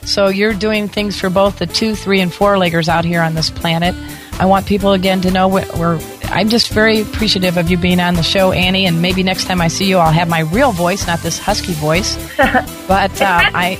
so 0.05 0.29
you're 0.29 0.55
doing 0.55 0.89
things 0.89 1.19
for 1.19 1.31
both 1.31 1.59
the 1.59 1.67
two, 1.67 1.95
three, 1.95 2.21
and 2.21 2.33
four 2.33 2.55
leggers 2.57 2.89
out 2.89 3.05
here 3.05 3.23
on 3.23 3.35
this 3.35 3.51
planet. 3.51 3.95
I 4.39 4.47
want 4.47 4.67
people 4.67 4.93
again 4.93 5.21
to 5.23 5.31
know 5.31 5.47
we're, 5.49 5.67
we're, 5.79 6.01
I'm 6.25 6.49
just 6.49 6.71
very 6.71 7.01
appreciative 7.03 7.57
of 7.59 7.71
you 7.71 7.77
being 7.77 8.01
on 8.01 8.15
the 8.15 8.23
show, 8.23 8.51
Annie. 8.51 8.87
And 8.87 9.03
maybe 9.03 9.23
next 9.23 9.45
time 9.45 9.61
I 9.61 9.69
see 9.69 9.89
you, 9.89 9.99
I'll 9.99 10.11
have 10.11 10.29
my 10.29 10.41
real 10.41 10.73
voice, 10.73 11.07
not 11.07 11.21
this 11.21 11.39
husky 11.39 11.73
voice. 11.75 12.17
But 12.89 13.23
uh, 13.23 13.41
I. 13.55 13.79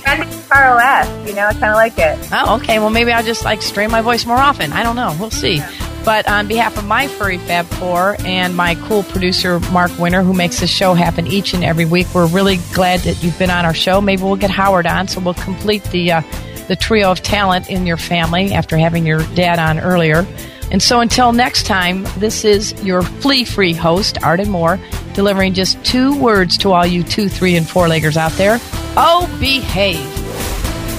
ROS, 0.49 1.29
you 1.29 1.35
know, 1.35 1.45
I 1.45 1.53
kind 1.53 1.65
of 1.65 1.75
like 1.75 1.99
it. 1.99 2.17
Oh, 2.31 2.55
okay. 2.55 2.79
Well, 2.79 2.89
maybe 2.89 3.11
I'll 3.11 3.23
just 3.23 3.43
like 3.43 3.61
strain 3.61 3.91
my 3.91 4.01
voice 4.01 4.25
more 4.25 4.37
often. 4.37 4.71
I 4.73 4.81
don't 4.81 4.95
know. 4.95 5.15
We'll 5.19 5.29
see. 5.29 5.61
But 6.05 6.27
on 6.27 6.47
behalf 6.47 6.77
of 6.77 6.85
my 6.85 7.07
furry 7.07 7.37
Fab 7.37 7.65
Four 7.65 8.17
and 8.25 8.55
my 8.55 8.75
cool 8.75 9.03
producer 9.03 9.59
Mark 9.71 9.97
Winter, 9.97 10.21
who 10.21 10.33
makes 10.33 10.59
this 10.59 10.69
show 10.69 10.93
happen 10.93 11.27
each 11.27 11.53
and 11.53 11.63
every 11.63 11.85
week, 11.85 12.07
we're 12.13 12.27
really 12.27 12.57
glad 12.73 13.01
that 13.01 13.23
you've 13.23 13.39
been 13.39 13.49
on 13.49 13.63
our 13.65 13.73
show. 13.73 14.01
Maybe 14.01 14.21
we'll 14.23 14.35
get 14.35 14.49
Howard 14.49 14.85
on, 14.85 15.07
so 15.07 15.21
we'll 15.21 15.33
complete 15.33 15.83
the 15.85 16.11
uh, 16.11 16.21
the 16.67 16.75
trio 16.75 17.11
of 17.11 17.21
talent 17.21 17.69
in 17.69 17.85
your 17.85 17.97
family 17.97 18.53
after 18.53 18.77
having 18.77 19.05
your 19.05 19.23
dad 19.35 19.59
on 19.59 19.79
earlier. 19.79 20.25
And 20.71 20.81
so 20.81 21.01
until 21.01 21.31
next 21.33 21.65
time, 21.65 22.05
this 22.17 22.43
is 22.45 22.73
your 22.83 23.01
flea 23.01 23.45
free 23.45 23.73
host, 23.73 24.21
Arden 24.23 24.49
Moore, 24.49 24.79
delivering 25.13 25.53
just 25.53 25.83
two 25.85 26.17
words 26.17 26.57
to 26.59 26.71
all 26.71 26.85
you 26.85 27.03
two, 27.03 27.29
three, 27.29 27.55
and 27.55 27.67
four 27.67 27.87
leggers 27.87 28.17
out 28.17 28.31
there. 28.33 28.57
Oh, 28.95 29.29
behave. 29.39 30.22